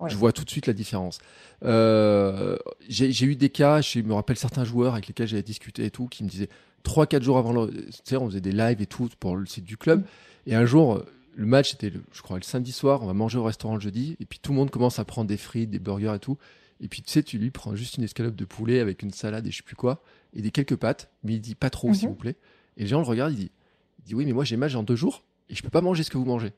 [0.00, 0.10] Ouais.
[0.10, 1.18] je vois tout de suite la différence.
[1.64, 2.56] Euh,
[2.88, 6.06] j'ai eu des cas, je me rappelle certains joueurs avec lesquels j'avais discuté et tout,
[6.08, 6.48] qui me disaient
[6.84, 7.70] 3-4 jours avant le.
[7.70, 10.02] Tu sais, on faisait des lives et tout pour le site du club.
[10.46, 13.38] Et un jour, le match était, le- je crois, le samedi soir, on va manger
[13.38, 14.16] au restaurant le jeudi.
[14.20, 16.38] Et puis tout le monde commence à prendre des frites, des burgers et tout.
[16.80, 19.46] Et puis tu sais, tu lui prends juste une escalope de poulet avec une salade
[19.46, 20.02] et je sais plus quoi,
[20.34, 21.10] et des quelques pâtes.
[21.22, 22.14] Mais il dit pas trop, s'il Mhm.
[22.14, 22.36] vous plaît.
[22.76, 23.50] Et les gens le regardent, il dit,
[24.00, 26.02] il dit oui, mais moi j'ai match dans deux jours et je peux pas manger
[26.02, 26.52] ce que vous mangez.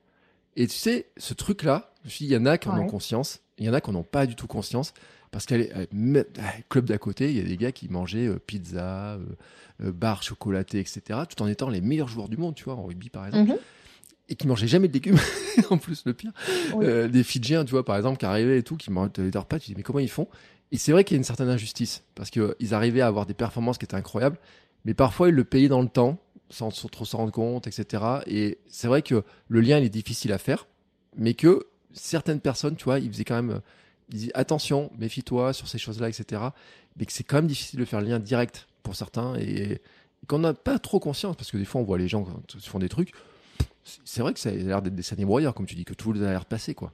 [0.56, 2.78] Et tu sais, ce truc-là, je me suis dit, il y en a qui en
[2.78, 4.92] ont conscience, il y en a qui n'en ont pas du tout conscience.
[5.30, 5.56] Parce qu'à
[6.68, 9.18] club d'à côté, il y a des gars qui mangeaient euh, pizza, euh,
[9.82, 12.84] euh, bar chocolaté, etc., tout en étant les meilleurs joueurs du monde, tu vois, en
[12.84, 13.58] rugby par exemple, Mhm.
[14.28, 15.18] et qui mangeaient jamais de légumes,
[15.70, 16.30] en plus, le pire.
[16.74, 16.86] Oui.
[16.86, 19.58] Euh, des Fidjiens, tu vois, par exemple, qui arrivaient et tout, qui mangeaient des repas,
[19.58, 20.28] tu dis, mais comment ils font?
[20.70, 23.34] Et c'est vrai qu'il y a une certaine injustice, parce qu'ils arrivaient à avoir des
[23.34, 24.38] performances qui étaient incroyables,
[24.84, 28.04] mais parfois ils le payaient dans le temps, sans s- trop s'en rendre compte, etc.
[28.28, 30.68] Et c'est vrai que le lien, il est difficile à faire,
[31.16, 33.60] mais que certaines personnes, tu vois, ils faisaient quand même, euh,
[34.10, 36.42] ils disaient attention, méfie-toi sur ces choses-là, etc.
[36.96, 39.80] Mais que c'est quand même difficile de faire le lien direct pour certains et,
[40.26, 42.60] qu'on n'a pas trop conscience, parce que des fois on voit les gens quand ils
[42.60, 43.12] font des trucs,
[44.04, 46.12] c'est- vrai que ça a l'air d'être des scènes broyeurs, comme tu dis, que tout
[46.12, 46.92] a l'air passé, quoi.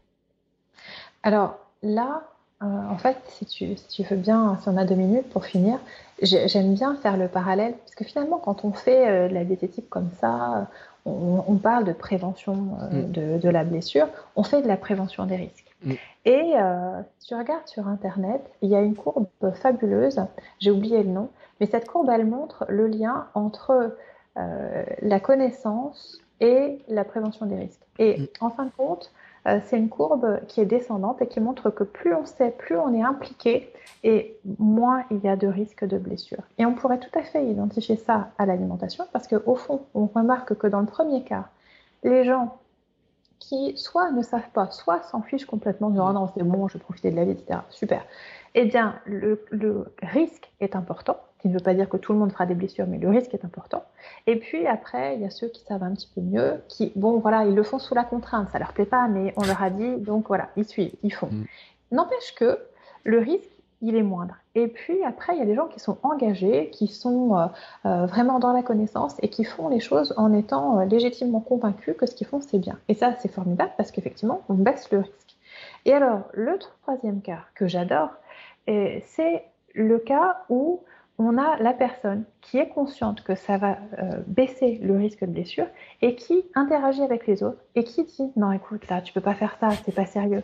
[1.23, 2.25] Alors là,
[2.63, 5.79] euh, en fait, si tu, veux bien, si on a deux minutes pour finir,
[6.23, 9.89] j'ai- j'aime bien faire le parallèle, parce que finalement, quand on fait euh, la diététique
[9.89, 10.69] comme ça,
[11.07, 13.11] on, on parle de prévention euh, Mm.
[13.13, 15.67] de, de la blessure, on fait de la prévention des risques.
[15.85, 15.93] Mm.
[16.27, 20.21] Et euh, si tu regardes sur Internet, il y a une courbe fabuleuse,
[20.59, 21.29] j'ai oublié le nom,
[21.61, 23.97] mais cette courbe, elle montre le lien entre
[24.39, 27.87] euh, la connaissance et la prévention des risques.
[27.99, 28.27] Et Mm.
[28.41, 29.11] en fin de compte,
[29.47, 32.77] euh, c'est une courbe qui est descendante et qui montre que plus on sait, plus
[32.77, 33.73] on est impliqué
[34.05, 36.43] et moins il y a de risques de blessure.
[36.59, 40.55] Et on pourrait tout à fait identifier ça à l'alimentation parce qu'au fond, on remarque
[40.55, 41.49] que dans le premier cas,
[42.03, 42.59] les gens
[43.39, 46.75] qui soit ne savent pas, soit s'en fichent complètement, disant ah non, c'est bon, je
[46.75, 47.61] vais profiter de la vie, etc.
[47.71, 48.05] Super.
[48.55, 49.45] Eh bien, le
[50.03, 52.87] risque est important, qui ne veut pas dire que tout le monde fera des blessures,
[52.87, 53.85] mais le risque est important.
[54.27, 57.19] Et puis après, il y a ceux qui savent un petit peu mieux, qui, bon,
[57.19, 59.71] voilà, ils le font sous la contrainte, ça leur plaît pas, mais on leur a
[59.71, 61.29] dit, donc voilà, ils suivent, ils font.
[61.31, 61.45] Mm.
[61.93, 62.59] N'empêche que
[63.05, 63.51] le risque,
[63.83, 64.35] il est moindre.
[64.55, 67.47] Et puis après, il y a des gens qui sont engagés, qui sont euh,
[67.87, 71.95] euh, vraiment dans la connaissance et qui font les choses en étant euh, légitimement convaincus
[71.97, 72.79] que ce qu'ils font, c'est bien.
[72.89, 75.37] Et ça, c'est formidable parce qu'effectivement, on baisse le risque.
[75.87, 78.11] Et alors, le troisième cas que j'adore,
[78.67, 80.81] c'est le cas où
[81.23, 85.31] on a la personne qui est consciente que ça va euh, baisser le risque de
[85.31, 85.67] blessure
[86.01, 89.35] et qui interagit avec les autres et qui dit non écoute là tu peux pas
[89.35, 90.43] faire ça c'est pas sérieux.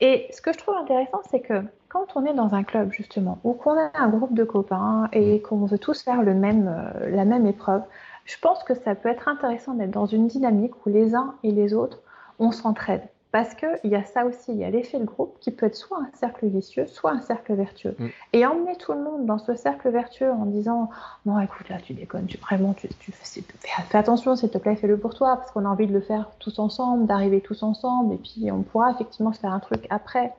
[0.00, 3.38] Et ce que je trouve intéressant c'est que quand on est dans un club justement
[3.42, 7.10] ou qu'on a un groupe de copains et qu'on veut tous faire le même euh,
[7.10, 7.82] la même épreuve
[8.24, 11.50] je pense que ça peut être intéressant d'être dans une dynamique où les uns et
[11.50, 12.00] les autres
[12.38, 13.02] on s'entraide
[13.32, 15.74] parce qu'il y a ça aussi, il y a l'effet de groupe qui peut être
[15.74, 17.96] soit un cercle vicieux, soit un cercle vertueux.
[17.98, 18.06] Mm.
[18.34, 20.90] Et emmener tout le monde dans ce cercle vertueux en disant
[21.24, 23.42] Non, écoute, là, tu déconnes, tu, vraiment, tu, fais,
[23.88, 26.30] fais attention, s'il te plaît, fais-le pour toi, parce qu'on a envie de le faire
[26.40, 30.34] tous ensemble, d'arriver tous ensemble, et puis on pourra effectivement se faire un truc après.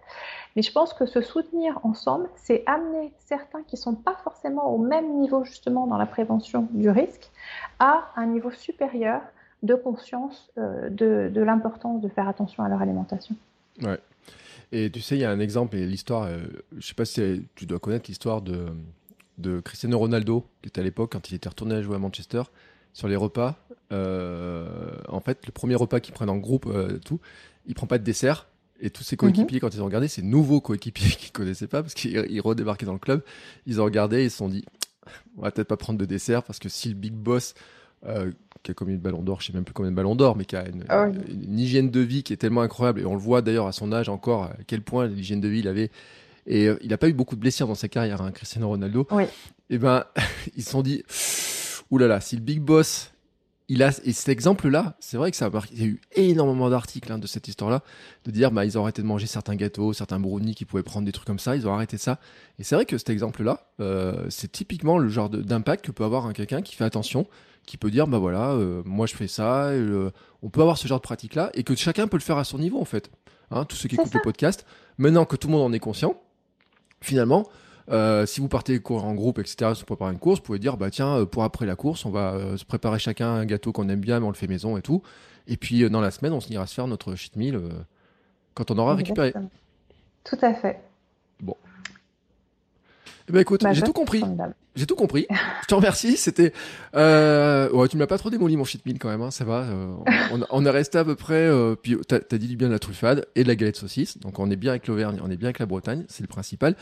[0.56, 4.72] Mais je pense que se soutenir ensemble, c'est amener certains qui ne sont pas forcément
[4.72, 7.32] au même niveau, justement, dans la prévention du risque,
[7.80, 9.22] à un niveau supérieur
[9.64, 13.36] de conscience euh, de, de l'importance de faire attention à leur alimentation.
[13.82, 14.00] Ouais.
[14.72, 16.40] Et tu sais, il y a un exemple, et l'histoire, euh,
[16.78, 18.68] je sais pas si tu dois connaître l'histoire de,
[19.38, 22.44] de Cristiano Ronaldo, qui était à l'époque, quand il était retourné à jouer à Manchester,
[22.94, 23.58] sur les repas.
[23.92, 24.68] Euh,
[25.10, 27.20] en fait, le premier repas qu'ils prennent en groupe, euh, tout,
[27.66, 28.48] il prend pas de dessert.
[28.80, 29.62] Et tous ses coéquipiers, -hmm.
[29.62, 33.00] quand ils ont regardé, ces nouveaux coéquipiers qu'ils connaissaient pas, parce qu'ils redébarquaient dans le
[33.00, 33.24] club,
[33.66, 34.66] ils ont regardé et ils se sont dit,
[35.38, 37.54] on va peut-être pas prendre de dessert, parce que si le big boss,
[38.06, 38.32] euh,
[38.64, 40.46] qui a combien de ballons d'or, je sais même plus combien de ballons d'or, mais
[40.46, 43.20] qui a une, Ah une, hygiène de vie qui est tellement incroyable, et on le
[43.20, 45.92] voit d'ailleurs à son âge encore, à quel point l'hygiène de vie il avait.
[46.48, 49.08] Et euh, il n'a pas eu beaucoup de blessures dans sa carrière, hein, Cristiano Ronaldo.
[49.12, 49.24] Oui.
[49.70, 50.06] Et ben,
[50.56, 51.04] ils se sont dit,
[51.92, 53.12] oulala, si le big boss,
[53.70, 56.02] il a, et cet exemple-là, c'est vrai que ça a marqué, il y a eu
[56.16, 57.82] énormément d'articles hein, de cette histoire-là,
[58.26, 61.06] de dire, bah, ils ont arrêté de manger certains gâteaux, certains brownies qui pouvaient prendre
[61.06, 62.20] des trucs comme ça, ils ont arrêté ça.
[62.60, 66.26] Et c'est vrai que cet exemple-là, euh, c'est typiquement le genre d'impact que peut avoir
[66.26, 67.26] un quelqu'un qui fait attention,
[67.66, 70.12] qui peut dire bah voilà euh, moi je fais ça euh,
[70.42, 72.44] on peut avoir ce genre de pratique là et que chacun peut le faire à
[72.44, 73.10] son niveau en fait
[73.52, 74.66] hein, tous ceux qui écoutent le podcast
[74.98, 76.16] maintenant que tout le monde en est conscient
[77.02, 77.48] finalement
[77.90, 80.78] Euh, si vous partez courir en groupe, etc., se préparer une course, vous pouvez dire,
[80.78, 84.00] bah tiens, pour après la course, on va se préparer chacun un gâteau qu'on aime
[84.00, 85.02] bien, mais on le fait maison et tout.
[85.48, 87.60] Et puis dans la semaine, on ira se faire notre cheat meal
[88.54, 89.34] quand on aura récupéré.
[90.24, 90.80] Tout à fait.
[93.30, 94.24] Eh ben écoute, bah, j'ai tout compris.
[94.76, 95.28] J'ai tout compris.
[95.62, 96.18] Je te remercie.
[96.18, 96.52] C'était.
[96.96, 97.70] Euh...
[97.72, 99.22] Ouais, tu me l'as pas trop démoli mon meal quand même.
[99.22, 99.62] Hein, ça va.
[99.62, 99.94] Euh,
[100.32, 101.48] on, on, est resté à peu près.
[101.48, 101.76] Euh...
[101.76, 104.18] Puis t'as as dit du bien de la truffade et de la galette saucisse.
[104.18, 106.06] Donc on est bien avec l'Auvergne, on est bien avec la Bretagne.
[106.10, 106.76] C'est le principal.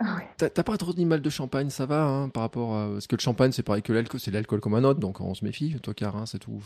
[0.00, 2.88] Ah T'as pas trop de mal de champagne, ça va hein, par rapport à.
[2.92, 5.34] Parce que le champagne, c'est pareil que l'alcool, c'est l'alcool comme un autre, donc on
[5.34, 5.76] se méfie.
[5.82, 6.62] Toi, hein, c'est tout.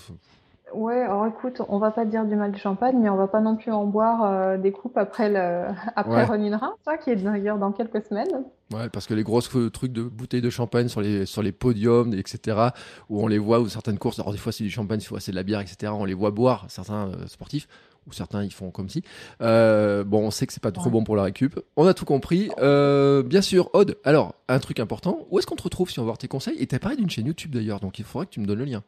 [0.75, 3.41] Ouais, alors écoute, on va pas dire du mal du champagne, mais on va pas
[3.41, 5.67] non plus en boire euh, des coupes après le
[5.97, 6.51] après ouais.
[6.85, 8.45] ça qui est d'ailleurs dans quelques semaines.
[8.73, 12.13] Ouais, parce que les grosses trucs de bouteilles de champagne sur les sur les podiums,
[12.15, 12.71] etc.,
[13.09, 15.21] où on les voit, ou certaines courses, alors des fois c'est du champagne, des fois
[15.21, 17.69] c'est de la bière, etc., on les voit boire certains euh, sportifs,
[18.09, 19.03] ou certains ils font comme si.
[19.43, 21.61] Euh, bon, on sait que c'est pas trop bon pour la récup.
[21.77, 22.51] On a tout compris.
[22.59, 23.99] Euh, bien sûr, Aude.
[24.05, 25.27] Alors, un truc important.
[25.31, 26.57] Où est-ce qu'on te retrouve si on veut voir tes conseils?
[26.59, 28.65] Et t'as parlé d'une chaîne YouTube d'ailleurs, donc il faudrait que tu me donnes le
[28.65, 28.83] lien.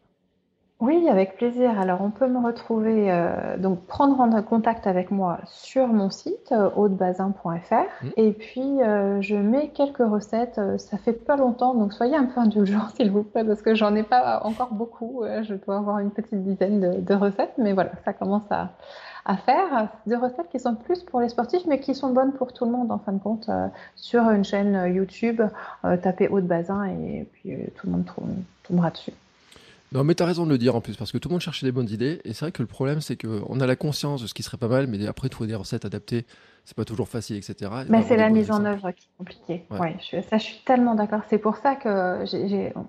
[0.80, 1.76] Oui, avec plaisir.
[1.80, 6.52] Alors, on peut me retrouver, euh, donc prendre en contact avec moi sur mon site
[6.52, 8.08] euh, audebazin.fr mmh.
[8.16, 10.60] et puis euh, je mets quelques recettes.
[10.78, 13.96] Ça fait pas longtemps, donc soyez un peu indulgents s'il vous plaît parce que j'en
[13.96, 15.24] ai pas encore beaucoup.
[15.42, 18.70] je dois avoir une petite dizaine de, de recettes, mais voilà, ça commence à,
[19.24, 19.88] à faire.
[20.06, 22.70] Des recettes qui sont plus pour les sportifs, mais qui sont bonnes pour tout le
[22.70, 23.50] monde en fin de compte.
[23.96, 25.42] sur une chaîne YouTube,
[26.02, 28.04] tapez Haut de Bazin et puis tout le monde
[28.62, 29.12] tombera dessus.
[29.92, 31.64] Non, mais t'as raison de le dire en plus, parce que tout le monde cherchait
[31.64, 32.20] des bonnes idées.
[32.24, 34.58] Et c'est vrai que le problème, c'est qu'on a la conscience de ce qui serait
[34.58, 36.26] pas mal, mais après, trouver des recettes adaptées,
[36.64, 37.70] c'est pas toujours facile, etc.
[37.88, 39.64] Mais c'est la mise en œuvre qui est compliquée.
[39.70, 39.96] Ouais.
[40.00, 41.22] je, ça, je suis tellement d'accord.
[41.30, 42.24] C'est pour ça que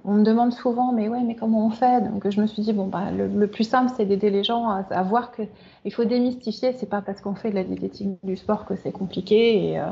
[0.04, 2.02] on me demande souvent, mais ouais, mais comment on fait?
[2.02, 5.04] Donc je me suis dit, bon, bah, le, plus simple, c'est d'aider les gens à,
[5.04, 6.74] voir qu'il faut démystifier.
[6.74, 9.70] C'est pas parce qu'on fait de la diététique du sport que c'est compliqué.
[9.70, 9.86] Et, euh,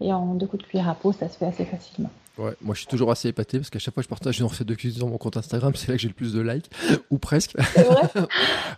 [0.00, 2.10] et en deux coups de cuillère à peau, ça se fait assez facilement.
[2.38, 4.46] Ouais, moi je suis toujours assez épaté parce qu'à chaque fois que je partage une
[4.46, 6.70] recette de cuisine sur mon compte Instagram, c'est là que j'ai le plus de likes,
[7.10, 7.54] ou presque.
[7.58, 8.10] Vrai?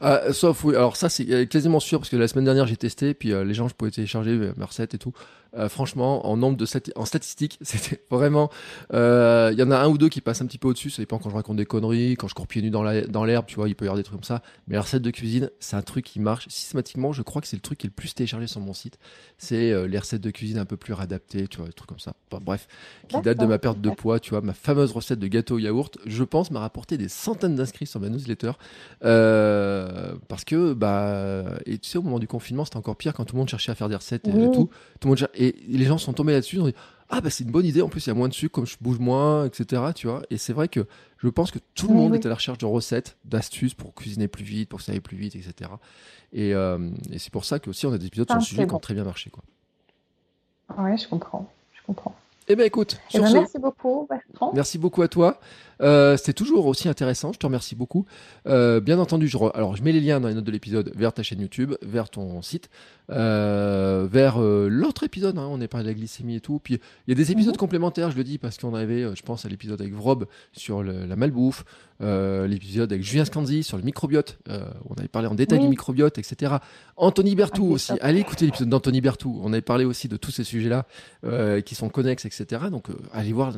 [0.02, 2.76] Euh, Sauf, oui, alors ça c'est euh, quasiment sûr parce que la semaine dernière j'ai
[2.76, 5.12] testé, puis euh, les gens je pouvais télécharger mes recettes et tout.
[5.56, 6.66] Euh, franchement, en nombre de
[6.96, 8.50] en statistiques, c'était vraiment.
[8.92, 10.90] Il y en a un ou deux qui passent un petit peu au-dessus.
[10.90, 13.42] Ça dépend quand je raconte des conneries, quand je cours pieds nus dans l'herbe, dans
[13.44, 14.42] tu vois, il peut y avoir des trucs comme ça.
[14.66, 17.12] Mais la recette de cuisine, c'est un truc qui marche systématiquement.
[17.12, 18.98] Je crois que c'est le truc qui est le plus téléchargé sur mon site.
[19.38, 22.14] C'est les recettes de cuisine un peu plus réadaptées, tu vois, des trucs comme ça.
[22.30, 22.66] bref,
[23.08, 25.58] qui date de ma perte de poids, tu vois, ma fameuse recette de gâteau au
[25.58, 25.98] yaourt.
[26.06, 28.52] Je pense m'a rapporté des centaines d'inscrits sur ma newsletter
[29.00, 33.36] parce que bah et tu sais au moment du confinement, c'était encore pire quand tout
[33.36, 34.70] le monde cherchait à faire des recettes et tout.
[35.00, 36.74] Tout le monde et les gens sont tombés là-dessus, ils ont dit
[37.10, 38.66] ah bah c'est une bonne idée, en plus il y a moins de sucre, comme
[38.66, 39.82] je bouge moins, etc.
[39.94, 40.86] Tu vois, et c'est vrai que
[41.18, 44.28] je pense que tout le monde est à la recherche de recettes, d'astuces pour cuisiner
[44.28, 45.70] plus vite, pour que ça aille plus vite, etc.
[46.36, 48.74] Euh, et, c'est pour ça que aussi on a des épisodes sur le sujet qui
[48.74, 49.44] ont très bien marché, quoi.
[50.82, 52.14] Ouais, je comprends, je comprends.
[52.46, 54.52] Eh ben écoute, eh ben, merci beaucoup Bertrand.
[54.54, 55.40] Merci beaucoup à toi.
[55.80, 57.32] Euh, C'était toujours aussi intéressant.
[57.32, 58.06] Je te remercie beaucoup.
[58.46, 61.12] Euh, bien entendu, je alors je mets les liens dans les notes de l'épisode vers
[61.12, 62.70] ta chaîne YouTube, vers ton site,
[63.10, 65.38] euh, vers l'autre épisode.
[65.38, 66.60] Hein, on est parlé de la glycémie et tout.
[66.62, 67.58] Puis il y a des épisodes mhm.
[67.58, 68.10] complémentaires.
[68.10, 71.16] Je le dis parce qu'on avait, je pense à l'épisode avec Vrob sur le, la
[71.16, 71.64] malbouffe,
[72.00, 74.38] l'épisode avec Julien Scanzi sur le microbiote.
[74.48, 76.56] on avait parlé en détail du microbiote, etc.
[76.96, 77.92] Anthony Bertou aussi.
[78.00, 79.40] Allez écouter l'épisode d'Anthony Bertou.
[79.42, 80.86] On avait parlé aussi de tous ces sujets-là
[81.62, 82.62] qui sont connexes, etc.
[82.70, 83.52] Donc allez voir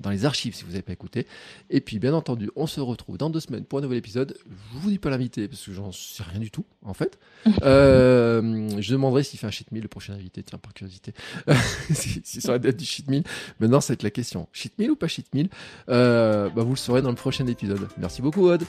[0.00, 1.26] dans les archives si vous n'avez pas écouté.
[1.70, 4.36] Et puis, bien entendu, on se retrouve dans deux semaines pour un nouvel épisode.
[4.46, 7.18] Je vous dis pas l'invité parce que j'en sais rien du tout, en fait.
[7.62, 11.12] euh, je demanderai s'il fait un cheat meal, le prochain invité, tiens, par curiosité.
[11.90, 13.22] si, si ça aurait dû être du cheat meal.
[13.60, 14.48] Maintenant, c'est la question.
[14.52, 15.48] Cheat meal ou pas cheat meal
[15.88, 17.88] euh, bah, Vous le saurez dans le prochain épisode.
[17.98, 18.64] Merci beaucoup, Aude.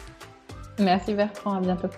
[0.79, 1.89] Merci Bertrand, à bientôt.